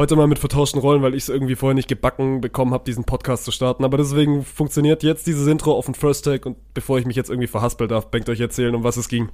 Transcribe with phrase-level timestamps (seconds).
[0.00, 3.04] heute mal mit vertauschten Rollen, weil ich es irgendwie vorher nicht gebacken bekommen habe, diesen
[3.04, 3.84] Podcast zu starten.
[3.84, 7.28] Aber deswegen funktioniert jetzt dieses Intro auf den First Take und bevor ich mich jetzt
[7.28, 9.28] irgendwie verhaspel darf, Bengt euch erzählen, um was es ging.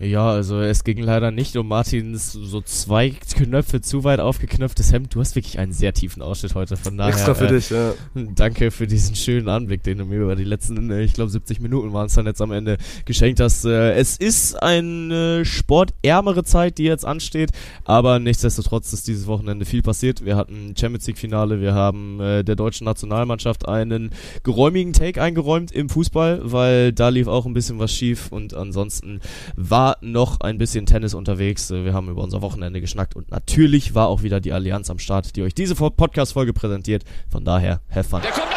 [0.00, 5.14] Ja, also es ging leider nicht um Martins so zwei Knöpfe zu weit aufgeknöpftes Hemd.
[5.14, 7.12] Du hast wirklich einen sehr tiefen Ausschnitt heute, von daher.
[7.12, 7.92] Extra für äh, dich, ja.
[8.14, 11.60] Danke für diesen schönen Anblick, den du mir über die letzten, äh, ich glaube 70
[11.60, 13.64] Minuten waren es dann jetzt am Ende geschenkt hast.
[13.64, 17.50] Äh, es ist eine sportärmere Zeit, die jetzt ansteht,
[17.84, 20.24] aber nichtsdestotrotz ist dieses Wochenende viel passiert.
[20.24, 24.10] Wir hatten Champions League Finale, wir haben äh, der deutschen Nationalmannschaft einen
[24.42, 29.20] geräumigen Take eingeräumt im Fußball, weil da lief auch ein bisschen was schief und ansonsten
[29.54, 31.70] war noch ein bisschen Tennis unterwegs.
[31.70, 34.98] Äh, wir haben über unser Wochenende geschnackt und natürlich war auch wieder die Allianz am
[34.98, 37.04] Start, die euch diese Podcast-Folge präsentiert.
[37.30, 38.20] Von daher, have fun.
[38.22, 38.52] Der kommt an!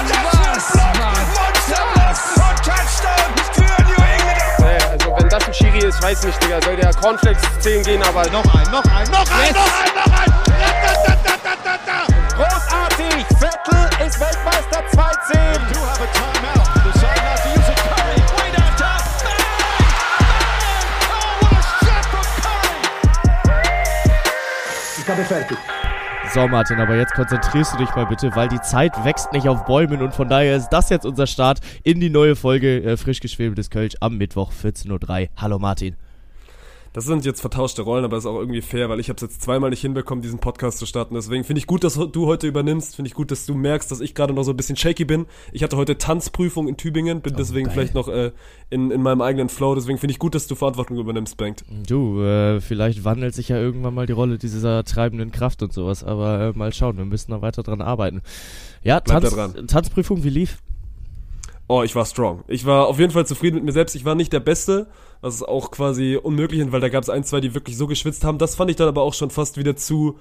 [0.53, 4.59] das für ein Monsterblock und Touchdown für New England!
[4.59, 6.61] Nee, also wenn das ein Schiri ist, weiß nicht, Digga.
[6.61, 8.23] Soll der Cornflakes 10 gehen, aber...
[8.29, 9.53] Noch ein, noch ein, noch ein, Yes.
[9.55, 10.31] noch ein, noch ein!
[10.45, 11.94] Da, da, da,
[14.15, 15.73] Ist Weltmeister 2-10!
[15.73, 16.63] Do have a timeout.
[16.85, 17.75] Decide not to use it.
[17.75, 19.01] Curry, way downtown.
[19.25, 19.43] Bang!
[20.31, 20.87] Bang!
[21.11, 22.23] Oh, what a shot from
[23.43, 23.75] Curry!
[24.99, 25.57] Ich habe fertig.
[26.33, 29.65] So, Martin, aber jetzt konzentrierst du dich mal bitte, weil die Zeit wächst nicht auf
[29.65, 33.19] Bäumen und von daher ist das jetzt unser Start in die neue Folge äh, frisch
[33.19, 35.27] geschwebeltes Kölsch am Mittwoch 14.03 Uhr.
[35.35, 35.97] Hallo Martin.
[36.95, 39.41] Das sind jetzt vertauschte Rollen, aber ist auch irgendwie fair, weil ich habe es jetzt
[39.41, 41.13] zweimal nicht hinbekommen, diesen Podcast zu starten.
[41.13, 42.95] Deswegen finde ich gut, dass du heute übernimmst.
[42.95, 45.25] Finde ich gut, dass du merkst, dass ich gerade noch so ein bisschen shaky bin.
[45.51, 47.73] Ich hatte heute Tanzprüfung in Tübingen, bin Oh, deswegen geil.
[47.73, 48.31] vielleicht noch äh,
[48.69, 49.75] in, in meinem eigenen Flow.
[49.75, 51.65] Deswegen finde ich gut, dass du Verantwortung übernimmst, Bengt.
[51.85, 56.01] Du, äh, vielleicht wandelt sich ja irgendwann mal die Rolle dieser treibenden Kraft und sowas,
[56.01, 58.21] aber äh, mal schauen, wir müssen noch weiter dran arbeiten.
[58.83, 59.35] Ja, Tanz.
[59.67, 60.59] Tanzprüfung, wie lief?
[61.67, 62.43] Oh, ich war strong.
[62.47, 63.95] Ich war auf jeden Fall zufrieden mit mir selbst.
[63.95, 64.87] Ich war nicht der Beste,
[65.21, 67.87] was ist auch quasi unmöglich ist, weil da gab es ein, zwei, die wirklich so
[67.87, 68.37] geschwitzt haben.
[68.37, 70.19] Das fand ich dann aber auch schon fast wieder zu,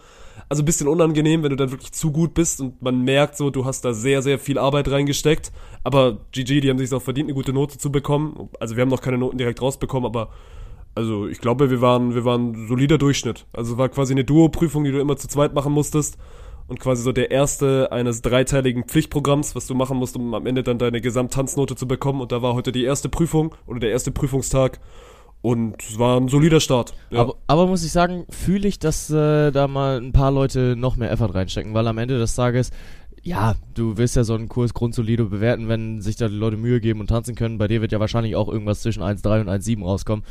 [0.48, 3.50] also ein bisschen unangenehm, wenn du dann wirklich zu gut bist und man merkt so,
[3.50, 5.52] du hast da sehr, sehr viel Arbeit reingesteckt.
[5.82, 8.48] Aber GG, die haben sich auch verdient, eine gute Note zu bekommen.
[8.58, 10.30] Also wir haben noch keine Noten direkt rausbekommen, aber
[10.94, 13.46] also ich glaube, wir waren, wir waren solider Durchschnitt.
[13.52, 16.16] Also war quasi eine Duo-Prüfung, die du immer zu zweit machen musstest.
[16.66, 20.62] Und quasi so der erste eines dreiteiligen Pflichtprogramms, was du machen musst, um am Ende
[20.62, 22.20] dann deine Gesamttanznote zu bekommen.
[22.22, 24.80] Und da war heute die erste Prüfung oder der erste Prüfungstag.
[25.42, 26.94] Und es war ein solider Start.
[27.10, 27.20] Ja.
[27.20, 30.96] Aber, aber muss ich sagen, fühle ich, dass äh, da mal ein paar Leute noch
[30.96, 32.70] mehr Effort reinstecken, weil am Ende des Tages,
[33.22, 36.80] ja, du wirst ja so einen Kurs grundsolide bewerten, wenn sich da die Leute Mühe
[36.80, 37.58] geben und tanzen können.
[37.58, 40.24] Bei dir wird ja wahrscheinlich auch irgendwas zwischen 1,3 und 1,7 rauskommen.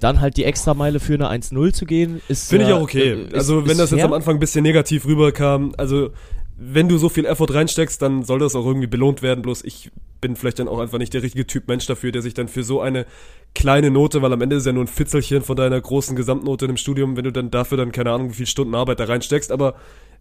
[0.00, 2.50] Dann halt die Extrameile für eine 1,0 zu gehen, ist.
[2.50, 3.10] Finde ich ja, auch okay.
[3.12, 4.04] äh, ist- also wenn das jetzt fair.
[4.06, 6.10] am Anfang ein bisschen negativ rüberkam, also
[6.58, 9.42] wenn du so viel Effort reinsteckst, dann soll das auch irgendwie belohnt werden.
[9.42, 9.90] Bloß ich
[10.22, 12.62] bin vielleicht dann auch einfach nicht der richtige Typ Mensch dafür, der sich dann für
[12.64, 13.04] so eine
[13.54, 16.76] kleine Note, weil am Ende ist ja nur ein Fitzelchen von deiner großen Gesamtnote im
[16.78, 19.74] Studium, wenn du dann dafür dann keine Ahnung wie viele Stunden Arbeit da reinsteckst, aber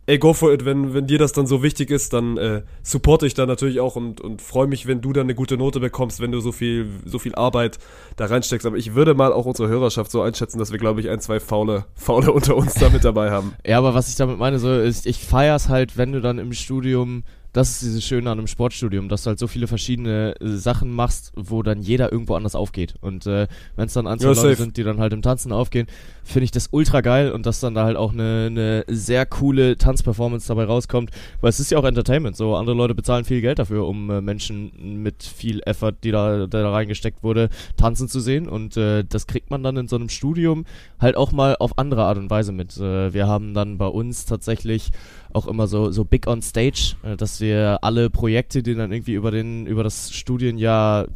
[0.08, 3.26] ey, go for it, wenn, wenn dir das dann so wichtig ist, dann äh, supporte
[3.26, 6.20] ich da natürlich auch und, und freue mich, wenn du dann eine gute Note bekommst,
[6.20, 7.80] wenn du so viel, so viel Arbeit
[8.16, 8.68] da reinsteckst.
[8.68, 11.40] Aber ich würde mal auch unsere Hörerschaft so einschätzen, dass wir, glaube ich, ein, zwei
[11.40, 13.54] Faule, Faule unter uns da mit dabei haben.
[13.66, 16.54] Ja, aber was ich damit meine, so ist, ich feier's halt, wenn du dann im
[16.54, 17.24] Studium,
[17.56, 20.92] das ist dieses Schöne an einem Sportstudium, dass du halt so viele verschiedene äh, Sachen
[20.92, 22.96] machst, wo dann jeder irgendwo anders aufgeht.
[23.00, 25.88] Und äh, wenn es dann zwei Ja, Leute sind, die dann halt im Tanzen aufgehen,
[26.26, 29.78] finde ich das ultra geil und dass dann da halt auch eine, eine sehr coole
[29.78, 33.58] Tanzperformance dabei rauskommt, weil es ist ja auch Entertainment, so andere Leute bezahlen viel Geld
[33.58, 38.50] dafür, um äh, Menschen mit viel Effort, die da, da reingesteckt wurde, tanzen zu sehen
[38.50, 40.66] und äh, das kriegt man dann in so einem Studium
[41.00, 42.76] halt auch mal auf andere Art und Weise mit.
[42.76, 44.92] Äh, wir haben dann bei uns tatsächlich
[45.36, 49.14] auch immer so, so big on stage, äh, dass wir alle Projekte, die dann irgendwie
[49.14, 51.08] über den, über das Studienjahr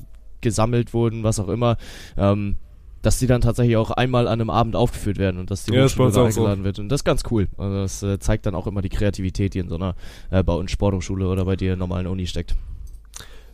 [0.42, 1.78] gesammelt wurden, was auch immer,
[2.18, 2.58] ähm,
[3.02, 5.86] dass die dann tatsächlich auch einmal an einem Abend aufgeführt werden und dass die Ja,
[5.86, 6.42] Hochschule uns da auch so.
[6.42, 6.80] eingeladen wird.
[6.80, 7.48] Und das ist ganz cool.
[7.58, 9.96] Also das äh, zeigt dann auch immer die Kreativität, die in so einer
[10.32, 12.56] äh, bei uns Sporthochschule oder bei dir normalen Uni steckt.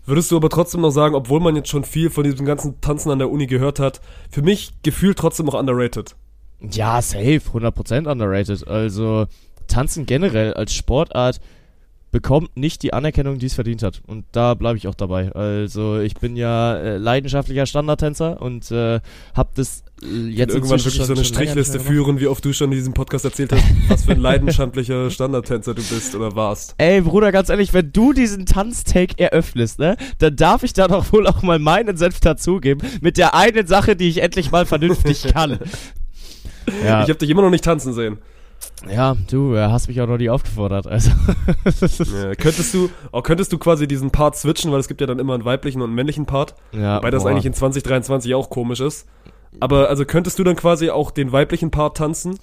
[0.07, 3.09] Würdest du aber trotzdem noch sagen, obwohl man jetzt schon viel von diesem ganzen Tanzen
[3.11, 6.15] an der Uni gehört hat, für mich gefühlt trotzdem noch underrated.
[6.71, 8.67] Ja, safe, 100% underrated.
[8.67, 9.25] Also
[9.67, 11.39] Tanzen generell als Sportart
[12.11, 14.01] bekommt nicht die Anerkennung, die es verdient hat.
[14.07, 15.33] Und da bleibe ich auch dabei.
[15.33, 19.01] Also ich bin ja äh, leidenschaftlicher Standardtänzer und äh,
[19.33, 22.71] habe das äh, jetzt Irgendwann wirklich schon- so eine Strichliste führen, wie oft du schon
[22.71, 26.75] in diesem Podcast erzählt hast, was für ein leidenschaftlicher Standardtänzer du bist oder warst.
[26.77, 31.11] Ey, Bruder, ganz ehrlich, wenn du diesen Tanztake eröffnest, ne, dann darf ich da doch
[31.11, 35.23] wohl auch mal meinen Senf dazugeben mit der einen Sache, die ich endlich mal vernünftig
[35.33, 35.59] kann.
[36.83, 37.03] Ja.
[37.03, 38.17] Ich habe dich immer noch nicht tanzen sehen.
[38.89, 40.87] Ja, du äh, hast mich auch noch nie aufgefordert.
[40.87, 41.11] Also.
[42.13, 45.19] Ja, könntest du, oh, könntest du quasi diesen Part switchen, weil es gibt ja dann
[45.19, 47.31] immer einen weiblichen und einen männlichen Part, ja, wobei das boah.
[47.31, 49.07] eigentlich in 2023 auch komisch ist.
[49.59, 52.37] Aber also könntest du dann quasi auch den weiblichen Part tanzen?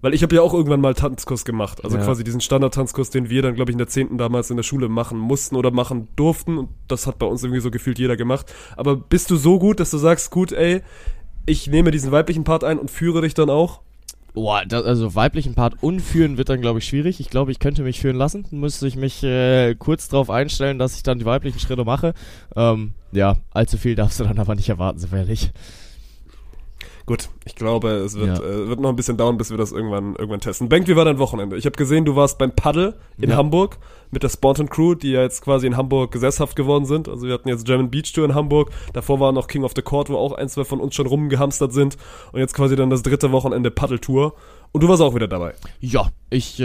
[0.00, 1.82] Weil ich habe ja auch irgendwann mal Tanzkurs gemacht.
[1.82, 2.04] Also Ja.
[2.04, 4.18] quasi diesen Standard-Tanzkurs, den wir dann, glaube ich, in der 10.
[4.18, 6.58] damals in der Schule machen mussten oder machen durften.
[6.58, 8.52] Und das hat bei uns irgendwie so gefühlt jeder gemacht.
[8.76, 10.82] Aber bist du so gut, dass du sagst, gut, ey,
[11.46, 13.80] ich nehme diesen weiblichen Part ein und führe dich dann auch?
[14.34, 17.20] Boah, das, also weiblichen Part unführen wird dann, glaube ich, schwierig.
[17.20, 18.44] Ich glaube, ich könnte mich führen lassen.
[18.50, 22.14] Müsste ich mich äh, kurz darauf einstellen, dass ich dann die weiblichen Schritte mache.
[22.56, 25.52] Ähm, ja, allzu viel darfst du dann aber nicht erwarten, so ehrlich.
[27.06, 28.44] Gut, ich glaube, es wird, Ja.
[28.44, 30.70] äh, wird noch ein bisschen dauern, bis wir das irgendwann, irgendwann testen.
[30.70, 31.56] Bank, wie war dein Wochenende?
[31.58, 33.36] Ich habe gesehen, du warst beim Paddle in Ja.
[33.36, 33.76] Hamburg
[34.10, 37.08] mit der Spontan Crew, die ja jetzt quasi in Hamburg gesesshaft geworden sind.
[37.08, 38.70] Also wir hatten jetzt German Beach Tour in Hamburg.
[38.94, 41.72] Davor war noch King of the Court, wo auch ein, zwei von uns schon rumgehamstert
[41.74, 41.98] sind.
[42.32, 44.34] Und jetzt quasi dann das dritte Wochenende Paddle Tour.
[44.72, 45.54] Und du warst auch wieder dabei.
[45.80, 46.64] Ja, ich äh,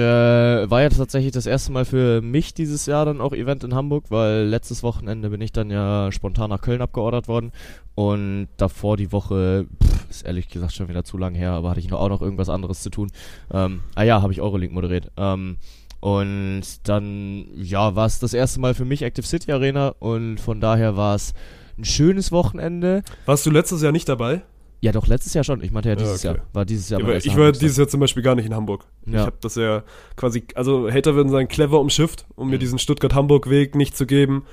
[0.69, 4.06] war ja tatsächlich das erste Mal für mich dieses Jahr dann auch Event in Hamburg,
[4.09, 7.51] weil letztes Wochenende bin ich dann ja spontan nach Köln abgeordert worden
[7.99, 11.81] und davor die Woche, pff, ist ehrlich gesagt schon wieder zu lang her, aber hatte
[11.81, 13.11] ich noch auch noch irgendwas anderes zu tun.
[13.51, 15.11] Ähm, ah ja, habe ich Euroleague moderiert.
[15.17, 15.57] Ähm,
[15.99, 20.61] und dann, ja, war es das erste Mal für mich Active City Arena und von
[20.61, 21.33] daher war es
[21.77, 23.03] ein schönes Wochenende.
[23.25, 24.43] Warst du letztes Jahr nicht dabei?
[24.79, 25.61] Ja, doch, letztes Jahr schon.
[25.61, 26.37] Ich meinte ja dieses okay.
[26.37, 26.45] Jahr.
[26.53, 28.85] War dieses Jahr Ja, ich war dieses Jahr zum Beispiel gar nicht in Hamburg.
[29.05, 29.25] Ich Ja.
[29.25, 29.83] habe das ja
[30.15, 32.59] quasi, also Hater würden sagen, clever umschifft, um mir Mhm.
[32.61, 34.45] diesen Stuttgart-Hamburg-Weg nicht zu geben.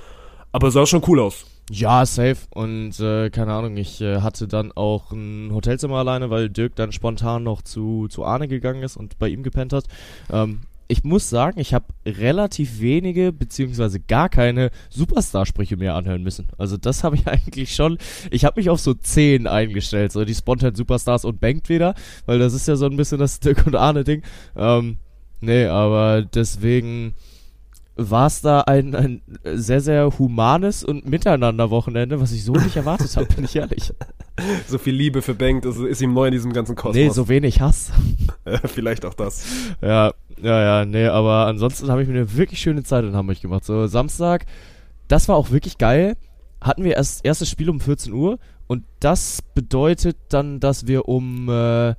[0.51, 1.45] Aber es sah schon cool aus.
[1.69, 2.37] Ja, safe.
[2.51, 6.93] Und äh, keine Ahnung, ich äh, hatte dann auch ein Hotelzimmer alleine, weil Dirk dann
[6.93, 9.85] spontan noch zu, zu Arne gegangen ist und bei ihm gepennt hat.
[10.31, 16.47] Ähm, ich muss sagen, ich habe relativ wenige beziehungsweise gar keine Superstar-Sprüche mehr anhören müssen.
[16.57, 17.97] Also das habe ich eigentlich schon.
[18.31, 22.39] Ich habe mich auf so 10 eingestellt, so die Spontan Superstars und Bankt wieder, weil
[22.39, 24.23] das ist ja so ein bisschen das Dirk und Arne-Ding.
[24.55, 24.99] Ähm,
[25.41, 27.13] nee, aber deswegen
[27.97, 33.15] war es da ein, ein sehr, sehr humanes und Miteinander-Wochenende, was ich so nicht erwartet
[33.17, 33.91] habe, bin ich ehrlich.
[34.67, 36.95] So viel Liebe für Bank, das ist ihm neu in diesem ganzen Kosmos.
[36.95, 37.91] Nee, so wenig Hass.
[38.65, 39.45] Vielleicht auch das.
[39.81, 43.41] Ja, ja, ja, nee, aber ansonsten habe ich mir eine wirklich schöne Zeit in Hamburg
[43.41, 43.65] gemacht.
[43.65, 44.45] So Samstag,
[45.07, 46.15] das war auch wirklich geil.
[46.61, 51.49] Hatten wir erst erstes Spiel um 14 Uhr und das bedeutet dann, dass wir um
[51.49, 51.95] äh,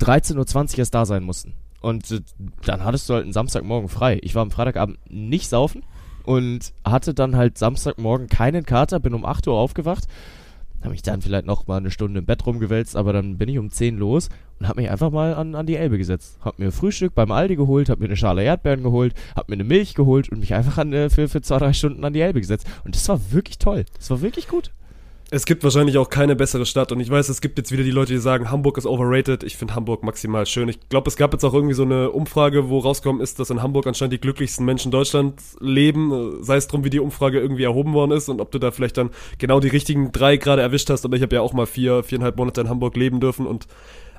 [0.00, 1.54] 13.20 Uhr erst da sein mussten.
[1.84, 2.22] Und
[2.64, 4.18] dann hattest du halt einen Samstagmorgen frei.
[4.22, 5.82] Ich war am Freitagabend nicht saufen
[6.24, 10.04] und hatte dann halt Samstagmorgen keinen Kater, bin um 8 Uhr aufgewacht,
[10.80, 13.58] habe mich dann vielleicht noch mal eine Stunde im Bett rumgewälzt, aber dann bin ich
[13.58, 16.38] um 10 los und habe mich einfach mal an, an die Elbe gesetzt.
[16.40, 19.64] Hab mir Frühstück beim Aldi geholt, hab mir eine Schale Erdbeeren geholt, hab mir eine
[19.64, 22.40] Milch geholt und mich einfach an, äh, für, für zwei, drei Stunden an die Elbe
[22.40, 22.66] gesetzt.
[22.84, 23.84] Und das war wirklich toll.
[23.98, 24.72] Das war wirklich gut.
[25.34, 27.90] Es gibt wahrscheinlich auch keine bessere Stadt und ich weiß, es gibt jetzt wieder die
[27.90, 29.42] Leute, die sagen, Hamburg ist overrated.
[29.42, 30.68] Ich finde Hamburg maximal schön.
[30.68, 33.60] Ich glaube, es gab jetzt auch irgendwie so eine Umfrage, wo rausgekommen ist, dass in
[33.60, 36.40] Hamburg anscheinend die glücklichsten Menschen Deutschlands leben.
[36.44, 38.96] Sei es drum, wie die Umfrage irgendwie erhoben worden ist und ob du da vielleicht
[38.96, 41.04] dann genau die richtigen drei gerade erwischt hast.
[41.04, 43.66] Aber ich habe ja auch mal vier, viereinhalb Monate in Hamburg leben dürfen und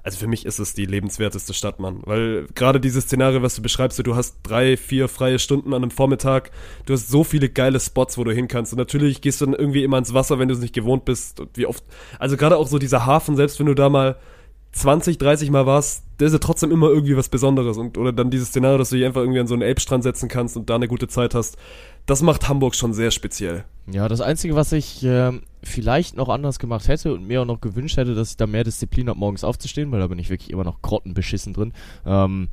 [0.06, 2.02] also für mich ist es die lebenswerteste Stadt, Mann.
[2.06, 5.82] Weil gerade dieses Szenario, was du beschreibst, so, du hast drei, vier freie Stunden an
[5.82, 6.52] einem Vormittag,
[6.86, 8.72] du hast so viele geile Spots, wo du hin kannst.
[8.72, 11.40] Und natürlich gehst du dann irgendwie immer ins Wasser, wenn du es nicht gewohnt bist.
[11.40, 11.84] Und wie oft,
[12.20, 14.18] also gerade auch so dieser Hafen, selbst wenn du da mal
[14.74, 17.78] 20, 30 Mal warst, der ist ja trotzdem immer irgendwie was Besonderes.
[17.78, 20.30] Und, oder dann dieses Szenario, dass du dich einfach irgendwie an so einen Elbstrand setzen
[20.30, 21.58] kannst und da eine gute Zeit hast.
[22.06, 23.64] Das macht Hamburg schon sehr speziell.
[23.92, 27.62] Ja, das Einzige, was ich ähm, vielleicht noch anders gemacht hätte und mir auch noch
[27.62, 30.52] gewünscht hätte, dass ich da mehr Disziplin habe, morgens aufzustehen, weil da bin ich wirklich
[30.52, 31.74] immer noch grottenbeschissen drin.
[32.06, 32.50] Ähm,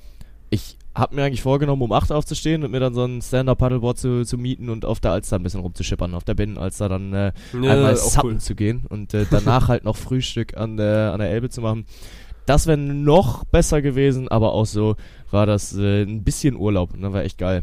[0.51, 4.25] ich habe mir eigentlich vorgenommen, um 8 aufzustehen und mir dann so ein Stand-Up-Paddleboard zu,
[4.25, 7.97] zu mieten und auf der Alster ein bisschen rumzuschippern, auf der Binnenalster dann äh, einmal
[7.97, 11.63] sappen zu gehen und äh, danach halt noch Frühstück an der, an der Elbe zu
[11.63, 11.87] machen.
[12.45, 14.97] Das wäre noch besser gewesen, aber auch so
[15.31, 17.63] war das äh, ein bisschen Urlaub und das war echt geil.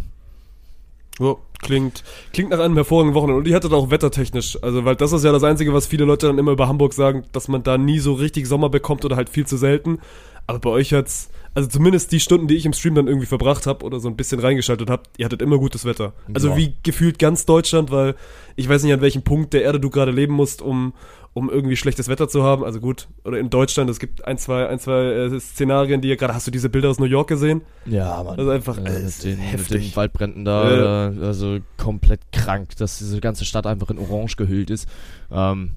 [1.20, 3.40] Ja, klingt, klingt nach einem hervorragenden Wochenende.
[3.40, 4.58] Und ihr hattet auch wettertechnisch.
[4.62, 7.24] Also, weil das ist ja das Einzige, was viele Leute dann immer über Hamburg sagen,
[7.32, 10.00] dass man da nie so richtig Sommer bekommt oder halt viel zu selten.
[10.48, 13.68] Aber bei euch hat's, also zumindest die Stunden, die ich im Stream dann irgendwie verbracht
[13.68, 16.14] habe oder so ein bisschen reingeschaltet habe, ihr hattet immer gutes Wetter.
[16.34, 16.58] Also Ja.
[16.58, 18.16] wie gefühlt ganz Deutschland, weil
[18.56, 20.94] ich weiß nicht, an welchem Punkt der Erde du gerade leben musst, um,
[21.34, 22.64] um irgendwie schlechtes Wetter zu haben.
[22.64, 26.18] Also gut, oder in Deutschland, es gibt ein, zwei, ein, zwei äh, Szenarien, die ihr
[26.18, 27.62] gerade, hast du diese Bilder aus New York gesehen?
[27.86, 28.38] Ja, Mann.
[28.38, 29.90] Das ist einfach Äh, äh, mit, den, mit heftig.
[29.92, 34.70] den Waldbränden da, äh, also komplett krank, dass diese ganze Stadt einfach in Orange gehüllt
[34.70, 34.88] ist.
[35.32, 35.72] Ähm,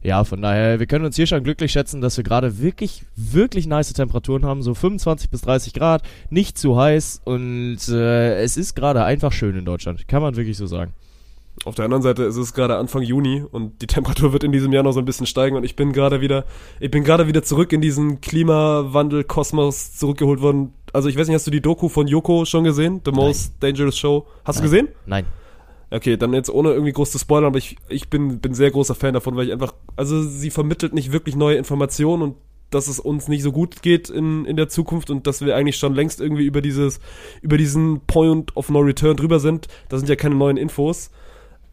[0.00, 3.66] ja, von daher, wir können uns hier schon glücklich schätzen, dass wir gerade wirklich, wirklich
[3.66, 8.76] nice Temperaturen haben, so 25 bis 30 Grad, nicht zu heiß und äh, es ist
[8.76, 10.92] gerade einfach schön in Deutschland, kann man wirklich so sagen.
[11.64, 14.72] Auf der anderen Seite ist es gerade Anfang Juni und die Temperatur wird in diesem
[14.72, 16.44] Jahr noch so ein bisschen steigen und ich bin gerade wieder,
[16.80, 21.46] ich bin gerade wieder zurück in diesen Klimawandel-Kosmos zurückgeholt worden, also ich weiß nicht, hast
[21.46, 23.00] du die Doku von Yoko schon gesehen?
[23.04, 24.26] The Most Dangerous Show.
[24.44, 24.88] Hast du gesehen?
[25.06, 25.26] Nein.
[25.90, 28.94] Okay, dann jetzt ohne irgendwie groß zu spoilern, aber ich, ich bin, bin sehr großer
[28.94, 32.36] Fan davon, weil ich einfach, also sie vermittelt nicht wirklich neue Informationen und
[32.70, 35.76] dass es uns nicht so gut geht in, in der Zukunft und dass wir eigentlich
[35.76, 37.00] schon längst irgendwie über dieses,
[37.40, 39.68] über diesen Point of No Return drüber sind.
[39.88, 41.10] Da sind ja keine neuen Infos.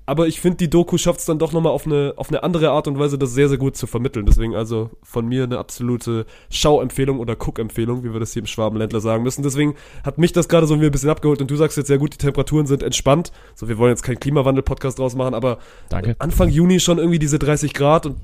[0.05, 2.69] Aber ich finde, die Doku schafft es dann doch nochmal auf eine, auf eine andere
[2.69, 4.25] Art und Weise, das sehr, sehr gut zu vermitteln.
[4.25, 9.01] Deswegen also von mir eine absolute Schauempfehlung oder Guckempfehlung, wie wir das hier im Schwabenländler
[9.01, 9.41] sagen müssen.
[9.41, 12.13] Deswegen hat mich das gerade so ein bisschen abgeholt und du sagst jetzt sehr gut,
[12.13, 13.31] die Temperaturen sind entspannt.
[13.55, 15.57] So, wir wollen jetzt keinen Klimawandel-Podcast draus machen, aber
[15.89, 16.15] Danke.
[16.19, 18.17] Anfang Juni schon irgendwie diese 30 Grad und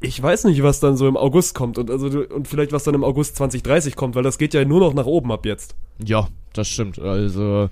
[0.00, 2.94] ich weiß nicht, was dann so im August kommt und also und vielleicht was dann
[2.94, 5.74] im August 2030 kommt, weil das geht ja nur noch nach oben ab jetzt.
[6.04, 6.98] Ja, das stimmt.
[6.98, 7.70] Also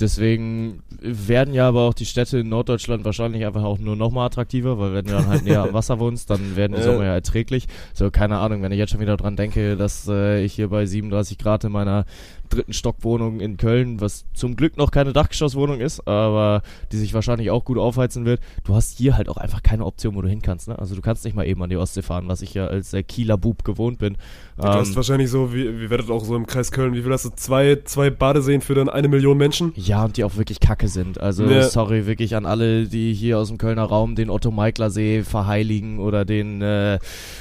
[0.00, 4.26] deswegen werden ja aber auch die Städte in Norddeutschland wahrscheinlich einfach auch nur noch mal
[4.26, 6.84] attraktiver, weil wenn du dann halt näher am Wasser wohnst, dann werden die Äh.
[6.84, 7.66] Sommer ja erträglich.
[7.94, 10.86] So, keine Ahnung, wenn ich jetzt schon wieder dran denke, dass äh, ich hier bei
[10.86, 12.04] 37 Grad in meiner
[12.48, 16.62] dritten Stockwohnung in Köln, was zum Glück noch keine Dachgeschosswohnung ist, aber
[16.92, 18.40] die sich wahrscheinlich auch gut aufheizen wird.
[18.62, 20.68] Du hast hier halt auch einfach keine Option, wo du hin kannst.
[20.68, 20.78] Ne?
[20.78, 23.02] Also du kannst nicht mal eben an die Ostsee fahren, was ich ja als äh,
[23.02, 24.16] Kieler Bub gewohnt bin.
[24.58, 27.12] Du hast Ähm, wahrscheinlich so, wie, wie werdet auch so im Kreis Köln, wie viel
[27.12, 27.30] hast du?
[27.30, 29.72] Zwei, zwei Badeseen für dann eine Million Menschen?
[29.74, 31.20] Ja, und die auch wirklich kacke sind.
[31.20, 31.62] Also, Ja.
[31.68, 36.62] sorry, wirklich an alle, die hier aus dem Kölner Raum den Otto-Meikler-See verheiligen oder den,
[36.62, 36.98] äh,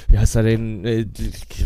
[0.10, 1.06] wie heißt er, den äh,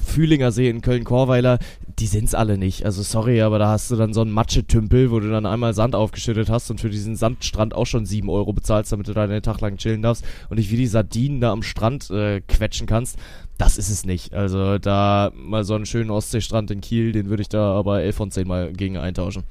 [0.06, 1.60] Fühlinger See in Köln-Korweiler.
[2.00, 2.86] Die sind's alle nicht.
[2.86, 5.96] Also, sorry, aber da hast du dann so einen Matschetümpel, wo du dann einmal Sand
[5.96, 9.42] aufgeschüttet hast und für diesen Sandstrand auch schon 7 Euro bezahlst, damit du da einen
[9.42, 13.18] Tag lang chillen darfst und dich wie die Sardinen da am Strand äh, quetschen kannst.
[13.58, 14.34] Das ist es nicht.
[14.34, 18.16] Also, da mal so einen schönen Ostseestrand in Kiel, den würde ich da aber 11
[18.16, 19.44] von 10 mal gegen eintauschen.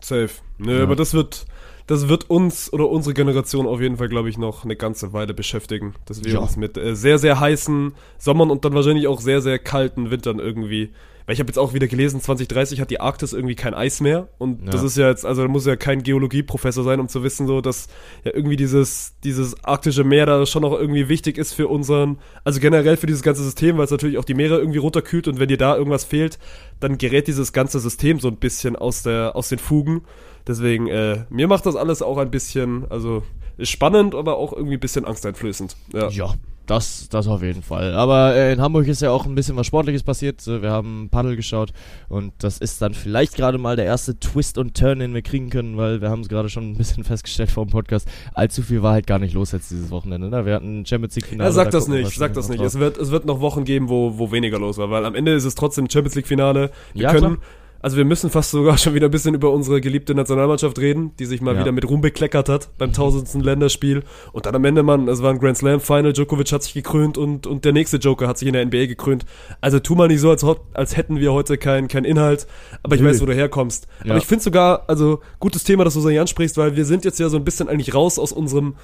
[0.00, 0.30] Safe.
[0.58, 0.82] Nö, Ja.
[0.82, 1.44] aber das wird,
[1.88, 5.34] das wird uns oder unsere Generation auf jeden Fall, glaube ich, noch eine ganze Weile
[5.34, 5.94] beschäftigen.
[6.04, 6.38] Dass wir Ja.
[6.38, 10.38] uns mit äh, sehr, sehr heißen Sommern und dann wahrscheinlich auch sehr, sehr kalten Wintern
[10.38, 10.90] irgendwie.
[11.28, 14.28] Weil ich habe jetzt auch wieder gelesen, 2030 hat die Arktis irgendwie kein Eis mehr.
[14.38, 14.70] Und Ja.
[14.70, 17.60] das ist ja jetzt, also da muss ja kein Geologieprofessor sein, um zu wissen, so,
[17.60, 17.88] dass
[18.24, 22.60] ja irgendwie dieses, dieses arktische Meer da schon auch irgendwie wichtig ist für unseren, also
[22.60, 25.48] generell für dieses ganze System, weil es natürlich auch die Meere irgendwie runterkühlt und wenn
[25.48, 26.38] dir da irgendwas fehlt,
[26.80, 30.04] dann gerät dieses ganze System so ein bisschen aus der, aus den Fugen.
[30.46, 33.22] Deswegen, äh, mir macht das alles auch ein bisschen, also
[33.58, 35.76] ist spannend, aber auch irgendwie ein bisschen angsteinflößend.
[35.92, 36.08] Ja.
[36.08, 36.34] Ja,
[36.68, 37.94] das, das auf jeden Fall.
[37.94, 40.46] Aber äh, in Hamburg ist ja auch ein bisschen was Sportliches passiert.
[40.46, 41.72] Wir haben Paddel geschaut
[42.08, 45.50] und das ist dann vielleicht gerade mal der erste Twist und Turn, den wir kriegen
[45.50, 48.06] können, weil wir haben es gerade schon ein bisschen festgestellt vor dem Podcast.
[48.34, 50.28] Allzu viel war halt gar nicht los jetzt dieses Wochenende.
[50.28, 50.44] Ne?
[50.44, 51.48] Wir hatten Champions League Finale.
[51.48, 52.60] Ja, sag da das nicht, sag das nicht.
[52.60, 52.66] drauf.
[52.66, 55.32] Es wird, es wird noch Wochen geben, wo, wo weniger los war, weil am Ende
[55.32, 56.70] ist es trotzdem Champions League Finale.
[56.92, 57.48] Wir Ja, können, klar.
[57.80, 61.26] Also wir müssen fast sogar schon wieder ein bisschen über unsere geliebte Nationalmannschaft reden, die
[61.26, 61.60] sich mal Ja.
[61.60, 64.02] wieder mit Ruhm bekleckert hat beim tausendsten Länderspiel.
[64.32, 67.16] Und dann am Ende, Mann, es war ein Grand Slam Final, Djokovic hat sich gekrönt
[67.18, 69.24] und, und der nächste Joker hat sich in der NBA gekrönt.
[69.60, 70.44] Also tu mal nicht so, als,
[70.74, 72.46] als hätten wir heute keinen kein Inhalt,
[72.82, 73.08] aber ich Nö.
[73.08, 73.86] weiß, wo du herkommst.
[74.04, 74.10] Ja.
[74.10, 77.04] Aber ich finde sogar, also gutes Thema, dass du so hier ansprichst, weil wir sind
[77.04, 78.74] jetzt ja so ein bisschen eigentlich raus aus unserem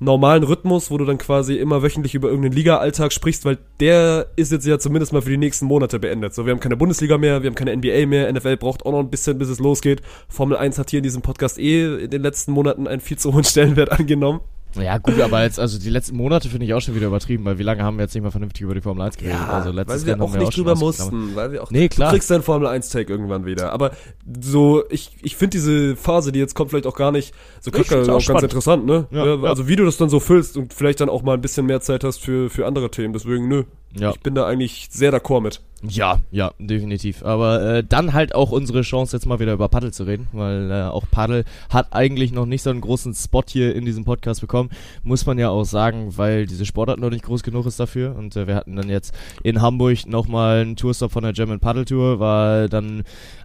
[0.00, 4.50] normalen Rhythmus, wo du dann quasi immer wöchentlich über irgendeinen Liga-Alltag sprichst, weil der ist
[4.50, 6.34] jetzt ja zumindest mal für die nächsten Monate beendet.
[6.34, 8.98] So, wir haben keine Bundesliga mehr, wir haben keine NBA mehr, NFL braucht auch noch
[8.98, 10.00] ein bisschen, bis es losgeht.
[10.28, 13.34] Formel 1 hat hier in diesem Podcast eh in den letzten Monaten einen viel zu
[13.34, 14.40] hohen Stellenwert angenommen.
[14.76, 17.58] Ja, gut, aber jetzt, also die letzten Monate finde ich auch schon wieder übertrieben, weil
[17.58, 19.38] wie lange haben wir jetzt nicht mal vernünftig über die Formel 1 geredet?
[19.48, 22.10] also letztes weil wir Jahr auch nicht schon drüber mussten, weil wir auch Nee, klar.
[22.10, 23.92] Du kriegst deinen Formel 1 Take irgendwann wieder, aber
[24.40, 27.96] so ich ich finde diese Phase, die jetzt kommt, vielleicht auch gar nicht so kacke,
[27.96, 28.42] auch, auch ganz spannend.
[28.44, 29.06] interessant, ne?
[29.10, 29.42] Ja, Ja, ja.
[29.42, 31.80] Also wie du das dann so füllst und vielleicht dann auch mal ein bisschen mehr
[31.80, 33.64] Zeit hast für für andere Themen, deswegen nö.
[33.98, 34.10] Ja.
[34.10, 35.60] Ich bin da eigentlich sehr d'accord mit.
[35.82, 37.24] Ja, ja, definitiv.
[37.24, 40.70] Aber äh, dann halt auch unsere Chance, jetzt mal wieder über Paddel zu reden, weil
[40.70, 44.42] äh, auch Paddel hat eigentlich noch nicht so einen großen Spot hier in diesem Podcast
[44.42, 44.70] bekommen.
[45.04, 48.14] Muss man ja auch sagen, weil diese Sportart noch nicht groß genug ist dafür.
[48.14, 51.86] Und äh, wir hatten dann jetzt in Hamburg nochmal einen Tourstop von der German Paddle
[51.86, 53.04] Tour, war dann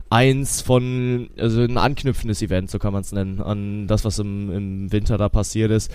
[0.09, 4.51] eins von, also ein anknüpfendes Event, so kann man es nennen, an das, was im,
[4.51, 5.91] im Winter da passiert ist.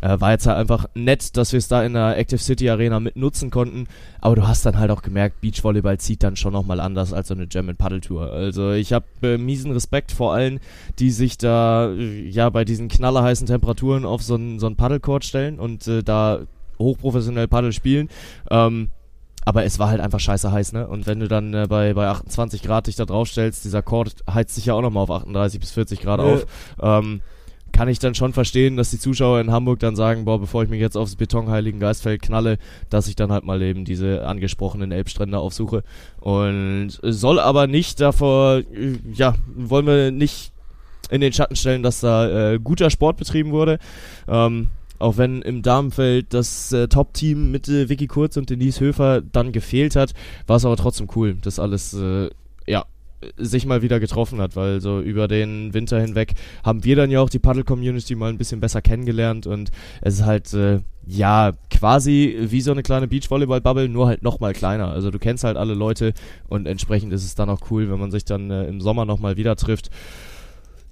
[0.00, 3.00] Äh, war jetzt halt einfach nett, dass wir es da in der Active City Arena
[3.00, 3.86] mit nutzen konnten.
[4.20, 7.34] Aber du hast dann halt auch gemerkt, Beachvolleyball zieht dann schon nochmal anders als so
[7.34, 8.30] eine German Paddle Tour.
[8.32, 10.60] Also ich habe äh, miesen Respekt vor allen,
[10.98, 15.58] die sich da äh, ja bei diesen knallerheißen Temperaturen auf so einen so einen stellen
[15.58, 16.40] und äh, da
[16.78, 18.08] hochprofessionell Paddle spielen.
[18.50, 18.90] Ähm,
[19.44, 20.86] aber es war halt einfach scheiße heiß, ne?
[20.86, 24.16] Und wenn du dann äh, bei, bei 28 Grad dich da drauf stellst, dieser Court
[24.30, 26.26] heizt sich ja auch nochmal auf 38 bis 40 Grad Ja.
[26.26, 26.46] auf.
[26.80, 27.20] Ähm,
[27.80, 30.68] kann ich dann schon verstehen, dass die Zuschauer in Hamburg dann sagen, boah, bevor ich
[30.68, 32.58] mich jetzt aufs Betonheiligen Geistfeld knalle,
[32.90, 35.82] dass ich dann halt mal eben diese angesprochenen Elbstrände aufsuche.
[36.20, 40.52] Und soll aber nicht davor, äh, ja, wollen wir nicht
[41.08, 43.78] in den Schatten stellen, dass da äh, guter Sport betrieben wurde.
[44.28, 44.68] Ähm,
[44.98, 49.52] auch wenn im Damenfeld das äh, Top-Team mit äh, Vicky Kurz und Denise Höfer dann
[49.52, 50.12] gefehlt hat,
[50.46, 52.28] war es aber trotzdem cool, das alles äh,
[52.66, 52.84] ja,
[53.36, 56.34] sich mal wieder getroffen hat, weil so über den Winter hinweg
[56.64, 60.24] haben wir dann ja auch die Paddle-Community mal ein bisschen besser kennengelernt und es ist
[60.24, 64.88] halt, äh, ja, quasi wie so eine kleine Beachvolleyball-Bubble, nur halt nochmal kleiner.
[64.88, 66.12] Also du kennst halt alle Leute
[66.48, 69.36] und entsprechend ist es dann auch cool, wenn man sich dann äh, im Sommer nochmal
[69.36, 69.90] wieder trifft.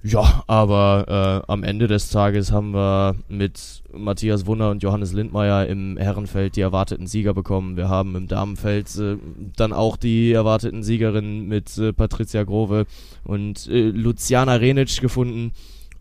[0.09, 5.67] Ja, aber äh, am Ende des Tages haben wir mit Matthias Wunder und Johannes Lindmeier
[5.67, 7.77] im Herrenfeld die erwarteten Sieger bekommen.
[7.77, 9.19] Wir haben im Damenfeld äh,
[9.55, 12.87] dann auch die erwarteten Siegerinnen mit äh, Patricia Grove
[13.25, 15.53] und äh, Luciana Renic gefunden.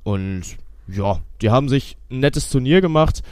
[0.06, 0.44] Und
[0.88, 3.24] ja, die haben sich ein nettes Turnier gemacht.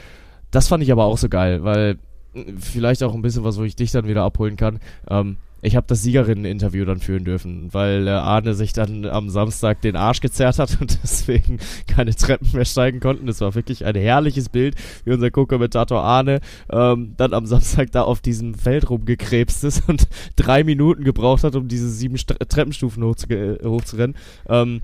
[0.51, 2.00] Das fand ich aber auch so geil, weil
[2.34, 4.82] äh, vielleicht auch ein bisschen was, wo ich dich dann wieder abholen kann.
[5.10, 9.81] Ähm, ich habe das Siegerinnen-Interview dann führen dürfen, weil äh, Arne sich dann am Samstag
[9.81, 13.27] den Arsch gezerrt hat und deswegen keine Treppen mehr steigen konnten.
[13.27, 18.03] Das war wirklich ein herrliches Bild, wie unser Co-Kommentator Arne ähm, dann am Samstag da
[18.03, 23.03] auf diesem Feld rumgekrebst ist und drei Minuten gebraucht hat, um diese sieben St Treppenstufen
[23.03, 23.27] hochzu
[23.63, 24.15] hochzurennen.
[24.48, 24.81] Ähm,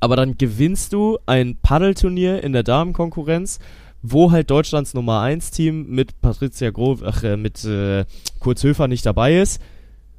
[0.00, 3.60] aber dann gewinnst du ein Paddelturnier in der Damenkonkurrenz
[4.02, 8.04] wo halt Deutschlands Nummer 1 Team mit Patricia Groh, ach, äh, mit äh,
[8.38, 9.60] Kurz Höfer nicht dabei ist.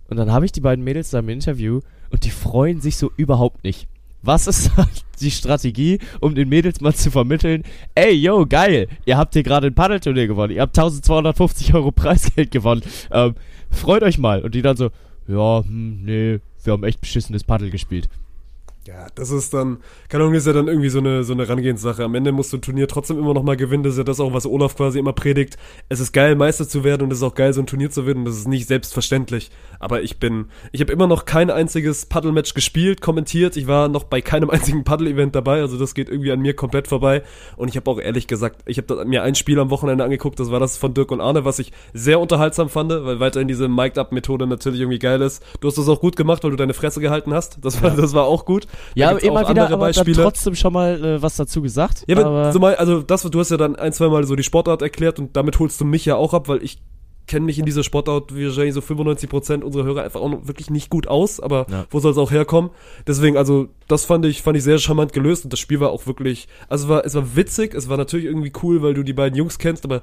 [0.09, 3.11] Und dann habe ich die beiden Mädels da im Interview und die freuen sich so
[3.17, 3.87] überhaupt nicht.
[4.21, 4.71] Was ist
[5.21, 7.63] die Strategie, um den Mädels mal zu vermitteln,
[7.95, 12.51] ey, yo, geil, ihr habt hier gerade ein Paddelturnier gewonnen, ihr habt 1250 Euro Preisgeld
[12.51, 13.35] gewonnen, ähm,
[13.69, 14.41] freut euch mal.
[14.41, 14.89] Und die dann so,
[15.27, 18.09] ja, hm, nee, wir haben echt beschissenes Paddel gespielt.
[18.87, 22.05] Ja, das ist dann, keine Ahnung, ist ja dann irgendwie so eine, so eine Herangehenssache.
[22.05, 23.83] Am Ende musst du ein Turnier trotzdem immer noch mal gewinnen.
[23.83, 25.57] Das ist ja das auch, was Olaf quasi immer predigt.
[25.89, 28.03] Es ist geil, Meister zu werden und es ist auch geil, so ein Turnier zu
[28.03, 28.23] gewinnen.
[28.23, 29.51] Das ist nicht selbstverständlich.
[29.81, 33.57] Aber ich bin, ich habe immer noch kein einziges Paddle-Match gespielt, kommentiert.
[33.57, 35.59] Ich war noch bei keinem einzigen Paddle-Event dabei.
[35.59, 37.23] Also das geht irgendwie an mir komplett vorbei.
[37.57, 40.39] Und ich habe auch ehrlich gesagt, ich habe mir ein Spiel am Wochenende angeguckt.
[40.39, 43.67] Das war das von Dirk und Arne, was ich sehr unterhaltsam fand, weil weiterhin diese
[43.67, 45.43] Mic'd-Up-Methode natürlich irgendwie geil ist.
[45.59, 47.57] Du hast das auch gut gemacht, weil du deine Fresse gehalten hast.
[47.65, 48.65] Das war, das war auch gut.
[48.95, 52.03] Ja, aber immer wieder aber dann trotzdem schon mal äh, was dazu gesagt.
[52.07, 54.43] Ja, aber, so mal, also das, du hast ja dann ein, zwei Mal so die
[54.43, 56.79] Sportart erklärt und damit holst du mich ja auch ab, weil ich
[57.27, 60.69] kenne mich in dieser Sportart wie wahrscheinlich so 95% unserer Hörer einfach auch noch wirklich
[60.69, 61.85] nicht gut aus, aber ja.
[61.89, 62.71] wo soll es auch herkommen?
[63.05, 66.07] Deswegen, also, das fand ich, fand ich sehr charmant gelöst und das Spiel war auch
[66.07, 69.13] wirklich, also es war, es war witzig, es war natürlich irgendwie cool, weil du die
[69.13, 70.01] beiden Jungs kennst, aber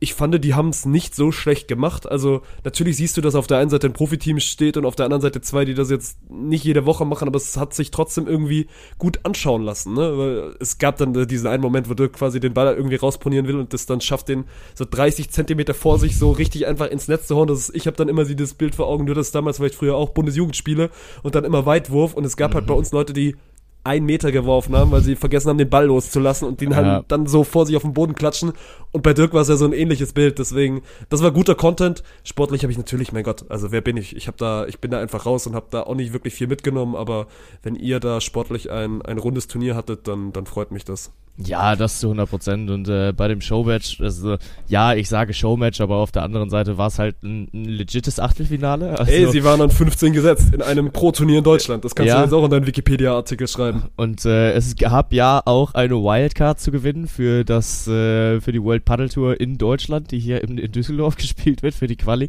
[0.00, 2.08] ich fand, die haben es nicht so schlecht gemacht.
[2.08, 5.04] Also natürlich siehst du, dass auf der einen Seite ein Profiteam steht und auf der
[5.04, 8.26] anderen Seite zwei, die das jetzt nicht jede Woche machen, aber es hat sich trotzdem
[8.26, 8.66] irgendwie
[8.98, 9.94] gut anschauen lassen.
[9.94, 10.18] Ne?
[10.18, 13.56] Weil es gab dann diesen einen Moment, wo Dirk quasi den Ball irgendwie rausponieren will
[13.56, 17.26] und das dann schafft, den so 30 Zentimeter vor sich so richtig einfach ins Netz
[17.26, 17.48] zu hauen.
[17.48, 19.74] Das ist, ich habe dann immer sie das Bild vor Augen, nur das damals vielleicht
[19.74, 20.90] früher auch Bundesjugendspiele
[21.22, 22.68] und dann immer Weitwurf und es gab halt mhm.
[22.68, 23.36] halt bei uns Leute, die
[23.86, 26.76] einen Meter geworfen haben, weil sie vergessen haben, den Ball loszulassen und den ja.
[26.76, 28.52] halt dann so vor sich auf den Boden klatschen.
[28.92, 30.38] Und bei Dirk war es ja so ein ähnliches Bild.
[30.38, 32.02] Deswegen, das war guter Content.
[32.24, 34.16] Sportlich habe ich natürlich, mein Gott, also wer bin ich?
[34.16, 36.48] Ich habe da, ich bin da einfach raus und habe da auch nicht wirklich viel
[36.48, 36.96] mitgenommen.
[36.96, 37.28] Aber
[37.62, 41.12] wenn ihr da sportlich ein, ein rundes Turnier hattet, dann, dann freut mich das.
[41.38, 42.70] Ja, das zu 100 Prozent.
[42.70, 44.36] Und äh, bei dem Showmatch, also,
[44.68, 48.18] ja, ich sage Showmatch, aber auf der anderen Seite war es halt ein, ein legites
[48.18, 48.98] Achtelfinale.
[48.98, 51.84] Also, Ey, sie waren an 15 gesetzt in einem Pro-Turnier in Deutschland.
[51.84, 52.18] Das kannst ja.
[52.18, 53.84] du jetzt auch in deinen Wikipedia-Artikel schreiben.
[53.96, 58.62] Und äh, es gab ja auch eine Wildcard zu gewinnen für das äh, für die
[58.62, 62.28] World Paddle Tour in Deutschland, die hier in, in Düsseldorf gespielt wird für die Quali.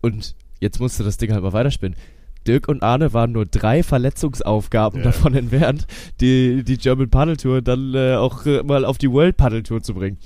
[0.00, 1.96] Und jetzt musste das Ding halt mal weiterspinnen.
[2.48, 5.04] Dirk und Arne waren nur drei Verletzungsaufgaben ja.
[5.04, 5.86] davon entfernt,
[6.20, 9.82] die, die German Paddle Tour dann äh, auch äh, mal auf die World Paddle Tour
[9.82, 10.18] zu bringen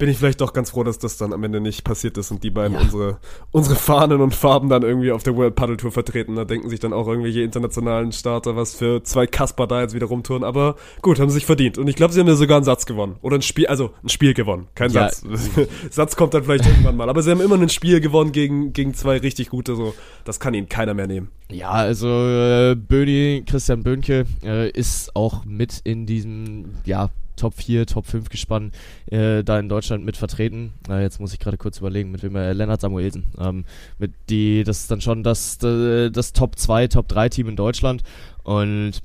[0.00, 2.42] bin ich vielleicht doch ganz froh, dass das dann am Ende nicht passiert ist und
[2.42, 2.80] die beiden ja.
[2.80, 3.18] unsere,
[3.50, 6.36] unsere Fahnen und Farben dann irgendwie auf der World Paddle Tour vertreten.
[6.36, 10.06] Da denken sich dann auch irgendwelche internationalen Starter, was für zwei Kasper da jetzt wieder
[10.06, 10.42] rumtouren.
[10.42, 11.76] Aber gut, haben sie sich verdient.
[11.76, 13.16] Und ich glaube, sie haben ja sogar einen Satz gewonnen.
[13.20, 14.68] Oder ein Spiel, also ein Spiel gewonnen.
[14.74, 15.10] Kein ja.
[15.10, 15.22] Satz.
[15.90, 17.10] Satz kommt dann vielleicht irgendwann mal.
[17.10, 19.76] Aber sie haben immer ein Spiel gewonnen gegen, gegen zwei richtig gute.
[19.76, 19.92] So,
[20.24, 21.28] das kann ihnen keiner mehr nehmen.
[21.50, 27.10] Ja, also äh, Böni, Christian Böhnke äh, ist auch mit in diesem, ja,
[27.40, 28.74] Top 4, Top 5 gespannt
[29.06, 30.74] äh, da in Deutschland mit vertreten.
[30.88, 33.32] Äh, jetzt muss ich gerade kurz überlegen, mit wem äh, Lennart Samuelsen.
[33.38, 33.64] Ähm,
[33.98, 37.56] mit die, das ist dann schon das, das, das Top 2, Top 3 Team in
[37.56, 38.02] Deutschland.
[38.42, 39.02] Und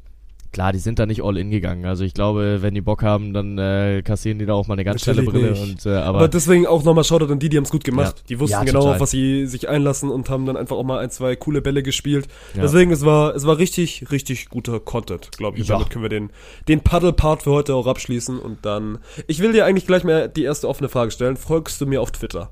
[0.55, 1.85] klar, die sind da nicht all in gegangen.
[1.85, 4.85] Also ich glaube, wenn die Bock haben, dann äh, kassieren die da auch mal eine
[4.85, 5.53] ganz schnelle Brille.
[5.53, 8.19] Und, äh, aber, aber deswegen auch nochmal Shoutout an die, die haben es gut gemacht.
[8.19, 8.23] Ja.
[8.29, 10.99] Die wussten ja, genau, auf was sie sich einlassen und haben dann einfach auch mal
[10.99, 12.29] ein, zwei coole Bälle gespielt.
[12.55, 12.61] Ja.
[12.61, 15.67] Deswegen, es war, es war richtig, richtig guter Content, glaube ich.
[15.67, 16.29] Damit können wir den,
[16.69, 18.99] den Paddle-Part für heute auch abschließen und dann.
[19.27, 21.35] Ich will dir eigentlich gleich mal die erste offene Frage stellen.
[21.35, 22.51] Folgst du mir auf Twitter?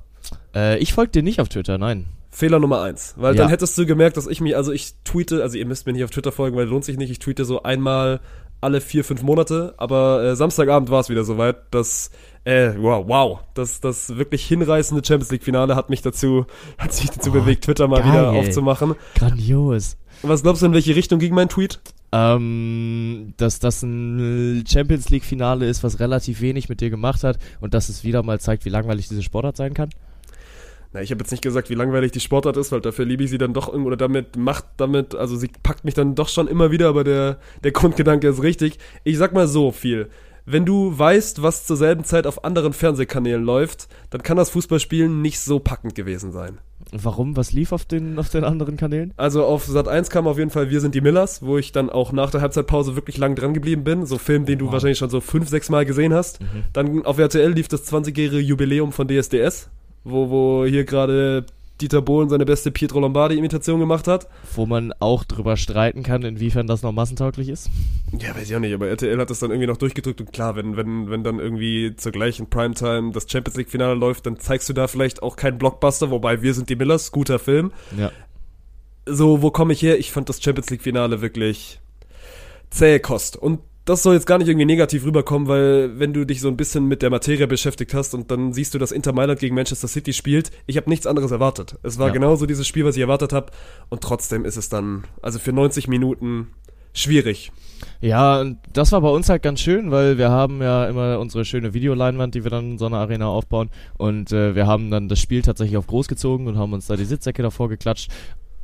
[0.54, 2.04] Äh, ich folge dir nicht auf Twitter, nein.
[2.34, 3.14] Fehler Nummer eins.
[3.16, 3.42] Weil ja.
[3.42, 6.02] dann hättest du gemerkt, dass ich mich, also ich tweete, also ihr müsst mir nicht
[6.02, 8.20] auf Twitter folgen, weil lohnt sich nicht, ich tweete so einmal
[8.60, 12.10] alle vier, fünf Monate, aber äh, Samstagabend war es wieder soweit, dass
[12.44, 16.46] äh, wow, wow, das, das wirklich hinreißende Champions League-Finale hat mich dazu,
[16.78, 18.10] hat sich dazu Oh, bewegt, Twitter mal geil.
[18.10, 18.94] wieder aufzumachen.
[19.14, 19.96] Grandios.
[20.22, 21.80] Was glaubst du, in welche Richtung ging mein Tweet?
[22.10, 27.74] Ähm, dass das ein Champions League-Finale ist, was relativ wenig mit dir gemacht hat und
[27.74, 29.90] dass es wieder mal zeigt, wie langweilig diese Sportart sein kann.
[30.94, 33.30] Na, ich habe jetzt nicht gesagt, wie langweilig die Sportart ist, weil dafür liebe ich
[33.30, 36.46] sie dann doch irgendwo oder damit macht damit, also sie packt mich dann doch schon
[36.48, 38.78] immer wieder, aber der, der Grundgedanke ist richtig.
[39.02, 40.08] Ich sag mal so viel.
[40.46, 45.20] Wenn du weißt, was zur selben Zeit auf anderen Fernsehkanälen läuft, dann kann das Fußballspielen
[45.22, 46.58] nicht so packend gewesen sein.
[46.92, 47.34] Warum?
[47.34, 49.14] Was lief auf den, auf den anderen Kanälen?
[49.16, 51.88] Also auf Sat 1 kam auf jeden Fall Wir sind die Millers, wo ich dann
[51.88, 54.04] auch nach der Halbzeitpause wirklich lang dran geblieben bin.
[54.04, 54.74] So Film, den du Wow.
[54.74, 56.40] wahrscheinlich schon so fünf, sechs Mal gesehen hast.
[56.74, 59.70] Dann auf RTL lief das 20-jährige Jubiläum von DSDS,
[60.04, 61.46] wo, wo hier gerade
[61.80, 64.28] Dieter Bohlen seine beste Pietro Lombardi-Imitation gemacht hat.
[64.54, 67.68] Wo man auch drüber streiten kann, inwiefern das noch massentauglich ist.
[68.16, 70.54] Ja, weiß ich auch nicht, aber RTL hat das dann irgendwie noch durchgedrückt und klar,
[70.54, 74.72] wenn, wenn, wenn dann irgendwie zur gleichen Primetime das Champions League-Finale läuft, dann zeigst du
[74.72, 77.72] da vielleicht auch keinen Blockbuster, wobei Wir sind die Millers, guter Film.
[77.98, 78.12] Ja.
[79.06, 79.98] so, wo komme ich her?
[79.98, 81.80] Ich fand das Champions League-Finale wirklich
[82.70, 83.36] zähe Kost.
[83.36, 86.56] Und das soll jetzt gar nicht irgendwie negativ rüberkommen, weil wenn du dich so ein
[86.56, 89.88] bisschen mit der Materie beschäftigt hast und dann siehst du, dass Inter Mailand gegen Manchester
[89.88, 91.76] City spielt, ich habe nichts anderes erwartet.
[91.82, 92.12] Es war Ja.
[92.14, 93.52] genauso dieses Spiel, was ich erwartet habe.
[93.90, 96.48] Und trotzdem ist es dann, also für 90 Minuten
[96.94, 97.52] schwierig.
[98.00, 101.44] Ja, und das war bei uns halt ganz schön, weil wir haben ja immer unsere
[101.44, 103.68] schöne Videoleinwand, die wir dann in so einer Arena aufbauen.
[103.98, 106.96] Und äh, wir haben dann das Spiel tatsächlich auf groß gezogen und haben uns da
[106.96, 108.10] die Sitzsäcke davor geklatscht.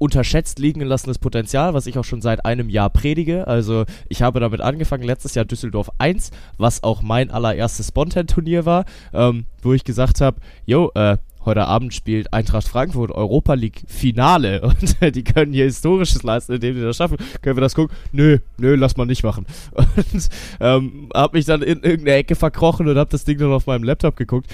[0.00, 3.46] Unterschätzt liegen gelassenes Potenzial, was ich auch schon seit einem Jahr predige.
[3.46, 8.86] Also ich habe damit angefangen, letztes Jahr Düsseldorf 1, was auch mein allererstes Spontan-Turnier war,
[9.12, 14.60] ähm, wo ich gesagt habe, yo, äh, Heute Abend spielt Eintracht Frankfurt Europa League Finale
[14.62, 17.16] und äh, die können hier Historisches leisten, indem die das schaffen.
[17.40, 17.96] Können wir das gucken?
[18.12, 19.46] Nö, nö, lass mal nicht machen.
[19.74, 20.28] Und
[20.60, 23.84] ähm, hab mich dann in irgendeine Ecke verkrochen und hab das Ding dann auf meinem
[23.84, 24.50] Laptop geguckt.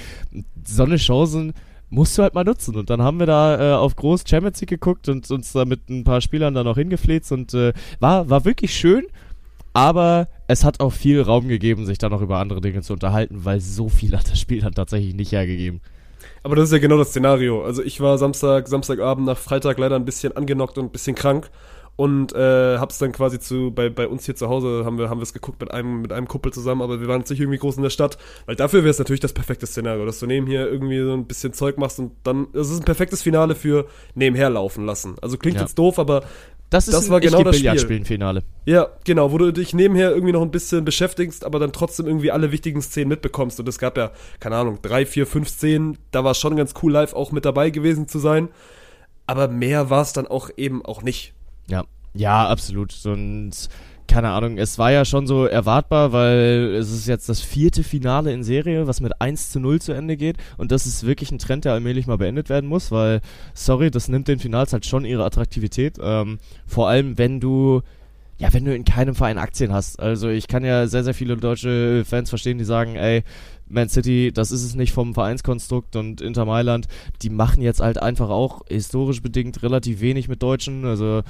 [0.65, 1.55] So eine Chancen
[1.91, 2.77] musst du halt mal nutzen.
[2.77, 5.89] Und dann haben wir da äh, auf groß Champions League geguckt und uns da mit
[5.89, 9.07] ein paar Spielern dann auch hingefläzt und äh, war, war wirklich schön.
[9.73, 13.45] Aber es hat auch viel Raum gegeben, sich dann noch über andere Dinge zu unterhalten,
[13.45, 15.81] weil so viel hat das Spiel dann tatsächlich nicht hergegeben.
[16.43, 17.63] Aber das ist ja genau das Szenario.
[17.65, 21.51] Also ich war Samstag, Samstagabend nach Freitag leider ein bisschen angenockt und ein bisschen krank
[21.97, 25.19] und äh, hab's dann quasi zu bei, bei uns hier zu Hause haben wir haben
[25.19, 27.59] wir es geguckt mit einem mit einem Kumpel zusammen, aber wir waren jetzt nicht irgendwie
[27.59, 30.69] groß in der Stadt, weil dafür wäre es natürlich das perfekte Szenario, dass du nebenher
[30.71, 34.51] irgendwie so ein bisschen Zeug machst und dann es ist ein perfektes Finale für nebenher
[34.51, 35.17] laufen lassen.
[35.23, 35.63] Also klingt Ja.
[35.63, 36.23] jetzt doof, aber
[36.69, 38.05] Das ist Das ein war genau das Spiel.
[38.05, 38.43] Finale.
[38.65, 42.33] ja, genau, wo du dich nebenher irgendwie noch ein bisschen beschäftigst, aber dann trotzdem irgendwie
[42.33, 43.61] alle wichtigen Szenen mitbekommst.
[43.61, 46.75] Und es gab ja, keine Ahnung, drei, vier, fünf Szenen, da war es schon ganz
[46.83, 48.49] cool, live auch mit dabei gewesen zu sein.
[49.29, 51.35] Aber mehr war es dann auch eben auch nicht.
[51.69, 52.95] Ja, ja, absolut.
[53.05, 53.69] Und
[54.09, 58.33] keine Ahnung, es war ja schon so erwartbar, weil es ist jetzt das vierte Finale
[58.33, 60.37] in Serie, was mit 1 zu 0 zu Ende geht.
[60.57, 63.21] Und das ist wirklich ein Trend, der allmählich mal beendet werden muss, weil,
[63.55, 65.99] sorry, das nimmt den Finals halt schon ihre Attraktivität.
[66.01, 67.83] Ähm, vor allem, wenn du
[68.39, 69.99] ja, wenn du in keinem Verein Aktien hast.
[69.99, 73.25] Also ich kann ja sehr, sehr viele deutsche Fans verstehen, die sagen, ey,
[73.69, 76.87] Man City, das ist es nicht vom Vereinskonstrukt und Inter Mailand,
[77.23, 80.85] die machen jetzt halt einfach auch historisch bedingt relativ wenig mit Deutschen.
[80.85, 81.23] Also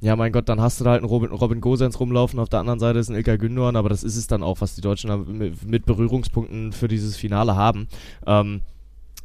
[0.00, 2.60] ja, mein Gott, dann hast du da halt einen Robin, Robin Gosens rumlaufen, auf der
[2.60, 5.56] anderen Seite ist ein Ilkay Gündogan, aber das ist es dann auch, was die Deutschen
[5.66, 7.88] mit, Berührungspunkten für dieses Finale haben.
[8.26, 8.60] Ähm,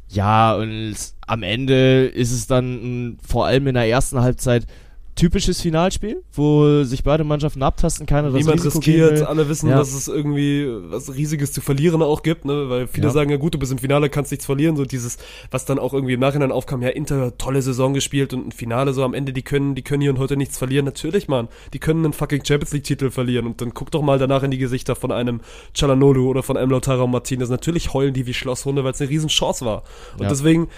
[0.08, 0.94] ja, und
[1.26, 4.66] am Ende ist es dann vor allem in der ersten Halbzeit
[5.14, 9.76] typisches Finalspiel, wo sich beide Mannschaften abtasten, keiner das Niemand Risiko riskiert, alle wissen, Ja.
[9.78, 12.68] dass es irgendwie was Riesiges zu verlieren auch gibt, ne?
[12.68, 13.12] Weil viele Ja.
[13.12, 14.76] sagen, ja gut, du bist im Finale, kannst nichts verlieren.
[14.76, 15.18] So dieses,
[15.50, 18.92] was dann auch irgendwie im Nachhinein aufkam, ja, Inter, tolle Saison gespielt und ein Finale
[18.92, 20.84] so am Ende, die können, die können hier und heute nichts verlieren.
[20.84, 23.46] Natürlich, Mann, die können einen fucking Champions League-Titel verlieren.
[23.46, 25.40] Und dann guck doch mal danach in die Gesichter von einem
[25.74, 27.48] Chalanolu oder von einem Lautaro Martinez.
[27.50, 29.82] Natürlich heulen die wie Schlosshunde, weil es eine riesen Chance war.
[30.14, 30.28] Und Ja.
[30.28, 30.68] deswegen,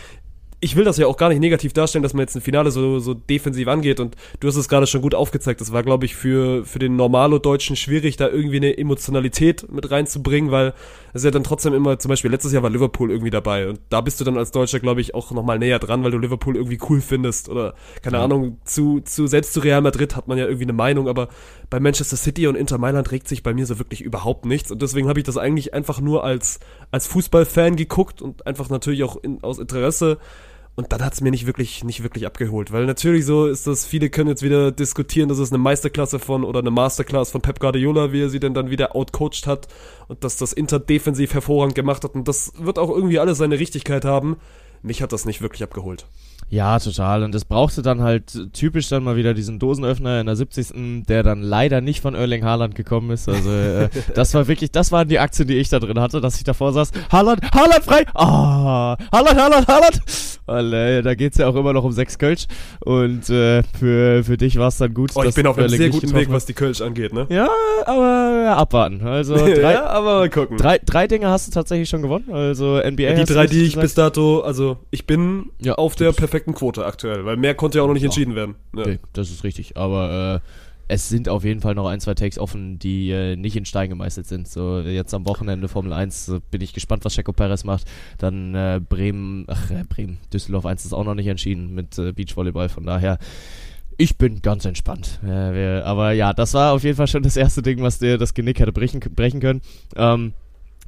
[0.60, 2.98] ich will das ja auch gar nicht negativ darstellen, dass man jetzt ein Finale so,
[2.98, 5.60] so defensiv angeht und du hast es gerade schon gut aufgezeigt.
[5.60, 10.50] Das war, glaube ich, für, für den Normalo-Deutschen schwierig, da irgendwie eine Emotionalität mit reinzubringen,
[10.50, 10.72] weil
[11.12, 14.00] es ja dann trotzdem immer, zum Beispiel letztes Jahr war Liverpool irgendwie dabei und da
[14.00, 16.78] bist du dann als Deutscher, glaube ich, auch nochmal näher dran, weil du Liverpool irgendwie
[16.88, 18.24] cool findest oder, keine Ja.
[18.24, 21.28] Ahnung, zu, zu, selbst zu Real Madrid hat man ja irgendwie eine Meinung, aber
[21.70, 24.82] bei Manchester City und Inter Mailand regt sich bei mir so wirklich überhaupt nichts und
[24.82, 29.16] deswegen habe ich das eigentlich einfach nur als, als Fußballfan geguckt und einfach natürlich auch
[29.16, 30.18] in, aus Interesse
[30.76, 32.70] und dann hat's mir nicht wirklich, nicht wirklich abgeholt.
[32.70, 36.44] Weil natürlich so ist das, viele können jetzt wieder diskutieren, dass es eine Meisterklasse von
[36.44, 39.68] oder eine Masterclass von Pep Guardiola, wie er sie denn dann wieder outcoacht hat
[40.06, 42.14] und dass das Inter defensiv hervorragend gemacht hat.
[42.14, 44.36] Und das wird auch irgendwie alles seine Richtigkeit haben.
[44.82, 46.06] Mich hat das nicht wirklich abgeholt.
[46.48, 47.24] Ja, total.
[47.24, 51.04] Und es brauchte dann halt typisch dann mal wieder diesen Dosenöffner in der 70.
[51.08, 53.28] Der dann leider nicht von Erling Haaland gekommen ist.
[53.28, 56.36] Also äh, das war wirklich, das waren die Aktien, die ich da drin hatte, dass
[56.36, 56.92] ich davor saß.
[57.10, 58.04] Haaland, Haaland frei!
[58.14, 60.00] Ah, Haaland, Haaland, Haaland!
[60.46, 62.46] Weil äh, da geht's ja auch immer noch um sechs Kölsch.
[62.84, 65.10] Und äh, für, für dich war es dann gut.
[65.16, 67.26] Oh, ich dass bin auf einem sehr guten Weg, was die Kölsch angeht, ne?
[67.28, 67.48] Ja,
[67.84, 69.04] aber ja, abwarten.
[69.04, 70.56] Also drei, ja, aber mal gucken.
[70.58, 72.32] drei, drei Dinge hast du tatsächlich schon gewonnen.
[72.32, 73.82] Also NBA Ja, die drei, die ich gesagt.
[73.82, 77.84] bis dato, also ich bin Ja, auf der perfekten Quote aktuell, weil mehr konnte ja
[77.84, 78.08] auch noch nicht Ja.
[78.08, 78.54] entschieden werden.
[78.74, 78.86] Ja.
[78.86, 79.76] Nee, das ist richtig.
[79.76, 80.48] Aber äh,
[80.88, 83.88] es sind auf jeden Fall noch ein, zwei Takes offen, die äh, nicht in Stein
[83.88, 84.46] gemeißelt sind.
[84.46, 87.86] So jetzt am Wochenende Formel 1 äh, bin ich gespannt, was Checo Perez macht.
[88.18, 92.12] Dann äh, Bremen, ach äh, Bremen, Düsseldorf 1 ist auch noch nicht entschieden mit äh,
[92.12, 92.68] Beachvolleyball.
[92.68, 93.18] Von daher,
[93.98, 95.18] ich bin ganz entspannt.
[95.24, 98.16] Äh, wir, aber ja, das war auf jeden Fall schon das erste Ding, was dir
[98.18, 99.62] das Genick hätte brechen, brechen können.
[99.96, 100.34] Ähm,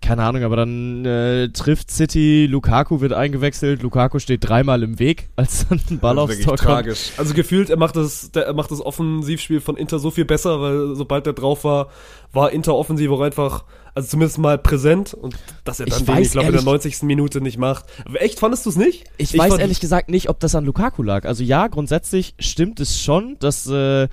[0.00, 5.28] keine Ahnung, aber dann äh, trifft City, Lukaku wird eingewechselt, Lukaku steht dreimal im Weg,
[5.36, 6.60] als dann ein Ball aufs Tor kommt.
[6.60, 7.12] tragisch.
[7.16, 10.60] Also gefühlt, er macht das, der, er macht das Offensivspiel von Inter so viel besser,
[10.60, 11.88] weil sobald er drauf war,
[12.32, 15.34] war Inter offensiv auch einfach, also zumindest mal präsent und
[15.64, 17.02] dass er dann Ich den, weiß ich glaube, in der ehrlich- 90.
[17.02, 17.86] Minute nicht macht.
[18.04, 19.04] Aber echt, fandest du es nicht?
[19.16, 21.24] Ich, weiß fand- ehrlich gesagt nicht, ob das an Lukaku lag.
[21.24, 24.08] Also ja, grundsätzlich stimmt es schon, dass äh,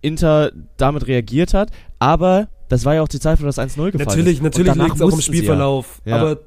[0.00, 3.92] Inter damit reagiert hat, aber das war ja auch die Zeit, wo das 1-0 gefallen
[3.98, 4.42] Natürlich, ist.
[4.42, 6.00] natürlich liegt es auch im Spielverlauf.
[6.06, 6.16] Ja.
[6.16, 6.38] Aber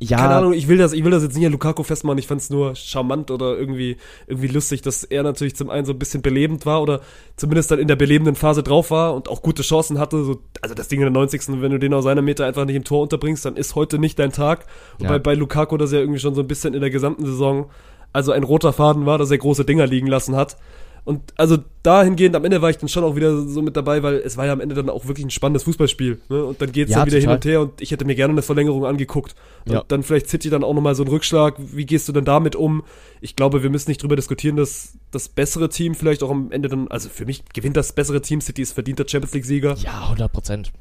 [0.00, 2.18] Ja, keine Ahnung, ich will das, ich will das jetzt nicht an Lukaku festmachen.
[2.18, 5.92] Ich fand es nur charmant oder irgendwie, irgendwie lustig, dass er natürlich zum einen so
[5.92, 7.00] ein bisschen belebend war oder
[7.36, 10.24] zumindest dann in der belebenden Phase drauf war und auch gute Chancen hatte.
[10.24, 11.42] So, also das Ding in der 90.
[11.60, 14.18] Wenn du den aus seiner Meter einfach nicht im Tor unterbringst, dann ist heute nicht
[14.18, 14.66] dein Tag.
[14.98, 15.10] Und Ja.
[15.12, 17.70] bei, bei Lukaku das ja irgendwie schon so ein bisschen in der gesamten Saison,
[18.12, 20.56] also ein roter Faden war, dass er große Dinger liegen lassen hat.
[21.04, 24.14] Und also dahingehend, am Ende war ich dann schon auch wieder so mit dabei, weil
[24.16, 26.18] es war ja am Ende dann auch wirklich ein spannendes Fußballspiel.
[26.30, 26.44] Ne?
[26.44, 27.30] Und dann geht's Ja, dann wieder total.
[27.32, 29.34] hin und her und ich hätte mir gerne eine Verlängerung angeguckt.
[29.66, 29.84] Und Ja.
[29.86, 31.56] dann vielleicht City dann auch nochmal so einen Rückschlag.
[31.58, 32.84] Wie gehst du denn damit um?
[33.20, 36.70] Ich glaube, wir müssen nicht drüber diskutieren, dass das bessere Team vielleicht auch am Ende
[36.70, 38.40] dann, also für mich gewinnt das bessere Team.
[38.40, 39.74] City ist verdienter Champions League-Sieger.
[39.74, 40.72] ja, 100 Prozent.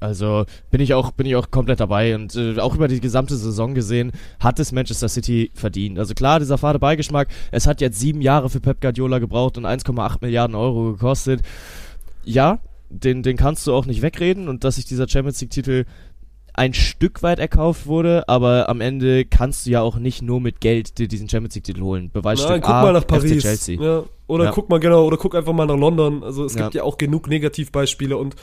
[0.00, 3.36] Also bin ich auch bin ich auch komplett dabei und äh, auch über die gesamte
[3.36, 5.98] Saison gesehen hat es Manchester City verdient.
[5.98, 7.28] Also klar, dieser fade Beigeschmack.
[7.50, 11.42] Es hat jetzt sieben Jahre für Pep Guardiola gebraucht und 1,8 Milliarden Euro gekostet.
[12.24, 15.84] Ja, den den kannst du auch nicht wegreden und dass sich dieser Champions League Titel
[16.54, 20.60] ein Stück weit erkauft wurde, aber am Ende kannst du ja auch nicht nur mit
[20.60, 22.10] Geld dir diesen Champions League Titel holen.
[22.12, 23.42] Beweisstück Nein, guck A, mal nach FC Paris.
[23.42, 23.80] Chelsea.
[23.80, 24.50] Ja, oder Ja.
[24.50, 26.24] guck mal genau, oder guck einfach mal nach London.
[26.24, 26.62] Also es Ja.
[26.64, 28.34] gibt ja auch genug Negativbeispiele und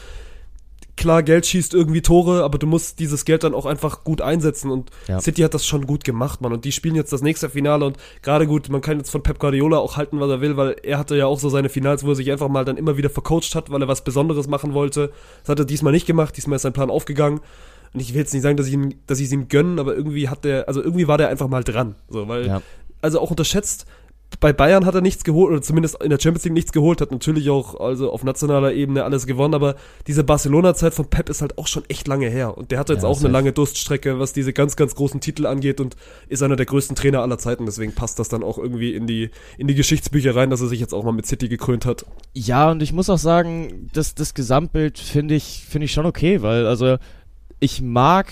[0.97, 4.71] klar, Geld schießt irgendwie Tore, aber du musst dieses Geld dann auch einfach gut einsetzen
[4.71, 5.19] und Ja.
[5.19, 6.53] City hat das schon gut gemacht, Mann.
[6.53, 9.39] Und die spielen jetzt das nächste Finale und gerade gut, man kann jetzt von Pep
[9.39, 12.10] Guardiola auch halten, was er will, weil er hatte ja auch so seine Finals, wo
[12.10, 15.12] er sich einfach mal dann immer wieder vercoacht hat, weil er was Besonderes machen wollte.
[15.41, 17.39] Das hat er diesmal nicht gemacht, diesmal ist sein Plan aufgegangen.
[17.93, 19.95] Und ich will jetzt nicht sagen, dass ich ihm, dass ich es ihm gönnen, aber
[19.95, 21.95] irgendwie hat der, also irgendwie war der einfach mal dran.
[22.10, 22.62] So, weil Ja.
[23.01, 23.86] also auch unterschätzt.
[24.39, 27.12] Bei Bayern hat er nichts geholt, oder zumindest in der Champions League nichts geholt, hat
[27.12, 29.76] natürlich auch also auf nationaler Ebene alles gewonnen, aber
[30.08, 32.58] diese Barcelona-Zeit von Pep ist halt auch schon echt lange her.
[32.58, 35.45] Und der hatte jetzt Ja, auch eine lange Durststrecke, was diese ganz, ganz großen Titel
[35.45, 35.95] angeht und
[36.28, 37.65] ist einer der größten Trainer aller Zeiten.
[37.65, 40.80] Deswegen passt das dann auch irgendwie in die, in die Geschichtsbücher rein, dass er sich
[40.80, 42.06] jetzt auch mal mit City gekrönt hat.
[42.34, 46.41] Ja, und ich muss auch sagen, das, das Gesamtbild finde ich, finde ich schon okay,
[46.41, 46.98] weil, also,
[47.60, 48.28] ich mag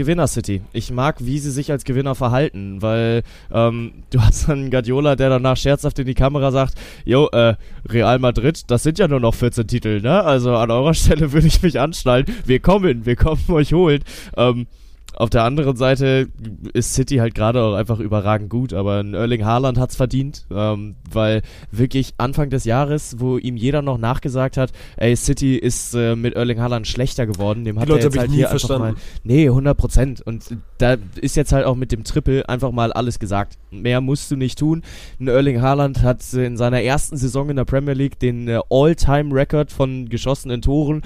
[0.00, 0.62] Gewinner City.
[0.72, 5.28] Ich mag, wie sie sich als Gewinner verhalten, weil ähm, du hast dann Guardiola, der
[5.28, 6.72] danach scherzhaft in die Kamera sagt,
[7.04, 10.24] jo, äh, Real Madrid, das sind ja nur noch 14 Titel, ne?
[10.24, 12.24] Also an eurer Stelle würde ich mich anschnallen.
[12.46, 14.02] Wir kommen, wir kommen euch holen.
[14.38, 14.68] Ähm,
[15.16, 16.28] auf der anderen Seite
[16.72, 20.96] ist City halt gerade auch einfach überragend gut, aber ein Erling Haaland hat's verdient, ähm,
[21.10, 26.16] weil wirklich Anfang des Jahres, wo ihm jeder noch nachgesagt hat, ey, City ist äh,
[26.16, 28.82] mit Erling Haaland schlechter geworden, dem hat Leute er jetzt halt hier verstanden.
[28.88, 32.70] einfach mal, nee, 100 Prozent und da ist jetzt halt auch mit dem Triple einfach
[32.70, 33.58] mal alles gesagt.
[33.70, 34.82] Mehr musst du nicht tun.
[35.18, 39.70] Ein Erling Haaland hat in seiner ersten Saison in der Premier League den äh, All-Time-Record
[39.70, 41.02] von geschossenen Toren,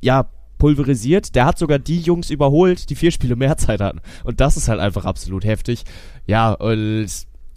[0.00, 1.34] ja, pulverisiert.
[1.34, 4.00] Der hat sogar die Jungs überholt, die vier Spiele mehr Zeit hatten.
[4.24, 5.84] Und das ist halt einfach absolut heftig.
[6.26, 7.08] Ja, und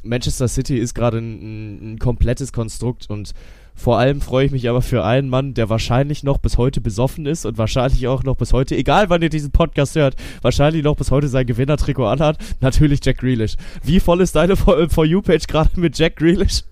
[0.03, 3.33] Manchester City ist gerade ein, ein, komplettes Konstrukt und
[3.75, 7.25] vor allem freue ich mich aber für einen Mann, der wahrscheinlich noch bis heute besoffen
[7.25, 10.95] ist und wahrscheinlich auch noch bis heute, egal wann ihr diesen Podcast hört, wahrscheinlich noch
[10.95, 12.37] bis heute sein Gewinnertrikot anhat.
[12.59, 13.55] Natürlich Jack Grealish.
[13.83, 16.63] Wie voll ist deine For, For You-Page gerade mit Jack Grealish?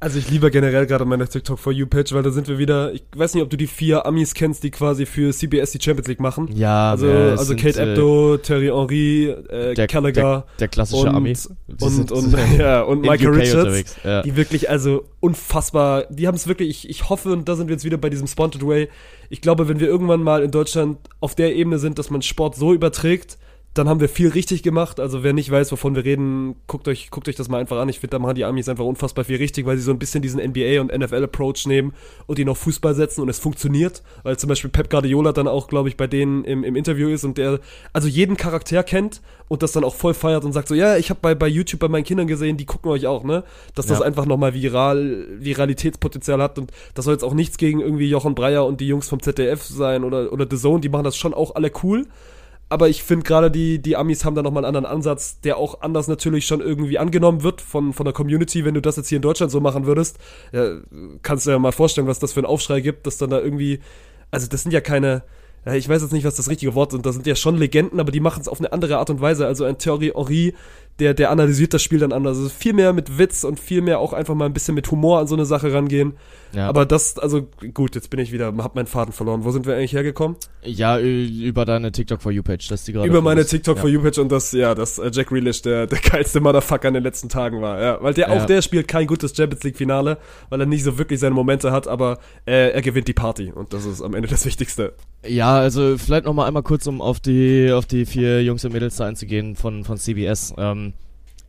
[0.00, 2.92] Also ich liebe generell gerade meine TikTok for You Page, weil da sind wir wieder,
[2.92, 6.06] ich weiß nicht, ob du die vier Amis kennst, die quasi für CBS die Champions
[6.06, 6.48] League machen.
[6.54, 10.68] Ja, Also, äh, es also Kate äh, Abdo, Terry Henry, äh, der, Gallagher der, der
[10.68, 11.32] klassische und, Ami.
[11.32, 13.96] Die und, und, ja, und Michael UK Richards.
[14.04, 14.22] ja.
[14.22, 17.74] Die wirklich, also unfassbar, die haben es wirklich, ich, ich hoffe, und da sind wir
[17.74, 18.88] jetzt wieder bei diesem Sponsored Way,
[19.30, 22.54] ich glaube, wenn wir irgendwann mal in Deutschland auf der Ebene sind, dass man Sport
[22.54, 23.36] so überträgt,
[23.74, 24.98] dann haben wir viel richtig gemacht.
[24.98, 27.88] Also wer nicht weiß, wovon wir reden, guckt euch, guckt euch das mal einfach an.
[27.88, 30.20] Ich finde, da machen die Amis einfach unfassbar viel richtig, weil sie so ein bisschen
[30.20, 31.92] diesen NBA und NFL-Approach nehmen
[32.26, 34.02] und ihn auf Fußball setzen und es funktioniert.
[34.24, 37.22] Weil zum Beispiel Pep Guardiola dann auch, glaube ich, bei denen im, im Interview ist
[37.24, 37.60] und der
[37.92, 41.10] also jeden Charakter kennt und das dann auch voll feiert und sagt so, ja, ich
[41.10, 43.44] habe bei, bei YouTube bei meinen Kindern gesehen, die gucken euch auch, ne?
[43.76, 44.04] Dass das Ja.
[44.04, 48.66] einfach nochmal viral, Viralitätspotenzial hat und das soll jetzt auch nichts gegen irgendwie Jochen Breyer
[48.66, 51.54] und die Jungs vom ZDF sein oder, oder The Zone, die machen das schon auch
[51.54, 52.06] alle cool.
[52.70, 55.80] Aber ich finde gerade die, die Amis haben da nochmal einen anderen Ansatz, der auch
[55.80, 58.64] anders natürlich schon irgendwie angenommen wird von, von der Community.
[58.64, 60.18] Wenn du das jetzt hier in Deutschland so machen würdest,
[60.52, 60.76] ja,
[61.22, 63.80] kannst du ja mal vorstellen, was das für einen Aufschrei gibt, dass dann da irgendwie,
[64.30, 65.22] also das sind ja keine,
[65.74, 68.12] ich weiß jetzt nicht, was das richtige Wort sind, das sind ja schon Legenden, aber
[68.12, 69.46] die machen es auf eine andere Art und Weise.
[69.46, 70.54] Also ein Thierry Henry,
[70.98, 72.36] der, der analysiert das Spiel dann anders.
[72.36, 75.20] Also viel mehr mit Witz und viel mehr auch einfach mal ein bisschen mit Humor
[75.20, 76.14] an so eine Sache rangehen.
[76.52, 76.68] Ja.
[76.68, 79.44] Aber das, also gut, jetzt bin ich wieder, hab meinen Faden verloren.
[79.44, 80.36] Wo sind wir eigentlich hergekommen?
[80.62, 83.44] Ja, über deine TikTok for You Page, dass die gerade Über meine.
[83.44, 83.80] TikTok ja.
[83.82, 86.94] for You Page und das, ja, dass äh, Jack Grealish der, der geilste Motherfucker in
[86.94, 87.80] den letzten Tagen war.
[87.80, 88.34] Ja, weil der Ja.
[88.42, 91.70] auch der spielt kein gutes Champions League Finale, weil er nicht so wirklich seine Momente
[91.72, 94.94] hat, aber äh, er gewinnt die Party und das ist am Ende das Wichtigste.
[95.26, 98.72] Ja, also vielleicht noch mal einmal kurz, um auf die auf die vier Jungs und
[98.72, 100.54] Mädels da einzugehen von von CBS.
[100.56, 100.94] Ähm,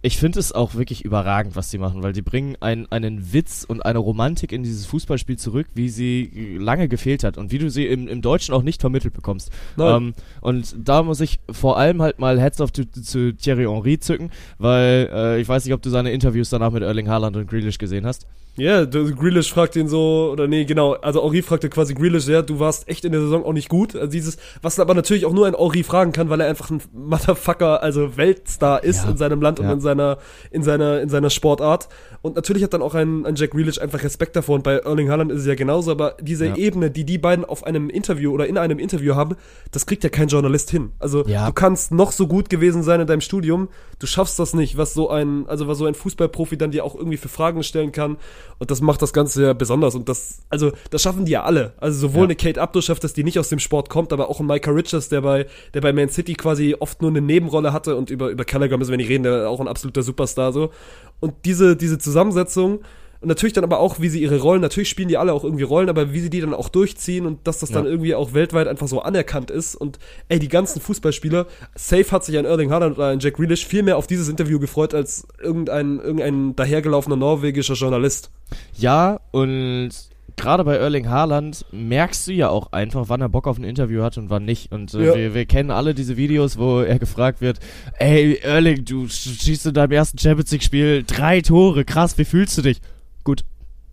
[0.01, 3.65] ich finde es auch wirklich überragend, was die machen, weil die bringen ein, einen Witz
[3.67, 7.69] und eine Romantik in dieses Fußballspiel zurück, wie sie lange gefehlt hat und wie du
[7.69, 9.51] sie im, im Deutschen auch nicht vermittelt bekommst.
[9.97, 13.99] Ähm, und da muss ich vor allem halt mal Heads off zu, zu Thierry Henry
[13.99, 17.49] zücken, weil äh, ich weiß nicht, ob du seine Interviews danach mit Erling Haaland und
[17.49, 18.25] Grealish gesehen hast.
[18.59, 22.41] Ja, yeah, Grealish fragt ihn so, oder nee, genau, also Henri fragte quasi Grealish, ja,
[22.41, 23.95] du warst echt in der Saison auch nicht gut.
[23.95, 26.81] Also dieses, was aber natürlich auch nur ein Henri fragen kann, weil er einfach ein
[26.93, 29.65] Motherfucker, also Weltstar ist Ja, in seinem Land ja.
[29.65, 30.17] und in seiner,
[30.51, 31.89] in seiner, in seiner Sportart.
[32.21, 35.09] Und natürlich hat dann auch ein, ein Jack Grealish einfach Respekt davor und bei Erling
[35.09, 36.55] Haaland ist es ja genauso, aber diese Ja.
[36.55, 39.35] Ebene, die die beiden auf einem Interview oder in einem Interview haben,
[39.71, 40.91] das kriegt ja kein Journalist hin.
[40.99, 41.47] Also Ja.
[41.47, 43.69] du kannst noch so gut gewesen sein in deinem Studium,
[43.99, 46.95] du schaffst das nicht, was so ein, also was so ein Fußballprofi dann dir auch
[46.95, 48.17] irgendwie für Fragen stellen kann.
[48.57, 49.95] Und das macht das Ganze ja besonders.
[49.95, 51.73] Und das, also, das schaffen die ja alle.
[51.77, 52.25] Also sowohl Ja.
[52.25, 54.71] eine Kate Abdo schafft das, die nicht aus dem Sport kommt, aber auch ein Micah
[54.71, 58.29] Richards, der bei, der bei Man City quasi oft nur eine Nebenrolle hatte und über,
[58.29, 60.71] über Callagher müssen wir nicht reden, der auch ein absoluter Superstar so.
[61.19, 62.79] Und diese, diese Zusammensetzung,
[63.21, 65.63] und natürlich dann aber auch, wie sie ihre Rollen, natürlich spielen die alle auch irgendwie
[65.63, 67.91] Rollen, aber wie sie die dann auch durchziehen und dass das dann Ja.
[67.91, 69.75] irgendwie auch weltweit einfach so anerkannt ist.
[69.75, 73.65] Und ey, die ganzen Fußballspieler, safe hat sich ein Erling Haaland oder ein Jack Grealish
[73.65, 78.31] viel mehr auf dieses Interview gefreut als irgendein, irgendein dahergelaufener norwegischer Journalist.
[78.77, 79.89] Ja, und
[80.37, 84.01] gerade bei Erling Haaland merkst du ja auch einfach, wann er Bock auf ein Interview
[84.01, 84.71] hat und wann nicht.
[84.71, 85.15] Und äh, Ja.
[85.15, 87.59] wir, wir kennen alle diese Videos, wo er gefragt wird,
[87.97, 92.23] ey Erling, du sch- schießt in deinem ersten Champions League Spiel drei Tore, krass, wie
[92.23, 92.79] fühlst du dich?
[93.23, 93.43] Gut.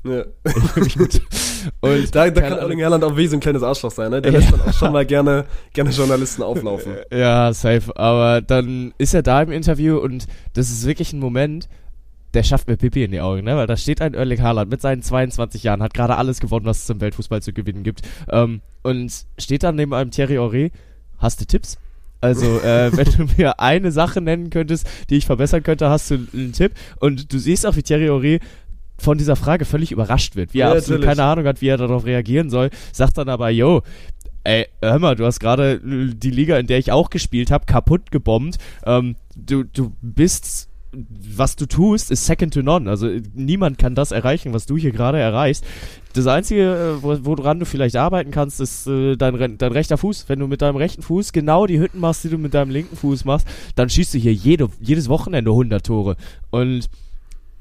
[0.05, 0.25] Ja.
[0.45, 1.21] Ich fühl mich gut.
[1.81, 2.59] Und Da, da kann.
[2.59, 4.23] Erling Haaland auch wie so ein kleines Arschloch sein, ne?
[4.23, 4.39] Der Ja.
[4.39, 6.93] lässt dann auch schon mal gerne, gerne Journalisten auflaufen.
[7.13, 7.97] Ja, safe.
[7.97, 11.69] Aber dann ist er da im Interview und das ist wirklich ein Moment,
[12.35, 13.57] der schafft mir Pipi in die Augen, ne?
[13.57, 16.85] Weil da steht ein Erling Haaland mit seinen 22 Jahren, hat gerade alles gewonnen, was
[16.85, 18.03] es im Weltfußball zu gewinnen gibt.
[18.31, 20.71] Ähm, und steht dann neben einem Thierry Henry.
[21.19, 21.79] Hast du Tipps?
[22.21, 26.27] Also, äh, wenn du mir eine Sache nennen könntest, die ich verbessern könnte, hast du
[26.33, 26.73] einen Tipp.
[27.01, 28.41] Und du siehst auch, wie Thierry Henry
[28.99, 31.17] von dieser Frage völlig überrascht wird, wie er Ja, absolut natürlich.
[31.19, 33.83] keine Ahnung hat, wie er darauf reagieren soll, sagt dann aber, yo,
[34.45, 38.11] ey, hör mal, du hast gerade die Liga, in der ich auch gespielt habe, kaputt
[38.11, 38.57] gebombt.
[38.85, 42.89] Ähm, du, du bist, was du tust, ist second to none.
[42.89, 45.65] Also niemand kann das erreichen, was du hier gerade erreichst.
[46.15, 46.63] Das Einzige,
[46.99, 50.25] äh, wo- woran du vielleicht arbeiten kannst, ist äh, dein, dein rechter Fuß.
[50.29, 52.97] Wenn du mit deinem rechten Fuß genau die Hütten machst, die du mit deinem linken
[52.97, 56.17] Fuß machst, dann schießt du hier jede, jedes Wochenende 100 Tore.
[56.51, 56.89] Und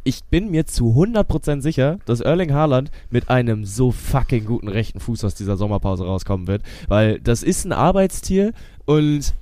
[0.05, 4.99] ich bin mir zu 100% sicher, dass Erling Haaland mit einem so fucking guten rechten
[4.99, 6.61] Fuß aus dieser Sommerpause rauskommen wird.
[6.87, 8.53] Weil das ist ein Arbeitstier
[8.85, 9.33] und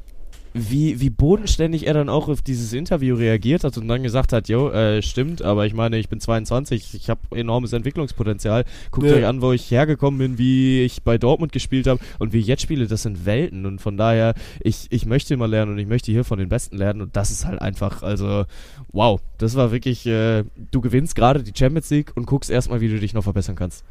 [0.53, 4.49] wie, wie bodenständig er dann auch auf dieses Interview reagiert hat und dann gesagt hat,
[4.49, 8.63] jo, äh, stimmt, aber ich meine, ich bin 22, ich habe enormes Entwicklungspotenzial.
[8.91, 9.15] Guckt Ja.
[9.15, 12.47] euch an, wo ich hergekommen bin, wie ich bei Dortmund gespielt habe und wie ich
[12.47, 15.87] jetzt spiele, das sind Welten und von daher, ich, ich möchte immer lernen und ich
[15.87, 18.45] möchte hier von den Besten lernen und das ist halt einfach, also,
[18.91, 22.89] wow, das war wirklich, äh, du gewinnst gerade die Champions League und guckst erstmal, wie
[22.89, 23.83] du dich noch verbessern kannst.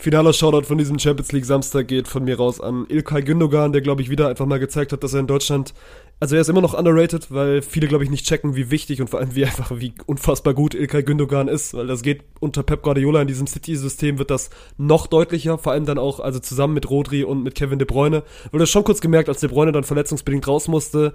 [0.00, 3.82] Finaler Shoutout von diesem Champions League Samstag geht von mir raus an Ilkay Gündogan, der
[3.82, 5.74] glaube ich wieder einfach mal gezeigt hat, dass er in Deutschland,
[6.20, 9.10] also er ist immer noch underrated, weil viele glaube ich nicht checken, wie wichtig und
[9.10, 12.82] vor allem wie einfach, wie unfassbar gut Ilkay Gündogan ist, weil das geht unter Pep
[12.82, 16.88] Guardiola in diesem City-System wird das noch deutlicher, vor allem dann auch, also zusammen mit
[16.88, 18.22] Rodri und mit Kevin De Bruyne,
[18.52, 21.12] weil du hast schon kurz gemerkt, als De Bruyne dann verletzungsbedingt raus musste,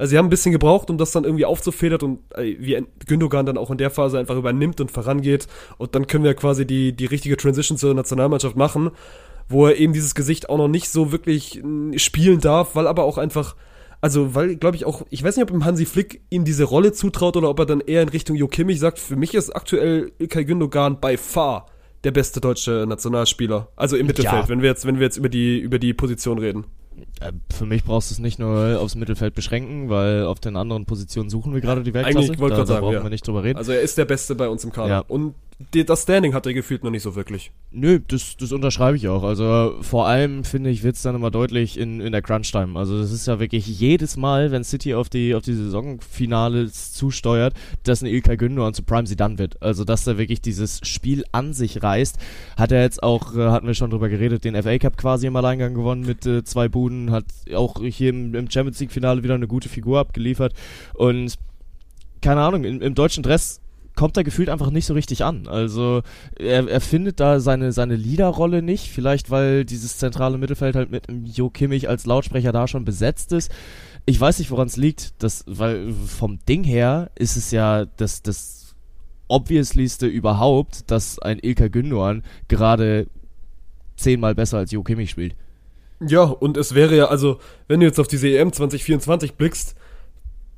[0.00, 3.46] also sie haben ein bisschen gebraucht, um das dann irgendwie aufzufedern und äh, wie Gündogan
[3.46, 5.46] dann auch in der Phase einfach übernimmt und vorangeht.
[5.78, 8.90] Und dann können wir quasi die, die richtige Transition zur Nationalmannschaft machen,
[9.48, 11.62] wo er eben dieses Gesicht auch noch nicht so wirklich
[11.96, 13.56] spielen darf, weil aber auch einfach,
[14.00, 16.92] Also, weil, glaube ich, auch, ich weiß nicht, ob ihm Hansi Flick ihm diese Rolle
[16.92, 20.12] zutraut oder ob er dann eher in Richtung Jo Kimmich sagt, für mich ist aktuell
[20.18, 21.66] Ilkay Gündogan by far
[22.04, 23.68] der beste deutsche Nationalspieler.
[23.76, 24.48] Also im Mittelfeld, Ja.
[24.48, 26.64] wenn wir jetzt, wenn wir jetzt über die, über die Position reden.
[27.20, 30.86] Äh, Für mich brauchst du es nicht nur aufs Mittelfeld beschränken, weil auf den anderen
[30.86, 32.18] Positionen suchen wir gerade die Weltklasse.
[32.18, 33.02] Eigentlich wollte da, da sagen, brauchen ja.
[33.02, 33.58] wir nicht drüber reden.
[33.58, 34.88] Also er ist der Beste bei uns im Kader.
[34.88, 35.04] Ja.
[35.06, 35.34] Und
[35.72, 37.52] das Standing hat er gefühlt noch nicht so wirklich.
[37.70, 39.22] Nö, das, das unterschreibe ich auch.
[39.22, 42.78] Also vor allem finde ich, wird's dann immer deutlich in, in der Crunch-Time.
[42.78, 47.54] Also das ist ja wirklich jedes Mal, wenn City auf die, auf die Saisonfinales zusteuert,
[47.84, 49.62] dass ein Ilkay Gündogan zu Prime sie dann wird.
[49.62, 52.18] Also dass er wirklich dieses Spiel an sich reißt.
[52.56, 55.36] Hat er jetzt auch, äh, hatten wir schon drüber geredet, den FA Cup quasi im
[55.36, 59.34] Alleingang gewonnen mit äh, zwei Buden, hat auch hier im, im Champions League Finale wieder
[59.34, 60.54] eine gute Figur abgeliefert
[60.94, 61.34] und
[62.20, 63.60] keine Ahnung, im, im deutschen Dress
[63.96, 65.46] kommt er gefühlt einfach nicht so richtig an.
[65.46, 66.02] Also
[66.38, 71.06] er, er findet da seine, seine Leaderrolle nicht, vielleicht weil dieses zentrale Mittelfeld halt mit
[71.24, 73.50] Jo Kimmich als Lautsprecher da schon besetzt ist.
[74.06, 78.22] Ich weiß nicht, woran es liegt, das, weil vom Ding her ist es ja das,
[78.22, 78.74] das
[79.28, 83.06] obviouslyste überhaupt, dass ein Ilkay Gündogan gerade
[83.96, 85.36] zehnmal besser als Jo Kimmich spielt.
[86.00, 87.38] Ja, und es wäre ja, also,
[87.68, 89.74] wenn du jetzt auf diese EM 2024 blickst,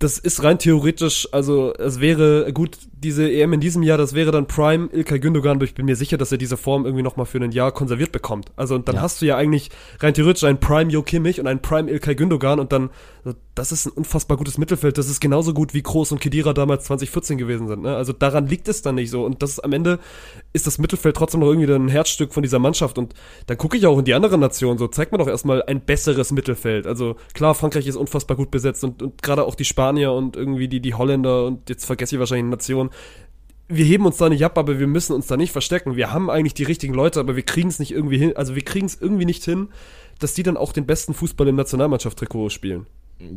[0.02, 4.30] das ist rein theoretisch, also es wäre, gut, diese EM in diesem Jahr, das wäre
[4.30, 7.26] dann Prime Ilkay Gündogan, aber ich bin mir sicher, dass er diese Form irgendwie nochmal
[7.26, 8.50] für ein Jahr konserviert bekommt.
[8.56, 9.02] Also und dann Ja.
[9.02, 12.58] hast du ja eigentlich rein theoretisch einen Prime Jo Kimmich und einen Prime Ilkay Gündogan
[12.60, 12.90] und dann,
[13.54, 16.84] das ist ein unfassbar gutes Mittelfeld, das ist genauso gut wie Kroos und Kedira damals
[16.84, 17.82] 2014 gewesen sind.
[17.82, 17.94] Ne?
[17.96, 19.98] Also daran liegt es dann nicht so und das ist, am Ende
[20.52, 23.14] ist das Mittelfeld trotzdem noch irgendwie ein Herzstück von dieser Mannschaft und
[23.46, 26.32] dann gucke ich auch in die anderen Nationen so, zeigt mir doch erstmal ein besseres
[26.32, 26.86] Mittelfeld.
[26.86, 30.68] Also klar, Frankreich ist unfassbar gut besetzt und, und gerade auch die Spanier und irgendwie
[30.68, 32.90] die, die Holländer und jetzt vergesse ich wahrscheinlich eine Nation.
[33.68, 35.96] Wir heben uns da nicht ab, aber wir müssen uns da nicht verstecken.
[35.96, 38.62] Wir haben eigentlich die richtigen Leute, aber wir kriegen es nicht irgendwie hin, also wir
[38.62, 39.68] kriegen es irgendwie nicht hin,
[40.18, 42.86] dass die dann auch den besten Fußball im Nationalmannschaft-Trikot spielen.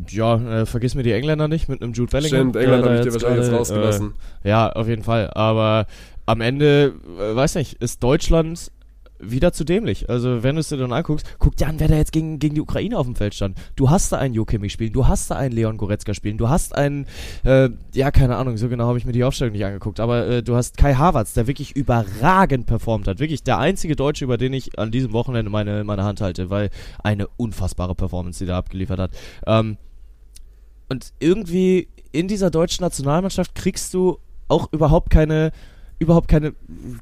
[0.09, 2.49] Ja, äh, vergiss mir die Engländer nicht mit einem Jude Bellingham.
[2.49, 4.13] Stimmt, England der habe ich dir wahrscheinlich jetzt rausgelassen.
[4.43, 5.29] Äh, ja, auf jeden Fall.
[5.33, 5.85] Aber
[6.25, 8.71] am Ende, äh, weiß nicht, ist Deutschland
[9.31, 10.09] wieder zu dämlich.
[10.09, 12.55] Also wenn du es dir dann anguckst, guck dir an, wer da jetzt gegen, gegen
[12.55, 13.57] die Ukraine auf dem Feld stand.
[13.75, 16.49] Du hast da einen Jo Kimmich spielen, du hast da einen Leon Goretzka spielen, du
[16.49, 17.05] hast einen,
[17.43, 20.43] äh, ja keine Ahnung, so genau habe ich mir die Aufstellung nicht angeguckt, aber äh,
[20.43, 23.19] du hast Kai Havertz, der wirklich überragend performt hat.
[23.19, 26.69] Wirklich der einzige Deutsche, über den ich an diesem Wochenende meine, meine Hand halte, weil
[27.03, 29.11] eine unfassbare Performance, die der abgeliefert hat.
[29.45, 29.77] Ähm,
[30.89, 35.51] und irgendwie in dieser deutschen Nationalmannschaft kriegst du auch überhaupt keine
[35.99, 36.53] überhaupt keine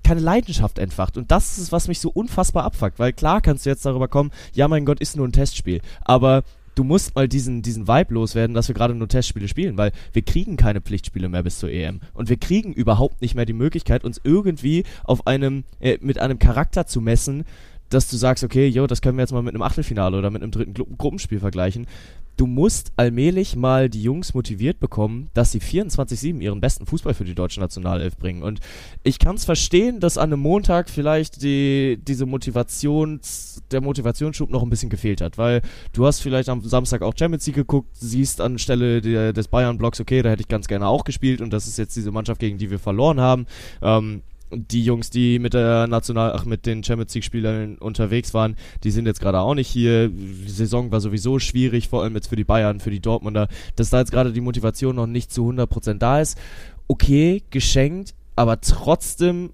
[0.03, 1.17] keine Leidenschaft entfacht.
[1.17, 4.31] Und das ist was mich so unfassbar abfuckt, weil klar kannst du jetzt darüber kommen,
[4.53, 6.43] ja mein Gott, ist nur ein Testspiel, aber
[6.75, 10.21] du musst mal diesen diesen Vibe loswerden, dass wir gerade nur Testspiele spielen, weil wir
[10.21, 14.03] kriegen keine Pflichtspiele mehr bis zur EM und wir kriegen überhaupt nicht mehr die Möglichkeit
[14.03, 17.45] uns irgendwie auf einem äh, mit einem Charakter zu messen,
[17.89, 20.41] dass du sagst, okay, jo, das können wir jetzt mal mit einem Achtelfinale oder mit
[20.41, 21.87] einem dritten Gru Gruppenspiel vergleichen.
[22.35, 27.25] Du musst allmählich mal die Jungs motiviert bekommen, dass sie 24-7 ihren besten Fußball für
[27.25, 28.41] die deutsche Nationalelf bringen.
[28.41, 28.59] Und
[29.03, 34.63] ich kann es verstehen, dass an einem Montag vielleicht die, diese Motivations, der Motivationsschub noch
[34.63, 35.61] ein bisschen gefehlt hat, weil
[35.93, 40.21] du hast vielleicht am Samstag auch Champions League geguckt, siehst anstelle der, des Bayern-Blocks, okay,
[40.21, 42.71] da hätte ich ganz gerne auch gespielt und das ist jetzt diese Mannschaft, gegen die
[42.71, 43.45] wir verloren haben.
[43.81, 44.23] Ähm,
[44.55, 48.91] die Jungs, die mit der National, ach, mit den Champions League Spielern unterwegs waren, die
[48.91, 50.09] sind jetzt gerade auch nicht hier.
[50.09, 53.89] Die Saison war sowieso schwierig, vor allem jetzt für die Bayern, für die Dortmunder, dass
[53.89, 56.37] da jetzt gerade die Motivation noch nicht zu 100% da ist.
[56.87, 59.51] Okay, geschenkt, aber trotzdem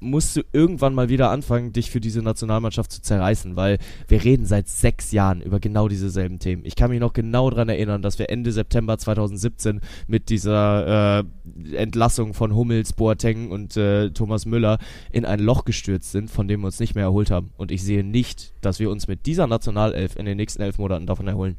[0.00, 4.46] musst du irgendwann mal wieder anfangen, dich für diese Nationalmannschaft zu zerreißen, weil wir reden
[4.46, 6.64] seit sechs Jahren über genau diese selben Themen.
[6.64, 11.76] Ich kann mich noch genau daran erinnern, dass wir Ende September 2017 mit dieser äh,
[11.76, 14.78] Entlassung von Hummels, Boateng und äh, Thomas Müller
[15.10, 17.50] in ein Loch gestürzt sind, von dem wir uns nicht mehr erholt haben.
[17.56, 21.06] Und ich sehe nicht, dass wir uns mit dieser Nationalelf in den nächsten elf Monaten
[21.06, 21.56] davon erholen.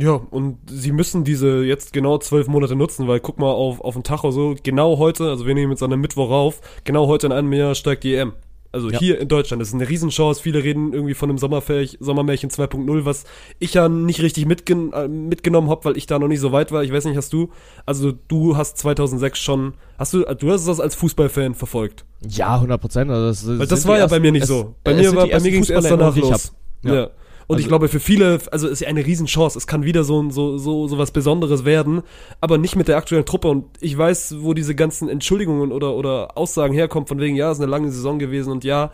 [0.00, 3.94] Ja, und sie müssen diese jetzt genau zwölf Monate nutzen, weil guck mal auf, auf
[3.94, 7.26] den Tacho so, genau heute, also wir nehmen jetzt an einem Mittwoch rauf, genau heute
[7.26, 8.32] in einem Jahr steigt die EM.
[8.72, 9.00] Also Ja.
[9.00, 10.40] hier in Deutschland, das ist eine Riesenchance.
[10.40, 11.98] Viele reden irgendwie von einem Sommermärchen
[12.50, 13.24] 2.0, was
[13.58, 16.70] ich ja nicht richtig mitgen äh, mitgenommen habe, weil ich da noch nicht so weit
[16.70, 16.84] war.
[16.84, 17.50] Ich weiß nicht, hast du?
[17.84, 22.04] Also du hast 2006 schon, hast du, du hast das als Fußballfan verfolgt?
[22.28, 23.10] Ja, 100 Prozent.
[23.10, 24.76] Also das, Weil das war ja bei mir nicht so.
[24.84, 26.52] Bei mir war, bei mir ging es erst danach los.
[26.82, 26.94] Ja.
[26.94, 27.10] Ja.
[27.50, 29.58] Und ich Also- glaube, für viele, also ist ja eine Riesenchance.
[29.58, 32.02] Es kann wieder so, so, so, so was Besonderes werden,
[32.40, 33.48] aber nicht mit der aktuellen Truppe.
[33.48, 37.58] Und ich weiß, wo diese ganzen Entschuldigungen oder, oder Aussagen herkommen, von wegen, ja, es
[37.58, 38.92] ist eine lange Saison gewesen und ja,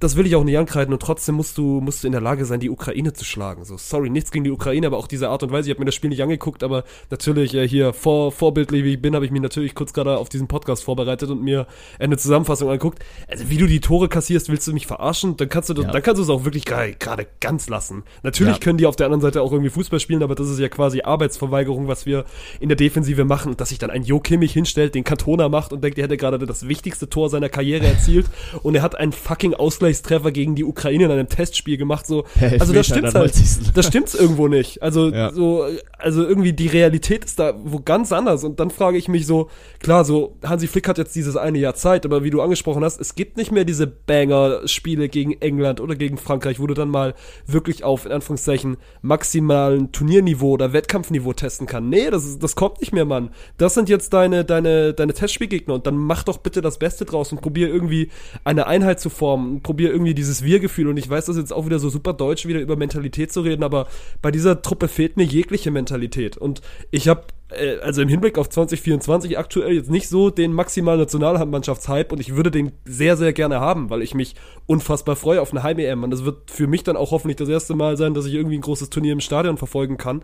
[0.00, 2.44] das will ich auch nicht ankreiden und trotzdem musst du, musst du in der Lage
[2.46, 3.64] sein, die Ukraine zu schlagen.
[3.64, 5.68] So, sorry, nichts gegen die Ukraine, aber auch diese Art und Weise.
[5.68, 9.02] Ich habe mir das Spiel nicht angeguckt, aber natürlich äh, hier vor, vorbildlich wie ich
[9.02, 11.66] bin, habe ich mich natürlich kurz gerade auf diesen Podcast vorbereitet und mir
[11.98, 12.98] eine Zusammenfassung angeguckt.
[13.28, 15.36] Also wie du die Tore kassierst, willst du mich verarschen?
[15.36, 15.90] Dann kannst du, das, Ja.
[15.92, 18.02] dann kannst du es auch wirklich gerade ganz lassen.
[18.22, 18.58] Natürlich Ja.
[18.60, 21.02] können die auf der anderen Seite auch irgendwie Fußball spielen, aber das ist ja quasi
[21.02, 22.24] Arbeitsverweigerung, was wir
[22.58, 23.50] in der Defensive machen.
[23.50, 26.16] Und dass sich dann ein Jo Kimmich hinstellt, den Cantona macht und denkt, er hätte
[26.16, 28.26] gerade das wichtigste Tor seiner Karriere erzielt
[28.62, 29.54] und er hat einen fucking
[29.90, 32.06] Ausgleichstreffer gegen die Ukraine in einem Testspiel gemacht.
[32.06, 33.34] So, Per also das stimmt halt.
[33.34, 33.72] 90..
[33.74, 34.82] Das stimmt's irgendwo nicht.
[34.82, 35.32] Also Ja.
[35.32, 35.64] so,
[35.98, 38.44] also irgendwie die Realität ist da wo ganz anders.
[38.44, 39.48] Und dann frage ich mich so,
[39.80, 43.00] klar, so Hansi Flick hat jetzt dieses eine Jahr Zeit, aber wie du angesprochen hast,
[43.00, 47.14] es gibt nicht mehr diese Banger-Spiele gegen England oder gegen Frankreich, wo du dann mal
[47.46, 51.88] wirklich auf in Anführungszeichen maximalen Turnierniveau oder Wettkampfniveau testen kann.
[51.88, 53.30] Nee, das ist, das kommt nicht mehr, Mann.
[53.58, 57.32] Das sind jetzt deine deine deine Testspielgegner und dann mach doch bitte das Beste draus
[57.32, 58.10] und probier irgendwie
[58.44, 59.50] eine Einheit zu formen.
[59.54, 62.12] Und probier irgendwie dieses Wir-Gefühl und ich weiß, das ist jetzt auch wieder so super
[62.12, 63.86] deutsch, wieder über Mentalität zu reden, aber
[64.20, 66.60] bei dieser Truppe fehlt mir jegliche Mentalität und
[66.90, 72.12] ich habe äh, also im Hinblick auf 2024 aktuell jetzt nicht so den maximalen Nationalmannschaftshype
[72.12, 74.34] und ich würde den sehr, sehr gerne haben, weil ich mich
[74.66, 77.74] unfassbar freue auf eine Heim-EM und das wird für mich dann auch hoffentlich das erste
[77.74, 80.22] Mal sein, dass ich irgendwie ein großes Turnier im Stadion verfolgen kann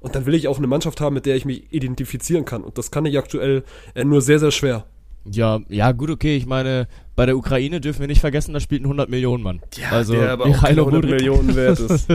[0.00, 2.76] und dann will ich auch eine Mannschaft haben, mit der ich mich identifizieren kann und
[2.76, 4.84] das kann ich aktuell äh, nur sehr, sehr schwer.
[5.30, 6.36] Ja, ja, gut, okay.
[6.36, 6.88] Ich meine,
[7.18, 9.60] bei der Ukraine dürfen wir nicht vergessen, da spielt ein 100 Millionen Mann.
[9.90, 11.20] also, der aber auch keine Michailo 100 Mudryk.
[11.20, 12.06] Millionen wert ist.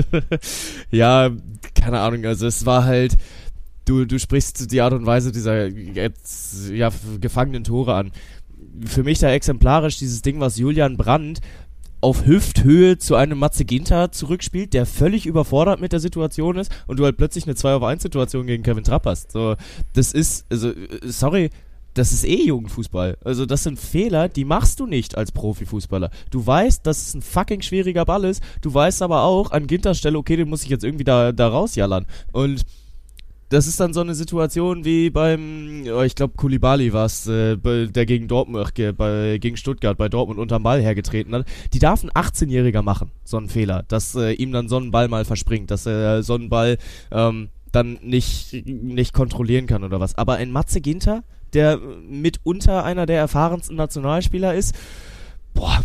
[0.92, 1.30] ja,
[1.76, 3.18] keine Ahnung, also es war halt,
[3.84, 6.90] du, du sprichst die Art und Weise dieser jetzt, ja,
[7.20, 8.14] gefangenen Tore an.
[8.86, 11.42] Für mich da exemplarisch dieses Ding, was Julian Brandt
[12.00, 16.98] auf Hüfthöhe zu einem Matze Ginter zurückspielt, der völlig überfordert mit der Situation ist und
[16.98, 19.34] du halt plötzlich eine 2 auf 1 Situation gegen Kevin Trapp hast.
[19.34, 19.58] So,
[19.92, 21.50] das ist, also, äh, sorry,
[21.94, 23.18] das ist eh Jugendfußball.
[23.24, 26.10] Also das sind Fehler, die machst du nicht als Profifußballer.
[26.32, 28.44] Du weißt, dass es ein fucking schwieriger Ball ist.
[28.62, 31.48] Du weißt aber auch an Ginters Stelle, okay, den muss ich jetzt irgendwie da, da
[31.48, 32.06] rausjallern.
[32.32, 32.66] Und
[33.50, 37.56] das ist dann so eine Situation wie beim, oh, ich glaube, Kulibali war es, äh,
[37.56, 41.46] der gegen Dortmund, äh, bei, gegen Stuttgart bei Dortmund unterm Ball hergetreten hat.
[41.72, 45.08] Die darf ein 18-Jähriger machen, so einen Fehler, dass äh, ihm dann so ein Ball
[45.08, 46.80] mal verspringt, dass er so einen Ball
[47.12, 50.18] ähm, dann nicht, nicht kontrollieren kann oder was.
[50.18, 51.24] Aber ein Matze Ginter,
[51.54, 54.76] der mitunter einer der erfahrensten Nationalspieler ist,
[55.54, 55.84] boah,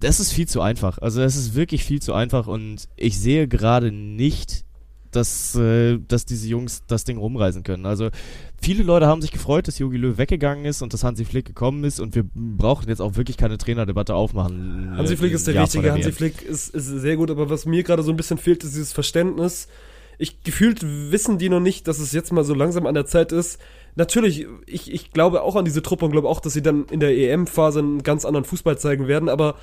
[0.00, 0.98] das ist viel zu einfach.
[0.98, 4.64] Also das ist wirklich viel zu einfach und ich sehe gerade nicht,
[5.10, 7.86] dass, äh, dass diese Jungs das Ding rumreißen können.
[7.86, 8.10] Also
[8.60, 11.84] viele Leute haben sich gefreut, dass Jogi Löw weggegangen ist und dass Hansi Flick gekommen
[11.84, 14.92] ist und wir brauchen jetzt auch wirklich keine Trainerdebatte aufmachen.
[14.96, 16.12] Hansi Flick ist der Jahr richtige, Hansi.
[16.12, 18.92] Flick ist, ist sehr gut, aber was mir gerade so ein bisschen fehlt, ist dieses
[18.92, 19.68] Verständnis.
[20.18, 23.32] Ich gefühlt wissen die noch nicht, dass es jetzt mal so langsam an der Zeit
[23.32, 23.58] ist.
[23.98, 27.00] Natürlich, ich, ich glaube auch an diese Truppe und glaube auch, dass sie dann in
[27.00, 29.56] der EM-Phase einen ganz anderen Fußball zeigen werden, aber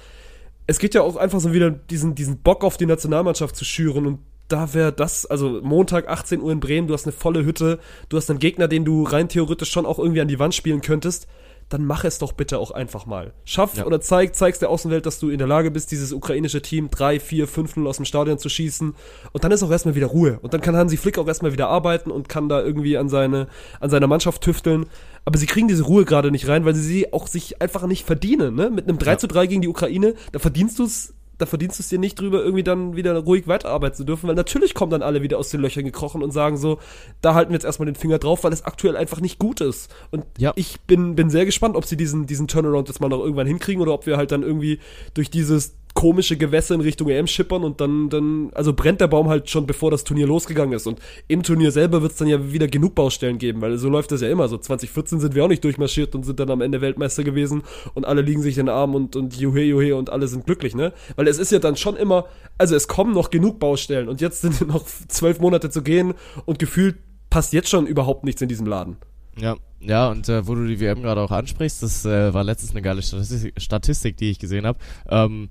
[0.68, 4.06] es geht ja auch einfach so wieder diesen, diesen Bock auf die Nationalmannschaft zu schüren
[4.06, 4.20] und
[4.50, 7.80] da wäre das, also Montag 18 Uhr in Bremen, du hast eine volle Hütte,
[8.10, 10.82] du hast einen Gegner, den du rein theoretisch schon auch irgendwie an die Wand spielen
[10.82, 11.28] könntest,
[11.70, 13.34] dann mach es doch bitte auch einfach mal.
[13.44, 13.86] Schaff Ja.
[13.86, 17.20] oder zeig, zeigst der Außenwelt, dass du in der Lage bist, dieses ukrainische Team 3,
[17.20, 18.94] 4, 5-0 aus dem Stadion zu schießen
[19.32, 21.68] und dann ist auch erstmal wieder Ruhe und dann kann Hansi Flick auch erstmal wieder
[21.68, 23.48] arbeiten und kann da irgendwie an seine,
[23.80, 24.86] an seiner Mannschaft tüfteln.
[25.26, 28.06] Aber sie kriegen diese Ruhe gerade nicht rein, weil sie sie auch sich einfach nicht
[28.06, 28.70] verdienen, ne?
[28.70, 29.18] Mit einem 3 Ja.
[29.18, 32.20] zu 3 gegen die Ukraine, da verdienst du es da verdienst du es dir nicht
[32.20, 35.50] drüber, irgendwie dann wieder ruhig weiterarbeiten zu dürfen, weil natürlich kommen dann alle wieder aus
[35.50, 36.80] den Löchern gekrochen und sagen so,
[37.22, 39.94] da halten wir jetzt erstmal den Finger drauf, weil es aktuell einfach nicht gut ist.
[40.12, 40.54] Und Ja.
[40.56, 43.82] ich bin, bin sehr gespannt, ob sie diesen, diesen Turnaround jetzt mal noch irgendwann hinkriegen
[43.82, 44.80] oder ob wir halt dann irgendwie
[45.14, 49.30] durch dieses komische Gewässer in Richtung EM schippern und dann, dann, also brennt der Baum
[49.30, 50.86] halt schon bevor das Turnier losgegangen ist.
[50.86, 54.12] Und im Turnier selber wird es dann ja wieder genug Baustellen geben, weil so läuft
[54.12, 54.48] das ja immer.
[54.50, 58.06] So 2014 sind wir auch nicht durchmarschiert und sind dann am Ende Weltmeister gewesen und
[58.06, 60.94] alle liegen sich in den Arm und, und juhe, juhe und alle sind glücklich, ne?
[61.16, 62.26] Weil es ist ja dann schon immer,
[62.58, 66.14] also es kommen noch genug Baustellen und jetzt sind noch zwölf Monate zu gehen
[66.46, 66.98] und gefühlt
[67.30, 68.98] passt jetzt schon überhaupt nichts in diesem Laden.
[69.38, 72.72] Ja, ja, und äh, wo du die WM gerade auch ansprichst, das äh, war letztens
[72.72, 74.80] eine geile Statistik, Statistik die ich gesehen habe.
[75.10, 75.50] Ähm,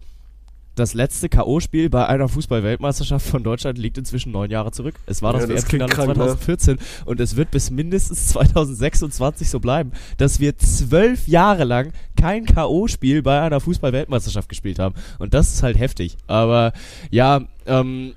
[0.75, 4.95] das letzte K.O.-Spiel bei einer Fußball-Weltmeisterschaft von Deutschland liegt inzwischen neun Jahre zurück.
[5.07, 6.15] Es war das Ja, WM-Finale klingt krank, ne?
[6.15, 12.45] 2014 und es wird bis mindestens 2026 so bleiben, dass wir zwölf Jahre lang kein
[12.47, 14.95] K.O.-Spiel bei einer Fußball-Weltmeisterschaft gespielt haben.
[15.19, 16.17] Und das ist halt heftig.
[16.27, 16.73] Aber
[17.11, 18.15] ja, ähm,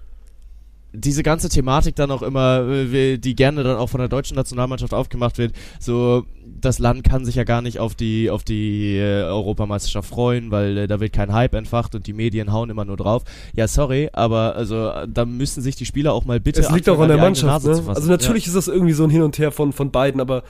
[0.97, 4.93] diese ganze Thematik dann auch immer, äh, die gerne dann auch von der deutschen Nationalmannschaft
[4.93, 6.25] aufgemacht wird, so
[6.59, 10.77] das Land kann sich ja gar nicht auf die auf die äh, Europameisterschaft freuen, weil
[10.77, 13.23] äh, da wird kein Hype entfacht und die Medien hauen immer nur drauf.
[13.55, 16.99] Ja, sorry, aber also da müssen sich die Spieler auch mal bitte Es liegt auch
[16.99, 17.83] an der Mannschaft, ne?
[17.87, 20.43] Also natürlich ist das irgendwie so ein Hin und Her von, von beiden, aber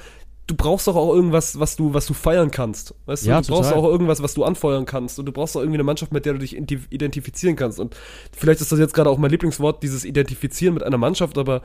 [0.48, 2.96] du brauchst doch auch irgendwas, was du, was du feiern kannst.
[3.06, 3.84] Weißt du, Ja, du brauchst total.
[3.84, 5.20] auch irgendwas, was du anfeuern kannst.
[5.20, 7.80] Und du brauchst auch irgendwie eine Mannschaft, mit der du dich identifizieren kannst.
[7.80, 7.96] Und
[8.32, 11.62] vielleicht ist das jetzt gerade auch mein Lieblingswort, dieses Identifizieren mit einer Mannschaft, aber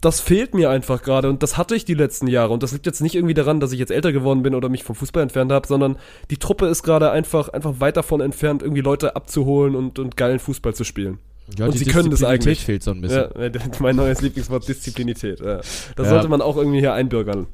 [0.00, 2.86] das fehlt mir einfach gerade und das hatte ich die letzten Jahre und das liegt
[2.86, 5.52] jetzt nicht irgendwie daran, dass ich jetzt älter geworden bin oder mich vom Fußball entfernt
[5.52, 5.96] habe, sondern
[6.30, 10.38] die Truppe ist gerade einfach einfach weit davon entfernt, irgendwie Leute abzuholen und, und geilen
[10.38, 11.18] Fußball zu spielen.
[11.58, 12.64] Ja, Und sie können das eigentlich.
[12.64, 13.28] fehlt so ein bisschen.
[13.38, 15.40] Ja, mein neues Lieblingswort Disziplinität.
[15.40, 15.60] Ja.
[15.96, 17.46] Das sollte man auch irgendwie hier einbürgern.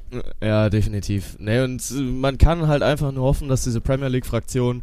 [0.43, 1.37] Ja, definitiv.
[1.39, 4.83] Ne, und äh, man kann halt einfach nur hoffen, dass diese Premier League-Fraktion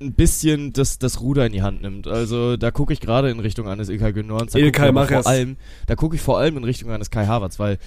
[0.00, 2.06] ein bisschen das, das Ruder in die Hand nimmt.
[2.08, 4.56] Also da gucke ich gerade in Richtung eines Ilkay Gündoğans.
[4.58, 5.56] Ilkay, mach vor allem,
[5.86, 7.78] Da gucke ich vor allem in Richtung eines Kai Havertz, weil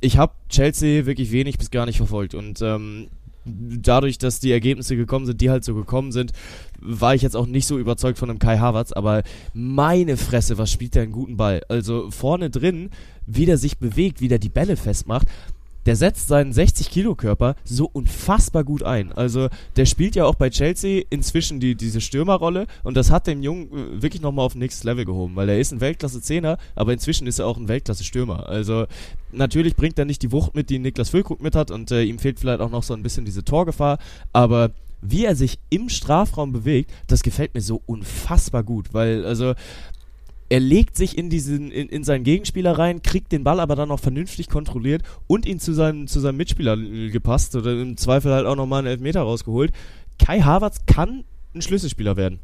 [0.00, 3.08] ich habe Chelsea wirklich wenig bis gar nicht verfolgt und ähm,
[3.48, 6.32] dadurch, dass die Ergebnisse gekommen sind, die halt so gekommen sind,
[6.80, 9.22] war ich jetzt auch nicht so überzeugt von einem Kai Havertz, aber
[9.52, 11.62] meine Fresse, was spielt der einen guten Ball?
[11.68, 12.90] Also vorne drin,
[13.26, 15.26] wie der sich bewegt, wie der die Bälle festmacht,
[15.88, 19.10] der setzt seinen 60-Kilo-Körper so unfassbar gut ein.
[19.10, 23.42] Also der spielt ja auch bei Chelsea inzwischen die, diese Stürmerrolle und das hat dem
[23.42, 27.26] Jungen äh, wirklich nochmal auf nächstes Level gehoben, weil er ist ein Weltklasse-Zehner, aber inzwischen
[27.26, 28.50] ist er auch ein Weltklasse-Stürmer.
[28.50, 28.84] Also
[29.32, 32.18] natürlich bringt er nicht die Wucht mit, die Niklas Füllkrug mit hat und äh, ihm
[32.18, 33.96] fehlt vielleicht auch noch so ein bisschen diese Torgefahr,
[34.34, 39.54] aber wie er sich im Strafraum bewegt, das gefällt mir so unfassbar gut, weil also
[40.50, 43.88] er legt sich in diesen in, in seinen Gegenspieler rein, kriegt den Ball aber dann
[43.88, 48.32] noch vernünftig kontrolliert und ihn zu seinem zu seinem Mitspieler äh, gepasst oder im Zweifel
[48.32, 49.72] halt auch nochmal einen Elfmeter rausgeholt.
[50.18, 51.24] Kai Havertz kann
[51.54, 52.40] ein Schlüsselspieler werden.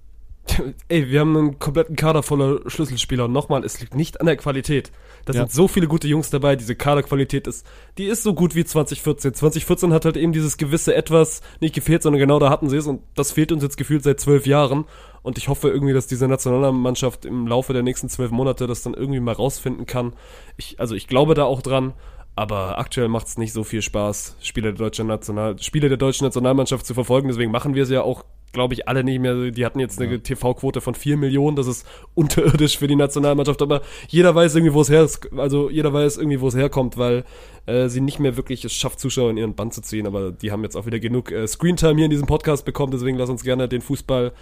[0.88, 4.36] Ey, wir haben einen kompletten Kader voller Schlüsselspieler und nochmal, es liegt nicht an der
[4.36, 4.92] Qualität.
[5.24, 5.40] Da Ja.
[5.40, 9.32] sind so viele gute Jungs dabei, diese Kaderqualität ist, die ist so gut wie 2014.
[9.32, 12.86] 2014 hat halt eben dieses gewisse Etwas nicht gefehlt, sondern genau da hatten sie es
[12.86, 14.84] und das fehlt uns jetzt gefühlt seit zwölf Jahren
[15.24, 18.94] und ich hoffe irgendwie, dass diese Nationalmannschaft im Laufe der nächsten zwölf Monate das dann
[18.94, 20.12] irgendwie mal rausfinden kann.
[20.56, 21.94] Ich, also ich glaube da auch dran,
[22.36, 26.24] aber aktuell macht es nicht so viel Spaß, Spiele der deutschen National, Spiele der deutschen
[26.26, 29.50] Nationalmannschaft zu verfolgen, deswegen machen wir es ja auch glaube ich, alle nicht mehr.
[29.50, 33.82] Die hatten jetzt eine TV-Quote von 4 Millionen, das ist unterirdisch für die Nationalmannschaft, aber
[34.08, 37.24] jeder weiß irgendwie, wo es her also jeder weiß irgendwie, wo es herkommt, weil
[37.66, 40.52] äh, sie nicht mehr wirklich es schafft, Zuschauer in ihren Band zu ziehen, aber die
[40.52, 43.42] haben jetzt auch wieder genug äh, Screentime hier in diesem Podcast bekommen, deswegen lass uns
[43.42, 44.32] gerne den Fußball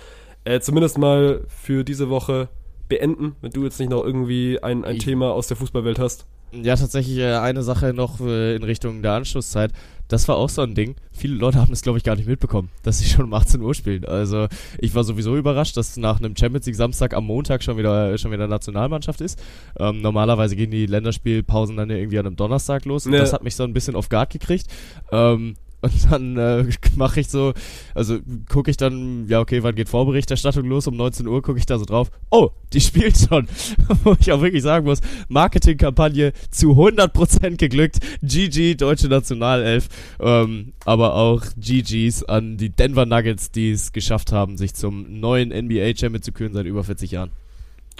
[0.44, 2.48] äh, zumindest mal für diese Woche
[2.88, 6.26] beenden, wenn du jetzt nicht noch irgendwie ein, ein Ich- Thema aus der Fußballwelt hast.
[6.54, 9.72] Ja, tatsächlich äh, eine Sache noch äh, in Richtung der Anschlusszeit.
[10.08, 10.96] Das war auch so ein Ding.
[11.10, 13.72] Viele Leute haben es, glaube ich, gar nicht mitbekommen, dass sie schon um 18 Uhr
[13.74, 14.04] spielen.
[14.04, 18.18] Also ich war sowieso überrascht, dass nach einem Champions League Samstag am Montag schon wieder
[18.18, 19.42] schon wieder Nationalmannschaft ist.
[19.78, 23.06] Ähm, normalerweise gehen die Länderspielpausen dann ja irgendwie an einem Donnerstag los.
[23.06, 23.20] Und Ja.
[23.20, 24.66] das hat mich so ein bisschen auf Guard gekriegt.
[25.10, 26.64] Ähm, und dann äh,
[26.96, 27.52] mache ich so,
[27.94, 28.18] also
[28.48, 30.86] gucke ich dann, ja okay, wann geht Vorberichterstattung los?
[30.86, 32.10] Um 19 Uhr gucke ich da so drauf.
[32.30, 33.48] Oh, die spielt schon.
[34.04, 37.98] Wo ich auch wirklich sagen muss, Marketingkampagne zu 100% geglückt.
[38.22, 39.88] GG, deutsche Nationalelf.
[40.20, 45.50] Ähm, aber auch GGs an die Denver Nuggets, die es geschafft haben, sich zum neuen
[45.50, 47.30] NBA-Champion zu küren seit über 40 Jahren.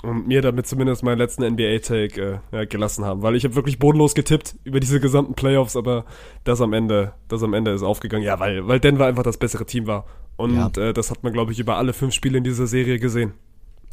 [0.03, 3.79] Und mir damit zumindest meinen letzten NBA-Take äh, ja, gelassen haben, weil ich habe wirklich
[3.79, 6.05] bodenlos getippt über diese gesamten Playoffs, aber
[6.45, 9.67] das am Ende, das am Ende ist aufgegangen, ja, weil, weil Denver einfach das bessere
[9.67, 10.07] Team war.
[10.37, 10.89] Und Ja.
[10.89, 13.35] äh, das hat man, glaube ich, über alle fünf Spiele in dieser Serie gesehen.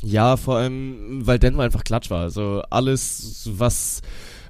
[0.01, 2.21] Ja, vor allem, weil Denver einfach klatsch war.
[2.21, 4.01] Also alles, was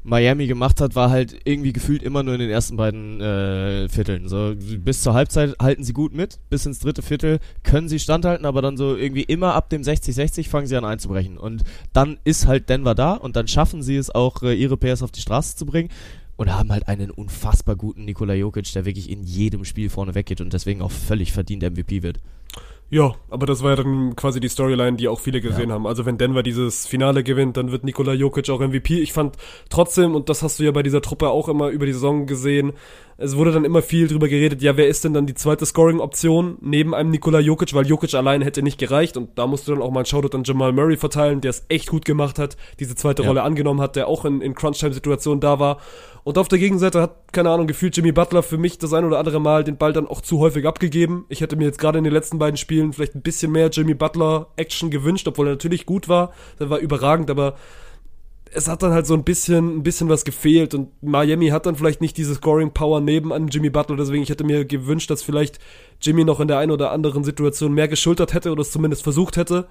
[0.04, 4.28] Miami gemacht hat, war halt irgendwie gefühlt immer nur in den ersten beiden äh, Vierteln.
[4.28, 8.46] So bis zur Halbzeit halten sie gut mit, bis ins dritte Viertel können sie standhalten,
[8.46, 11.38] aber dann so irgendwie immer ab dem 60-60 fangen sie an einzubrechen.
[11.38, 15.04] Und dann ist halt Denver da und dann schaffen sie es auch, äh, ihre PS
[15.04, 15.90] auf die Straße zu bringen.
[16.38, 20.40] Und haben halt einen unfassbar guten Nikola Jokic, der wirklich in jedem Spiel vorne weggeht
[20.40, 22.20] und deswegen auch völlig verdient MVP wird.
[22.92, 25.86] Ja, aber das war ja dann quasi die Storyline, die auch viele gesehen haben.
[25.86, 29.00] Also wenn Denver dieses Finale gewinnt, dann wird Nikola Jokic auch MVP.
[29.00, 29.36] Ich fand
[29.70, 32.74] trotzdem, und das hast du ja bei dieser Truppe auch immer über die Saison gesehen,
[33.22, 36.58] es wurde dann immer viel drüber geredet, ja, wer ist denn dann die zweite Scoring-Option
[36.62, 39.82] neben einem Nikola Jokic, weil Jokic allein hätte nicht gereicht und da musst du dann
[39.82, 42.96] auch mal ein Shoutout an Jamal Murray verteilen, der es echt gut gemacht hat, diese
[42.96, 43.28] zweite Ja.
[43.28, 45.80] Rolle angenommen hat, der auch in, in Crunch-Time-Situationen da war.
[46.24, 49.20] Und auf der Gegenseite hat, keine Ahnung, gefühlt Jimmy Butler für mich das ein oder
[49.20, 51.26] andere Mal den Ball dann auch zu häufig abgegeben.
[51.28, 53.96] Ich hätte mir jetzt gerade in den letzten beiden Spielen vielleicht ein bisschen mehr Jimmy
[53.96, 56.34] Butler Action gewünscht, obwohl er natürlich gut war.
[56.60, 57.56] Der war überragend, aber
[58.54, 61.76] es hat dann halt so ein bisschen, ein bisschen was gefehlt und Miami hat dann
[61.76, 65.24] vielleicht nicht diese Scoring Power neben an Jimmy Butler, deswegen ich hätte mir gewünscht, dass
[65.24, 65.60] vielleicht
[66.02, 69.38] Jimmy noch in der einen oder anderen Situation mehr geschultert hätte oder es zumindest versucht
[69.38, 69.68] hätte.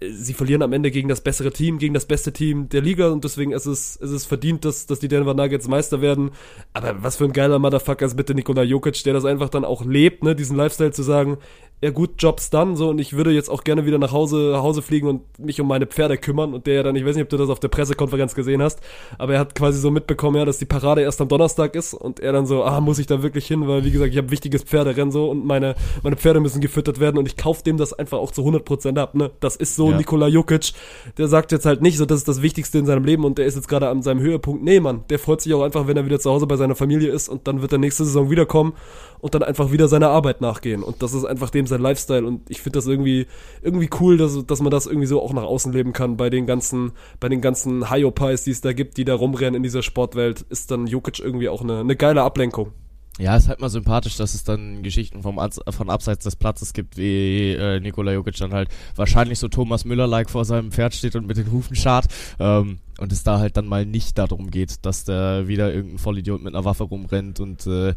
[0.00, 3.22] Sie verlieren am Ende gegen das bessere Team, gegen das beste Team der Liga und
[3.22, 6.32] deswegen ist es, ist es verdient, dass, dass die Denver Nuggets Meister werden.
[6.72, 9.84] Aber was für ein geiler Motherfucker ist bitte Nikola Jokic, der das einfach dann auch
[9.84, 11.38] lebt, ne, diesen Lifestyle zu sagen,
[11.82, 14.62] ja gut, Job's dann so und ich würde jetzt auch gerne wieder nach Hause, nach
[14.62, 17.24] Hause fliegen und mich um meine Pferde kümmern und der ja dann, ich weiß nicht,
[17.24, 18.80] ob du das auf der Pressekonferenz gesehen hast,
[19.18, 22.20] aber er hat quasi so mitbekommen, ja, dass die Parade erst am Donnerstag ist und
[22.20, 24.62] er dann so, ah, muss ich da wirklich hin, weil wie gesagt, ich habe wichtiges
[24.62, 25.74] Pferderennen so und meine,
[26.04, 29.16] meine Pferde müssen gefüttert werden und ich kaufe dem das einfach auch zu 100% ab,
[29.16, 29.32] ne?
[29.40, 29.96] Das ist so Ja.
[29.96, 30.74] Nikola Jokic,
[31.18, 33.46] der sagt jetzt halt nicht so, das ist das Wichtigste in seinem Leben und der
[33.46, 34.62] ist jetzt gerade an seinem Höhepunkt.
[34.62, 37.10] Nee, Mann, der freut sich auch einfach, wenn er wieder zu Hause bei seiner Familie
[37.10, 38.74] ist und dann wird er nächste Saison wiederkommen
[39.18, 40.82] und dann einfach wieder seiner Arbeit nachgehen.
[40.82, 42.26] Und das ist einfach dem sein Lifestyle.
[42.26, 43.26] Und ich finde das irgendwie,
[43.62, 46.16] irgendwie cool, dass, dass man das irgendwie so auch nach außen leben kann.
[46.16, 49.62] Bei den ganzen, bei den ganzen Hyopies, die es da gibt, die da rumrennen in
[49.62, 52.72] dieser Sportwelt, ist dann Jokic irgendwie auch eine, eine geile Ablenkung.
[53.18, 56.96] Ja, ist halt mal sympathisch, dass es dann Geschichten vom von abseits des Platzes gibt,
[56.96, 61.26] wie äh, Nikola Jokic dann halt wahrscheinlich so Thomas Müller-like vor seinem Pferd steht und
[61.26, 62.06] mit den Hufen schart.
[62.38, 66.42] Ähm, und es da halt dann mal nicht darum geht, dass da wieder irgendein Vollidiot
[66.42, 67.94] mit einer Waffe rumrennt und äh,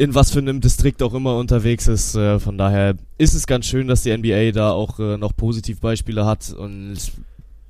[0.00, 2.14] in was für einem Distrikt auch immer unterwegs ist.
[2.14, 6.24] Äh, von daher ist es ganz schön, dass die NBA da auch äh, noch Positivbeispiele
[6.24, 6.96] hat und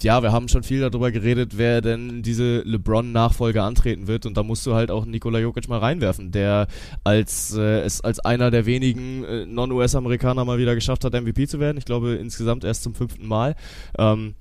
[0.02, 4.24] ja, wir haben schon viel darüber geredet, wer denn diese LeBron-Nachfolge antreten wird.
[4.24, 6.68] Und da musst du halt auch Nikola Jokic mal reinwerfen, der
[7.04, 11.60] als äh, es als einer der wenigen äh, Non-US-Amerikaner mal wieder geschafft hat, MVP zu
[11.60, 11.76] werden.
[11.76, 13.56] Ich glaube insgesamt erst zum fünften Mal.
[13.98, 14.36] Ähm,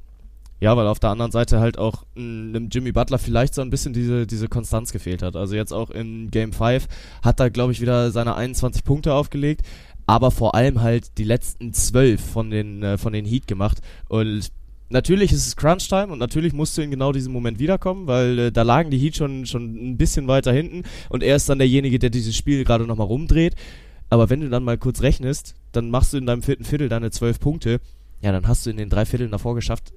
[0.60, 3.70] ja, weil auf der anderen Seite halt auch mh, einem Jimmy Butler vielleicht so ein
[3.70, 5.36] bisschen diese, diese Konstanz gefehlt hat.
[5.36, 6.88] Also jetzt auch in Game 5
[7.22, 9.62] hat er, glaube ich, wieder seine 21 Punkte aufgelegt,
[10.06, 13.80] aber vor allem halt die letzten 12 von den, äh, von den Heat gemacht.
[14.10, 14.50] Und
[14.90, 18.52] natürlich ist es Crunch-Time und natürlich musst du in genau diesem Moment wiederkommen, weil äh,
[18.52, 22.00] da lagen die Heat schon, schon ein bisschen weiter hinten und er ist dann derjenige,
[22.00, 23.56] der dieses Spiel gerade nochmal rumdreht.
[24.10, 27.12] Aber wenn du dann mal kurz rechnest, dann machst du in deinem vierten Viertel deine
[27.12, 27.80] 12 Punkte.
[28.22, 29.94] Ja, dann hast du in den drei Vierteln davor geschafft,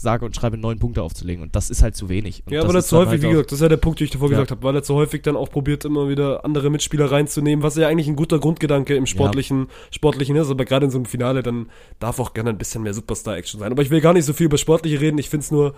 [0.00, 1.42] sage und schreibe neun Punkte aufzulegen.
[1.42, 2.42] Und das ist halt zu wenig.
[2.46, 3.68] Und Ja, das weil er ist zu dann häufig, halt wie gesagt, das ist ja
[3.68, 4.36] der Punkt, den ich davor Ja.
[4.36, 7.76] gesagt habe, weil er zu häufig dann auch probiert, immer wieder andere Mitspieler reinzunehmen, was
[7.76, 11.42] ja eigentlich ein guter Grundgedanke im sportlichen, sportlichen ist, aber gerade in so einem Finale,
[11.42, 11.66] dann
[11.98, 13.72] darf auch gerne ein bisschen mehr Superstar-Action sein.
[13.72, 15.74] Aber ich will gar nicht so viel über Sportliche reden, ich finde es nur,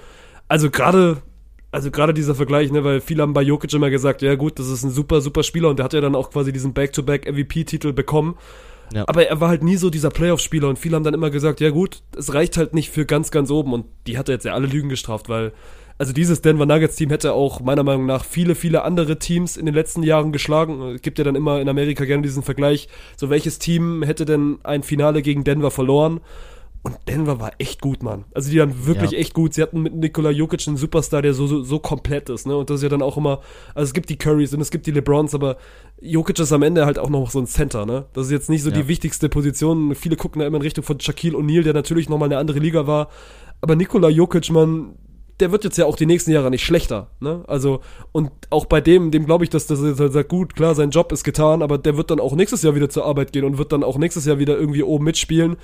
[0.48, 1.22] also gerade,
[1.70, 4.68] also gerade dieser Vergleich, ne, weil viele haben bei Jokic immer gesagt, ja gut, das
[4.68, 8.36] ist ein super, super Spieler und der hat ja dann auch quasi diesen Back-to-Back-MVP-Titel bekommen.
[8.92, 9.04] Ja.
[9.06, 11.70] Aber er war halt nie so dieser Playoff-Spieler und viele haben dann immer gesagt, ja
[11.70, 14.54] gut, es reicht halt nicht für ganz, ganz oben und die hat er jetzt ja
[14.54, 15.52] alle Lügen gestraft, weil
[15.96, 19.64] also dieses Denver Nuggets Team hätte auch meiner Meinung nach viele, viele andere Teams in
[19.64, 20.82] den letzten Jahren geschlagen.
[20.96, 24.58] Es gibt ja dann immer in Amerika gerne diesen Vergleich, so welches Team hätte denn
[24.64, 26.20] ein Finale gegen Denver verloren?
[26.86, 28.24] Und Denver war echt gut, Mann.
[28.34, 29.18] Also die waren wirklich Ja.
[29.18, 29.54] echt gut.
[29.54, 32.54] Sie hatten mit Nikola Jokic einen Superstar, der so, so, so komplett ist, ne?
[32.58, 33.40] Und das ist ja dann auch immer,
[33.74, 35.56] also es gibt die Currys und es gibt die LeBrons, aber
[36.02, 38.04] Jokic ist am Ende halt auch noch so ein Center, ne?
[38.12, 38.76] Das ist jetzt nicht so Ja.
[38.76, 39.94] die wichtigste Position.
[39.94, 42.86] Viele gucken da immer in Richtung von Shaquille O'Neal, der natürlich nochmal eine andere Liga
[42.86, 43.08] war.
[43.62, 44.94] Aber Nikola Jokic, man,
[45.40, 47.42] der wird jetzt ja auch die nächsten Jahre nicht schlechter, ne?
[47.48, 47.80] Also,
[48.12, 50.90] und auch bei dem, dem glaube ich, dass das jetzt halt sagt, gut, klar, sein
[50.90, 53.58] Job ist getan, aber der wird dann auch nächstes Jahr wieder zur Arbeit gehen und
[53.58, 55.56] wird dann auch nächstes Jahr wieder irgendwie oben mitspielen.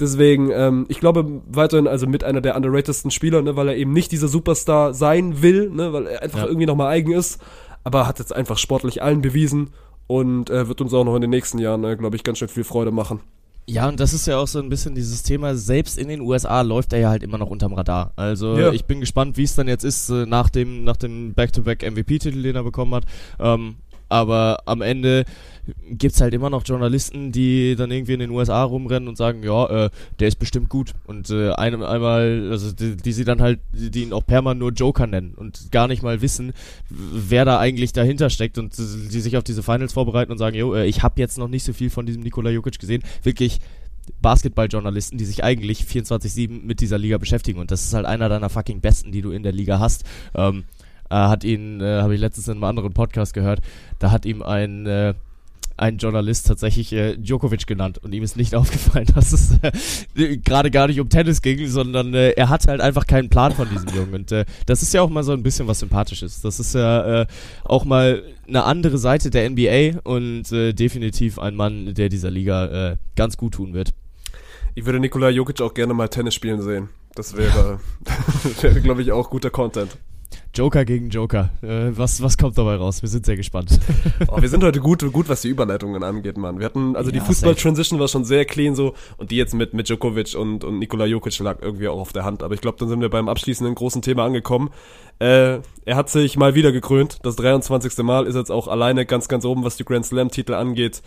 [0.00, 3.92] Deswegen, ähm, ich glaube weiterhin, also mit einer der underratedsten Spieler, ne, weil er eben
[3.92, 6.46] nicht dieser Superstar sein will, ne, weil er einfach Ja.
[6.46, 7.38] irgendwie nochmal eigen ist,
[7.84, 9.70] aber hat jetzt einfach sportlich allen bewiesen
[10.06, 12.48] und äh, wird uns auch noch in den nächsten Jahren, äh, glaube ich, ganz schön
[12.48, 13.20] viel Freude machen.
[13.68, 16.62] Ja, und das ist ja auch so ein bisschen dieses Thema, selbst in den USA
[16.62, 18.12] läuft er ja halt immer noch unterm Radar.
[18.16, 18.72] Also Ja.
[18.72, 22.42] ich bin gespannt, wie es dann jetzt ist äh, nach dem nach dem Back-to-Back MVP-Titel,
[22.42, 23.04] den er bekommen hat.
[23.38, 23.76] Ähm,
[24.08, 25.26] aber am Ende
[25.90, 29.86] gibt's halt immer noch Journalisten, die dann irgendwie in den USA rumrennen und sagen, ja,
[29.86, 30.92] äh, der ist bestimmt gut.
[31.06, 34.72] Und äh, einem einmal, also die, die sie dann halt, die, ihn auch permanent nur
[34.72, 36.52] Joker nennen und gar nicht mal wissen,
[36.90, 40.56] wer da eigentlich dahinter steckt und die, die sich auf diese Finals vorbereiten und sagen,
[40.56, 43.02] jo, äh, ich habe jetzt noch nicht so viel von diesem Nikola Jokic gesehen.
[43.22, 43.60] Wirklich
[44.22, 47.60] Basketballjournalisten, die sich eigentlich 24-7 mit dieser Liga beschäftigen.
[47.60, 50.04] Und das ist halt einer deiner fucking Besten, die du in der Liga hast.
[50.34, 50.64] Ähm,
[51.10, 53.60] äh, hat ihn, äh, habe ich letztens in einem anderen Podcast gehört,
[53.98, 55.14] da hat ihm ein, äh,
[55.78, 59.58] ein Journalist tatsächlich äh, Djokovic genannt und ihm ist nicht aufgefallen, dass es
[60.14, 63.52] äh, gerade gar nicht um Tennis ging, sondern äh, er hat halt einfach keinen Plan
[63.52, 66.40] von diesem Jungen und äh, das ist ja auch mal so ein bisschen was Sympathisches.
[66.40, 67.26] Das ist ja äh,
[67.64, 72.92] auch mal eine andere Seite der NBA und äh, definitiv ein Mann, der dieser Liga
[72.92, 73.92] äh, ganz gut tun wird.
[74.74, 76.88] Ich würde Nikola Jokic auch gerne mal Tennis spielen sehen.
[77.14, 77.80] Das wäre,
[78.60, 79.96] wäre glaube ich, auch guter Content.
[80.58, 81.50] Joker gegen Joker.
[81.62, 83.00] Äh, was, was kommt dabei raus?
[83.02, 83.78] Wir sind sehr gespannt.
[84.30, 86.58] Oh, wir sind heute gut, gut, was die Überleitungen angeht, Mann.
[86.58, 89.72] Wir hatten, also die Ja, Fußball-Transition war schon sehr clean so und die jetzt mit,
[89.72, 92.42] mit Djokovic und, und Nikola Jokic lag irgendwie auch auf der Hand.
[92.42, 94.70] Aber ich glaube, dann sind wir beim abschließenden großen Thema angekommen.
[95.20, 97.18] Äh, er hat sich mal wieder gekrönt.
[97.22, 97.96] Das 23.
[97.98, 101.02] Mal ist jetzt auch alleine ganz, ganz oben, was die Grand Slam-Titel angeht.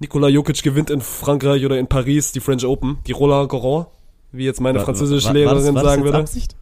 [0.00, 3.86] Nikola Jokic gewinnt in Frankreich oder in Paris die French Open, die Roland Garros,
[4.32, 6.18] wie jetzt meine französische War- war das- Lehrerin war das sagen würde.
[6.18, 6.56] Absicht?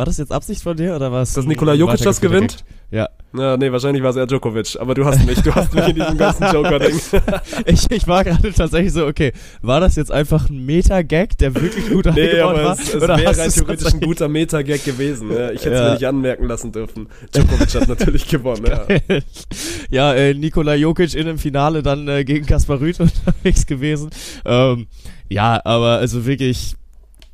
[0.00, 1.34] War das jetzt Absicht von dir oder was?
[1.34, 2.64] Dass Nikola Jokic das gewinnt?
[2.90, 3.10] Ja.
[3.36, 5.94] Ja, nee, wahrscheinlich war es eher Djokovic, aber du hast mich, du hast mich in
[5.94, 6.98] diesem ganzen Joker-Ding.
[7.66, 11.90] ich, ich war gerade tatsächlich so, okay, war das jetzt einfach ein Meta-Gag, der wirklich
[11.90, 12.72] gut nee, eingebaut aber war?
[12.78, 15.30] Es, es oder wäre rein theoretisch ein guter Meta-Gag gewesen.
[15.30, 15.84] Ja, ich hätte es Ja.
[15.88, 17.08] mir nicht anmerken lassen dürfen.
[17.36, 18.64] Djokovic hat natürlich gewonnen.
[18.66, 18.86] Ja.
[19.90, 24.08] ja, äh, Nikola Jokic in dem Finale dann äh, gegen Kaspar Rüth unterwegs gewesen.
[24.46, 24.86] Ähm,
[25.28, 26.74] ja, aber also wirklich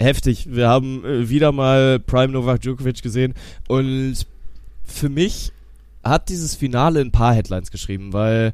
[0.01, 0.49] heftig.
[0.51, 3.35] Wir haben äh, wieder mal Prime Novak Djokovic gesehen
[3.69, 4.27] und
[4.85, 5.53] für mich
[6.05, 8.53] hat dieses Finale ein paar Headlines geschrieben, weil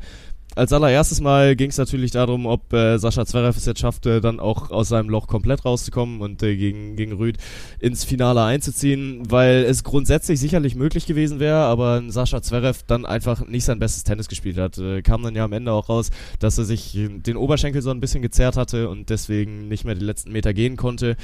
[0.54, 4.40] als allererstes Mal ging es natürlich darum, ob äh, Sascha Zverev es jetzt schaffte, dann
[4.40, 7.38] auch aus seinem Loch komplett rauszukommen und äh, gegen, gegen Rüd
[7.78, 13.46] ins Finale einzuziehen, weil es grundsätzlich sicherlich möglich gewesen wäre, aber Sascha Zverev dann einfach
[13.46, 14.76] nicht sein bestes Tennis gespielt hat.
[14.78, 17.90] Äh, kam dann ja am Ende auch raus, dass er sich äh, den Oberschenkel so
[17.90, 21.16] ein bisschen gezerrt hatte und deswegen nicht mehr die letzten Meter gehen konnte.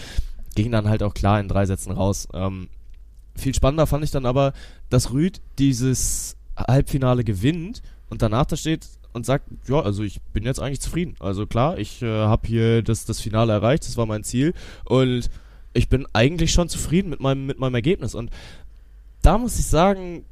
[0.54, 2.28] Ging dann halt auch klar in drei Sätzen raus.
[2.32, 2.68] Ähm,
[3.36, 4.52] viel spannender fand ich dann aber,
[4.88, 10.44] dass Rüd dieses Halbfinale gewinnt und danach da steht und sagt, ja, also ich bin
[10.44, 11.14] jetzt eigentlich zufrieden.
[11.20, 14.54] Also klar, ich äh, habe hier das, das Finale erreicht, das war mein Ziel
[14.84, 15.30] und
[15.72, 18.14] ich bin eigentlich schon zufrieden mit meinem, mit meinem Ergebnis.
[18.14, 18.30] Und
[19.22, 20.24] da muss ich sagen,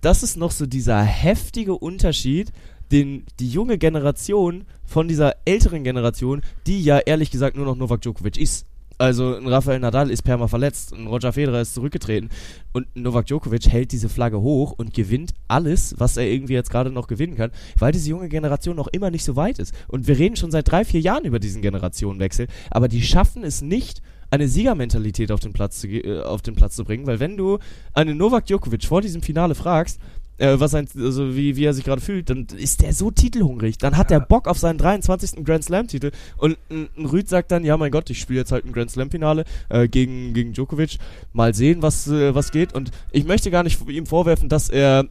[0.00, 2.52] das ist noch so dieser heftige Unterschied,
[2.90, 8.02] den die junge Generation von dieser älteren Generation, die ja ehrlich gesagt nur noch Novak
[8.02, 8.66] Djokovic ist.
[8.98, 12.30] Also ein Rafael Nadal ist perma verletzt, ein Roger Federer ist zurückgetreten
[12.72, 16.90] und Novak Djokovic hält diese Flagge hoch und gewinnt alles, was er irgendwie jetzt gerade
[16.90, 19.74] noch gewinnen kann, weil diese junge Generation noch immer nicht so weit ist.
[19.88, 23.62] Und wir reden schon seit drei, vier Jahren über diesen Generationenwechsel, aber die schaffen es
[23.62, 27.36] nicht, eine Siegermentalität auf den Platz zu, äh, auf den Platz zu bringen, weil wenn
[27.36, 27.58] du
[27.92, 30.00] einen Novak Djokovic vor diesem Finale fragst,
[30.42, 33.78] äh, was ein, also wie, wie er sich gerade fühlt, dann ist der so titelhungrig.
[33.78, 35.44] Dann hat er Bock auf seinen 23.
[35.44, 36.10] Grand Slam-Titel.
[36.36, 38.90] Und ein, ein Rüd sagt dann, ja mein Gott, ich spiele jetzt halt ein Grand
[38.90, 40.98] Slam-Finale äh, gegen, gegen Djokovic.
[41.32, 42.74] Mal sehen, was, äh, was geht.
[42.74, 45.06] Und ich möchte gar nicht ihm vorwerfen, dass er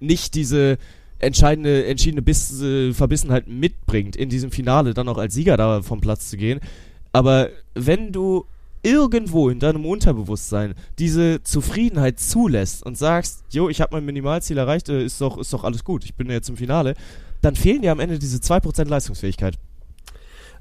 [0.00, 0.78] nicht diese
[1.20, 6.00] entscheidende, entschiedene Biss, äh, Verbissenheit mitbringt, in diesem Finale dann auch als Sieger da vom
[6.00, 6.58] Platz zu gehen.
[7.12, 8.46] Aber wenn du
[8.82, 14.88] irgendwo in deinem Unterbewusstsein diese Zufriedenheit zulässt und sagst, jo, ich habe mein Minimalziel erreicht,
[14.88, 16.94] äh, ist doch, ist doch alles gut, ich bin jetzt im Finale,
[17.40, 19.58] dann fehlen dir am Ende diese 2% Leistungsfähigkeit.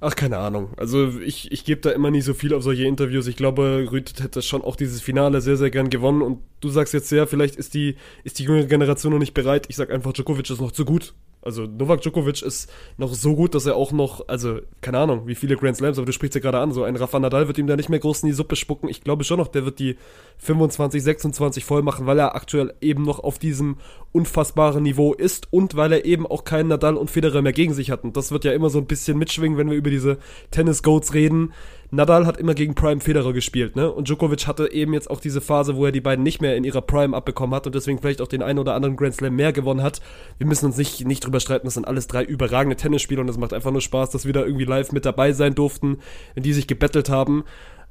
[0.03, 0.69] Ach, keine Ahnung.
[0.77, 3.27] Also ich, ich gebe da immer nicht so viel auf solche Interviews.
[3.27, 6.23] Ich glaube, Rüd hätte schon auch dieses Finale sehr, sehr gern gewonnen.
[6.23, 9.67] Und du sagst jetzt ja, vielleicht ist die, ist die junge Generation noch nicht bereit.
[9.69, 11.13] Ich sag einfach, Djokovic ist noch zu gut.
[11.41, 15.33] Also Novak Djokovic ist noch so gut, dass er auch noch, also keine Ahnung, wie
[15.33, 17.65] viele Grand Slams, aber du sprichst ja gerade an, so ein Rafa Nadal wird ihm
[17.65, 18.89] da nicht mehr groß in die Suppe spucken.
[18.89, 19.97] Ich glaube schon noch, der wird die
[20.37, 23.77] 25, 26 voll machen, weil er aktuell eben noch auf diesem
[24.11, 27.89] unfassbaren Niveau ist und weil er eben auch keinen Nadal und Federer mehr gegen sich
[27.89, 28.03] hat.
[28.03, 30.19] Und das wird ja immer so ein bisschen mitschwingen, wenn wir über diese
[30.51, 31.53] Tennis-Goats reden.
[31.93, 33.91] Nadal hat immer gegen Prime Federer gespielt, ne?
[33.91, 36.63] Und Djokovic hatte eben jetzt auch diese Phase, wo er die beiden nicht mehr in
[36.63, 39.51] ihrer Prime abbekommen hat und deswegen vielleicht auch den einen oder anderen Grand Slam mehr
[39.51, 39.99] gewonnen hat.
[40.37, 43.37] Wir müssen uns nicht, nicht drüber streiten, das sind alles drei überragende Tennisspieler und es
[43.37, 45.97] macht einfach nur Spaß, dass wir da irgendwie live mit dabei sein durften,
[46.33, 47.43] wenn die sich gebettelt haben.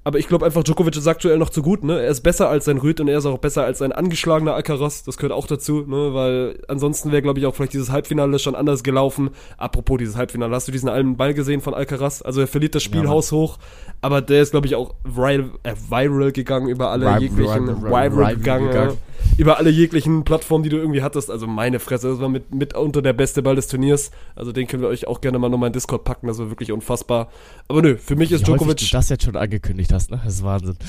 [0.02, 2.00] Aber ich glaube einfach, Djokovic ist aktuell noch zu gut, ne?
[2.00, 5.04] Er ist besser als sein Rüd und er ist auch besser als sein angeschlagener Alcaraz.
[5.04, 6.14] Das gehört auch dazu, ne?
[6.14, 9.28] Weil ansonsten wäre, glaube ich, auch vielleicht dieses Halbfinale schon anders gelaufen.
[9.58, 12.22] Apropos dieses Halbfinale, hast du diesen einen Ball gesehen von Alcaraz?
[12.22, 13.58] Also er verliert das Spiel Ja, haushoch,
[14.00, 17.82] aber der ist, glaube ich, auch viral, äh, viral gegangen über alle Viral- jeglichen, viral-
[17.84, 18.98] viral viral gegangen, gegangen.
[19.38, 21.30] Über alle jeglichen Plattformen, die du irgendwie hattest.
[21.30, 24.10] Also meine Fresse, das war mit, mit unter der beste Ball des Turniers.
[24.34, 26.72] Also den können wir euch auch gerne mal nochmal in Discord packen, das war wirklich
[26.72, 27.28] unfassbar.
[27.68, 30.20] Aber nö, für mich ist Wie häufig Djokovic du das jetzt schon angekündigt hast, ne?
[30.24, 30.76] Das ist Wahnsinn.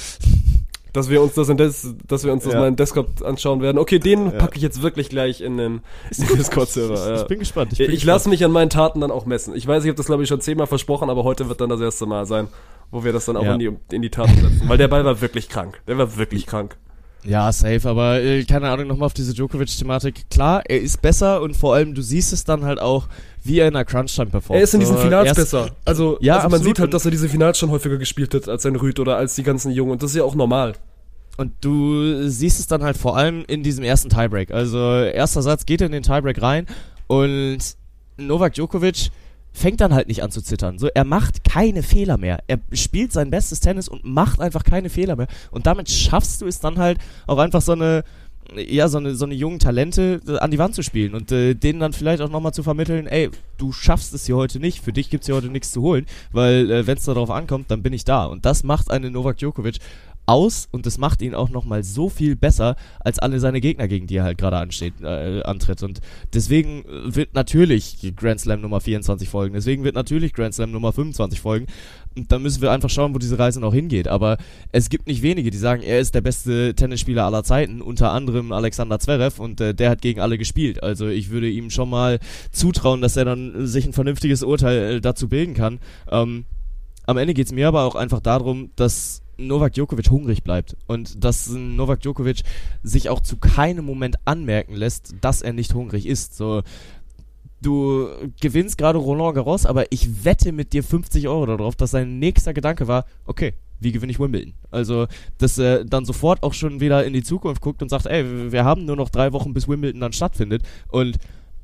[0.93, 2.59] dass wir uns das in Des, dass wir uns das Ja.
[2.59, 3.77] mal in Discord anschauen werden.
[3.77, 4.31] Okay, den Ja.
[4.31, 5.81] packe ich jetzt wirklich gleich in den,
[6.37, 7.09] Discord-Server.
[7.09, 7.21] Ja.
[7.21, 7.73] Ich bin gespannt.
[7.73, 9.55] Ich, bin ich lasse mich an meinen Taten dann auch messen.
[9.55, 11.79] Ich weiß, ich habe das glaube ich schon zehnmal versprochen, aber heute wird dann das
[11.79, 12.47] erste Mal sein,
[12.91, 14.63] wo wir das dann auch in, die, in die Taten setzen.
[14.67, 15.81] Weil der Ball war wirklich krank.
[15.87, 16.77] Der war wirklich krank.
[17.23, 20.29] Ja, safe, aber äh, keine Ahnung, nochmal auf diese Djokovic-Thematik.
[20.31, 23.07] Klar, er ist besser und vor allem, du siehst es dann halt auch,
[23.43, 24.57] wie er in der Crunch-Time performt.
[24.57, 25.69] Er ist in diesen Finals erst- besser.
[25.85, 28.63] Also, Ja, also man sieht halt, dass er diese Finals schon häufiger gespielt hat als
[28.63, 29.91] sein Rüd oder als die ganzen Jungen.
[29.91, 30.73] Und das ist ja auch normal.
[31.37, 34.51] Und du siehst es dann halt vor allem in diesem ersten Tiebreak.
[34.51, 36.65] Also, erster Satz geht in den Tiebreak rein
[37.07, 37.59] und
[38.17, 39.09] Novak Djokovic
[39.51, 40.79] fängt dann halt nicht an zu zittern.
[40.79, 42.39] So, er macht keine Fehler mehr.
[42.47, 45.27] Er spielt sein bestes Tennis und macht einfach keine Fehler mehr.
[45.51, 48.03] Und damit schaffst du es dann halt auch einfach so eine,
[48.55, 51.53] ja, so eine, so eine jungen Talente äh, an die Wand zu spielen und äh,
[51.53, 54.93] denen dann vielleicht auch nochmal zu vermitteln, ey, du schaffst es hier heute nicht, für
[54.93, 57.93] dich gibt's hier heute nichts zu holen, weil äh, wenn es darauf ankommt, dann bin
[57.93, 58.25] ich da.
[58.25, 59.77] Und das macht einen Novak Djokovic
[60.31, 64.07] aus und das macht ihn auch nochmal so viel besser als alle seine Gegner, gegen
[64.07, 65.83] die er halt gerade ansteht, äh, antritt.
[65.83, 65.99] Und
[66.33, 69.53] deswegen wird natürlich Grand Slam Nummer 24 folgen.
[69.53, 71.65] Deswegen wird natürlich Grand Slam Nummer 25 folgen.
[72.15, 74.07] Und dann müssen wir einfach schauen, wo diese Reise noch hingeht.
[74.07, 74.37] Aber
[74.71, 78.51] es gibt nicht wenige, die sagen, er ist der beste Tennisspieler aller Zeiten, unter anderem
[78.51, 80.81] Alexander Zverev und äh, der hat gegen alle gespielt.
[80.81, 82.19] Also ich würde ihm schon mal
[82.51, 85.79] zutrauen, dass er dann sich ein vernünftiges Urteil äh, dazu bilden kann.
[86.09, 86.45] Ähm,
[87.05, 91.23] am Ende geht es mir aber auch einfach darum, dass Novak Djokovic hungrig bleibt und
[91.23, 92.41] dass Novak Djokovic
[92.83, 96.35] sich auch zu keinem Moment anmerken lässt, dass er nicht hungrig ist.
[96.35, 96.61] So,
[97.61, 102.19] du gewinnst gerade Roland Garros, aber ich wette mit dir 50 Euro darauf, dass sein
[102.19, 104.53] nächster Gedanke war, okay, wie gewinne ich Wimbledon?
[104.69, 105.07] Also,
[105.39, 108.63] dass er dann sofort auch schon wieder in die Zukunft guckt und sagt, ey, wir
[108.63, 111.17] haben nur noch drei Wochen, bis Wimbledon dann stattfindet und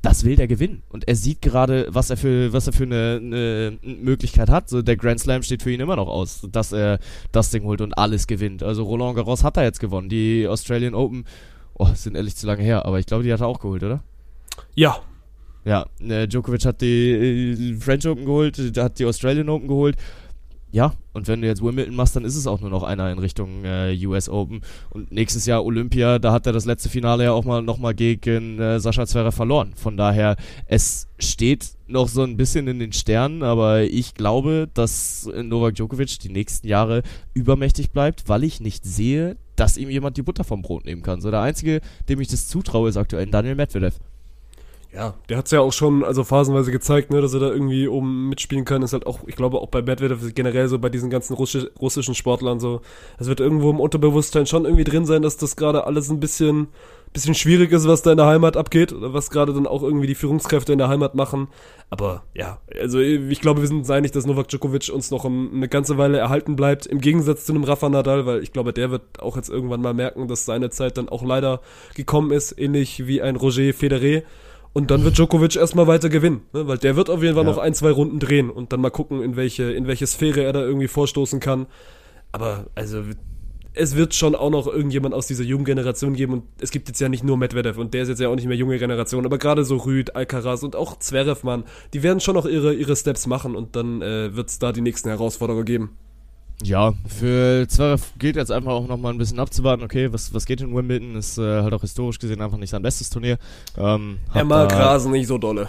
[0.08, 0.82] das will der gewinnen.
[0.88, 4.70] Und er sieht gerade, was er für, was er für eine, eine Möglichkeit hat.
[4.70, 6.98] So, der Grand Slam steht für ihn immer noch aus, dass er
[7.30, 8.62] das Ding holt und alles gewinnt.
[8.62, 10.08] Also Roland Garros hat er jetzt gewonnen.
[10.08, 11.26] Die Australian Open,
[11.74, 14.02] oh, sind ehrlich zu lange her, aber ich glaube, die hat er auch geholt, oder?
[14.74, 14.96] Ja.
[15.66, 19.96] Ja, äh, Djokovic hat die äh, French Open geholt, hat die Australian Open geholt.
[20.70, 23.18] Ja, und wenn du jetzt Wimbledon machst, dann ist es auch nur noch einer in
[23.18, 24.60] Richtung äh, US Open.
[24.90, 28.58] Und nächstes Jahr Olympia, da hat er das letzte Finale ja auch mal nochmal gegen
[28.58, 29.72] äh, Sascha Zverev verloren.
[29.76, 35.28] Von daher, es steht noch so ein bisschen in den Sternen, aber ich glaube, dass
[35.42, 37.02] Novak Djokovic die nächsten Jahre
[37.32, 41.22] übermächtig bleibt, weil ich nicht sehe, dass ihm jemand die Butter vom Brot nehmen kann.
[41.22, 43.94] So der einzige, dem ich das zutraue, ist aktuell Daniel Medvedev.
[44.98, 48.28] Ja, der hat's ja auch schon, also phasenweise gezeigt, ne, dass er da irgendwie oben
[48.30, 48.82] mitspielen kann.
[48.82, 52.16] Ist halt auch, ich glaube, auch bei Medvedev generell so bei diesen ganzen Russi russischen
[52.16, 52.80] Sportlern so.
[53.16, 56.66] Es wird irgendwo im Unterbewusstsein schon irgendwie drin sein, dass das gerade alles ein bisschen,
[57.12, 58.92] bisschen schwierig ist, was da in der Heimat abgeht.
[58.92, 61.46] Oder was gerade dann auch irgendwie die Führungskräfte in der Heimat machen.
[61.90, 65.68] Aber ja, also ich glaube, wir sind uns einig, dass Novak Djokovic uns noch eine
[65.68, 66.86] ganze Weile erhalten bleibt.
[66.86, 69.94] Im Gegensatz zu einem Rafa Nadal, weil ich glaube, der wird auch jetzt irgendwann mal
[69.94, 71.60] merken, dass seine Zeit dann auch leider
[71.94, 74.22] gekommen ist, ähnlich wie ein Roger Federer.
[74.72, 76.68] Und dann wird Djokovic erstmal weiter gewinnen, ne?
[76.68, 77.50] weil der wird auf jeden Fall ja.
[77.50, 80.52] noch ein, zwei Runden drehen und dann mal gucken, in welche, in welche Sphäre er
[80.52, 81.66] da irgendwie vorstoßen kann.
[82.32, 83.02] Aber also
[83.78, 87.00] es wird schon auch noch irgendjemand aus dieser jungen Generation geben und es gibt jetzt
[87.00, 89.38] ja nicht nur Medvedev und der ist jetzt ja auch nicht mehr junge Generation, aber
[89.38, 91.64] gerade so Rüd, Alcaraz und auch Zverev, Mann,
[91.94, 94.80] die werden schon noch ihre, ihre Steps machen und dann äh, wird es da die
[94.80, 95.96] nächsten Herausforderungen geben.
[96.62, 100.60] Ja, für Zverev gilt jetzt einfach auch nochmal ein bisschen abzuwarten, okay, was, was geht
[100.60, 103.38] in Wimbledon, ist äh, halt auch historisch gesehen einfach nicht sein bestes Turnier.
[103.76, 105.68] Ähm, er mag Rasen nicht so dolle.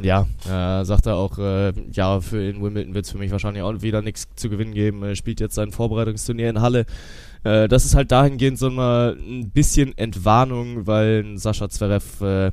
[0.00, 3.62] Ja, äh, sagt er auch, äh, ja, für in Wimbledon wird es für mich wahrscheinlich
[3.62, 5.02] auch wieder nichts zu gewinnen geben.
[5.02, 6.86] Er spielt jetzt sein Vorbereitungsturnier in Halle.
[7.42, 12.52] Äh, das ist halt dahingehend so mal ein bisschen Entwarnung, weil Sascha Zverev äh,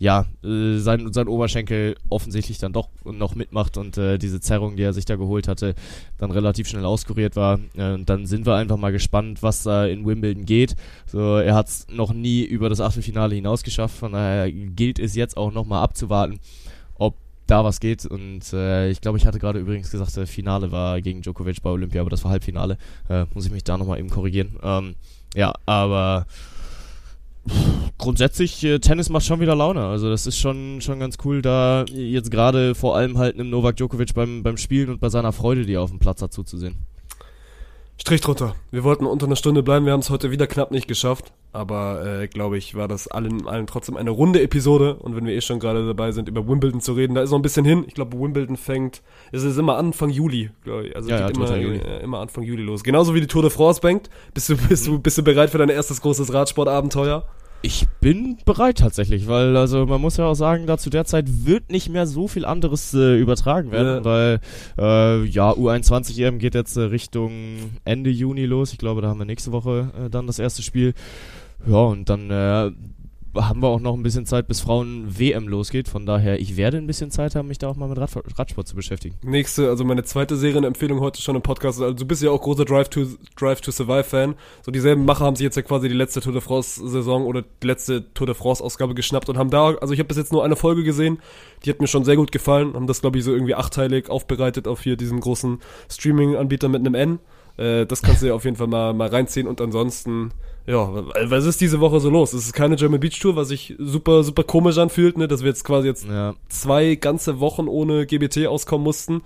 [0.00, 4.82] ja, äh, sein, sein Oberschenkel offensichtlich dann doch noch mitmacht und äh, diese Zerrung, die
[4.82, 5.74] er sich da geholt hatte,
[6.16, 7.60] dann relativ schnell auskuriert war.
[7.76, 10.74] Äh, und dann sind wir einfach mal gespannt, was da in Wimbledon geht.
[11.04, 15.14] So, er hat es noch nie über das Achtelfinale hinaus geschafft, von daher gilt es
[15.14, 16.40] jetzt auch nochmal abzuwarten,
[16.94, 18.06] ob da was geht.
[18.06, 21.68] Und äh, ich glaube, ich hatte gerade übrigens gesagt, das Finale war gegen Djokovic bei
[21.68, 22.78] Olympia, aber das war Halbfinale.
[23.10, 24.56] Äh, muss ich mich da nochmal eben korrigieren.
[24.62, 24.94] Ähm,
[25.34, 26.26] ja, aber
[27.98, 29.84] grundsätzlich, äh, Tennis macht schon wieder Laune.
[29.84, 33.76] Also das ist schon, schon ganz cool, da jetzt gerade vor allem halt einem Novak
[33.76, 36.76] Djokovic beim, beim Spielen und bei seiner Freude, die er auf dem Platz hat, zuzusehen.
[38.00, 38.54] Strich drunter.
[38.70, 41.34] Wir wollten unter einer Stunde bleiben, wir haben es heute wieder knapp nicht geschafft.
[41.52, 44.94] Aber äh, glaube ich, war das allen, allen trotzdem eine runde Episode.
[44.94, 47.38] Und wenn wir eh schon gerade dabei sind, über Wimbledon zu reden, da ist noch
[47.38, 47.84] ein bisschen hin.
[47.86, 50.96] Ich glaube, Wimbledon fängt, es ist immer Anfang Juli, glaube ich.
[50.96, 51.76] Also ja, geht ja, immer, Juli.
[51.76, 52.82] Äh, immer Anfang Juli los.
[52.84, 54.08] Genauso wie die Tour de France bangt.
[54.32, 57.26] Bist du, bist du, bist du bereit für dein erstes großes Radsportabenteuer?
[57.62, 61.26] Ich bin bereit tatsächlich, weil also man muss ja auch sagen, da zu der Zeit
[61.44, 64.04] wird nicht mehr so viel anderes äh, übertragen werden, ja.
[64.04, 64.40] weil
[64.78, 67.32] äh, ja U21 EM geht jetzt äh, Richtung
[67.84, 68.72] Ende Juni los.
[68.72, 70.94] Ich glaube, da haben wir nächste Woche äh, dann das erste Spiel.
[71.66, 72.70] Ja, und dann äh,
[73.34, 75.88] haben wir auch noch ein bisschen Zeit, bis Frauen-WM losgeht.
[75.88, 78.66] Von daher, ich werde ein bisschen Zeit haben, mich da auch mal mit Rad Radsport
[78.66, 79.16] zu beschäftigen.
[79.22, 81.80] Nächste, also meine zweite Serienempfehlung heute schon im Podcast.
[81.80, 83.06] Also du bist ja auch großer Drive to,
[83.38, 84.34] Drive to Survive-Fan.
[84.62, 87.66] So dieselben Macher haben sich jetzt ja quasi die letzte Tour de France-Saison oder die
[87.66, 90.56] letzte Tour de France-Ausgabe geschnappt und haben da, also ich habe bis jetzt nur eine
[90.56, 91.18] Folge gesehen,
[91.64, 94.66] die hat mir schon sehr gut gefallen, haben das, glaube ich, so irgendwie achteilig aufbereitet
[94.66, 95.58] auf hier diesem großen
[95.88, 97.18] Streaming-Anbieter mit einem N.
[97.56, 100.32] Äh, das kannst du ja auf jeden Fall mal, mal reinziehen und ansonsten
[100.70, 102.32] ja, was ist diese Woche so los?
[102.32, 105.48] Es ist keine German Beach Tour, was sich super, super komisch anfühlt, ne, dass wir
[105.48, 106.34] jetzt quasi jetzt ja.
[106.48, 109.22] zwei ganze Wochen ohne GBT auskommen mussten.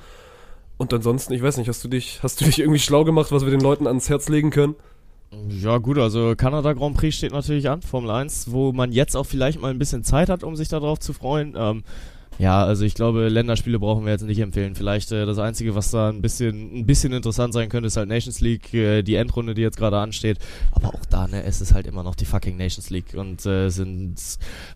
[0.78, 3.44] Und ansonsten, ich weiß nicht, hast du dich, hast du dich irgendwie schlau gemacht, was
[3.44, 4.74] wir den Leuten ans Herz legen können?
[5.48, 9.26] Ja, gut, also Kanada Grand Prix steht natürlich an, Formel 1, wo man jetzt auch
[9.26, 11.54] vielleicht mal ein bisschen Zeit hat, um sich darauf zu freuen.
[11.56, 11.82] Ähm,
[12.38, 14.74] Ja, also ich glaube, Länderspiele brauchen wir jetzt nicht empfehlen.
[14.74, 18.08] Vielleicht äh, das Einzige, was da ein bisschen, ein bisschen interessant sein könnte, ist halt
[18.08, 20.38] Nations League, äh, die Endrunde, die jetzt gerade ansteht.
[20.72, 23.68] Aber auch da, ne, es ist halt immer noch die fucking Nations League und äh,
[23.68, 24.16] sind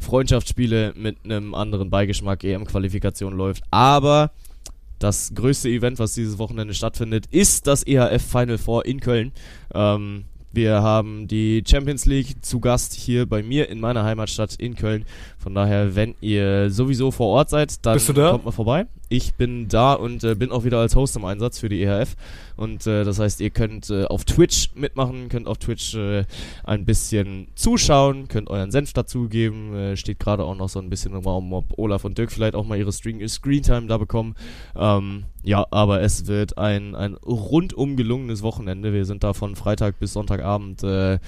[0.00, 3.64] Freundschaftsspiele mit einem anderen Beigeschmack, EM-Qualifikation läuft.
[3.70, 4.30] Aber
[4.98, 9.32] das größte Event, was dieses Wochenende stattfindet, ist das EHF Final Four in Köln.
[9.74, 14.74] Ähm, wir haben die Champions League zu Gast hier bei mir in meiner Heimatstadt in
[14.76, 15.04] Köln.
[15.48, 18.86] Von daher, wenn ihr sowieso vor Ort seid, dann kommt mal vorbei.
[19.08, 22.16] Ich bin da und äh, bin auch wieder als Host im Einsatz für die EHF.
[22.58, 26.26] Und äh, das heißt, ihr könnt äh, auf Twitch mitmachen, könnt auf Twitch äh,
[26.64, 29.74] ein bisschen zuschauen, könnt euren Senf dazugeben.
[29.74, 32.54] Äh, steht gerade auch noch so ein bisschen im Raum, ob Olaf und Dirk vielleicht
[32.54, 34.34] auch mal ihre Screen Screentime da bekommen.
[34.76, 38.92] Ähm, ja, aber es wird ein, ein rundum gelungenes Wochenende.
[38.92, 41.18] Wir sind da von Freitag bis Sonntagabend äh,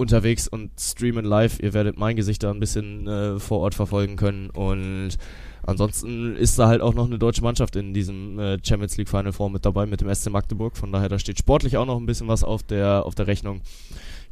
[0.00, 1.60] unterwegs und streamen live.
[1.60, 5.16] Ihr werdet mein Gesicht da ein bisschen äh, vor Ort verfolgen können und
[5.62, 9.32] ansonsten ist da halt auch noch eine deutsche Mannschaft in diesem äh, Champions League Final
[9.32, 10.76] Four mit dabei mit dem SC Magdeburg.
[10.76, 13.60] Von daher, da steht sportlich auch noch ein bisschen was auf der, auf der Rechnung.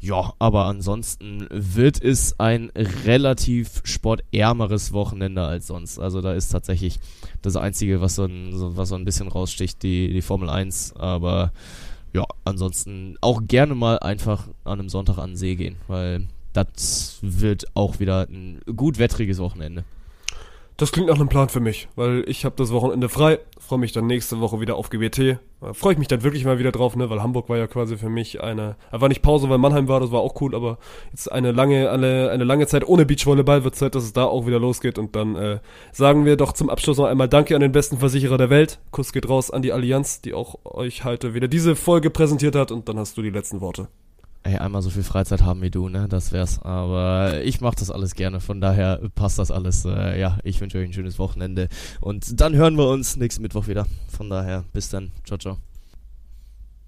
[0.00, 2.70] Ja, aber ansonsten wird es ein
[3.04, 5.98] relativ sportärmeres Wochenende als sonst.
[5.98, 7.00] Also da ist tatsächlich
[7.42, 10.94] das Einzige, was so ein, so, was so ein bisschen raussticht, die, die Formel 1.
[10.96, 11.52] Aber
[12.12, 17.18] ja, ansonsten auch gerne mal einfach an einem Sonntag an den See gehen, weil das
[17.22, 19.84] wird auch wieder ein gut wettriges Wochenende.
[20.78, 23.90] Das klingt nach einem Plan für mich, weil ich habe das Wochenende frei, freue mich
[23.90, 25.40] dann nächste Woche wieder auf GBT.
[25.72, 28.08] Freue ich mich dann wirklich mal wieder drauf, ne, weil Hamburg war ja quasi für
[28.08, 30.78] mich eine, war nicht Pause, weil Mannheim war, das war auch cool, aber
[31.10, 34.46] jetzt eine lange, eine, eine lange Zeit ohne Beachvolleyball wird Zeit, dass es da auch
[34.46, 35.58] wieder losgeht und dann äh,
[35.90, 38.78] sagen wir doch zum Abschluss noch einmal Danke an den besten Versicherer der Welt.
[38.92, 42.70] Kuss geht raus an die Allianz, die auch euch heute wieder diese Folge präsentiert hat
[42.70, 43.88] und dann hast du die letzten Worte
[44.42, 46.08] ey, einmal so viel Freizeit haben wie du, ne?
[46.08, 46.60] Das wär's.
[46.62, 49.84] Aber ich mach das alles gerne, von daher passt das alles.
[49.84, 51.68] Äh, ja, ich wünsche euch ein schönes Wochenende.
[52.00, 53.86] Und dann hören wir uns nächsten Mittwoch wieder.
[54.08, 55.12] Von daher, bis dann.
[55.24, 55.67] Ciao, ciao.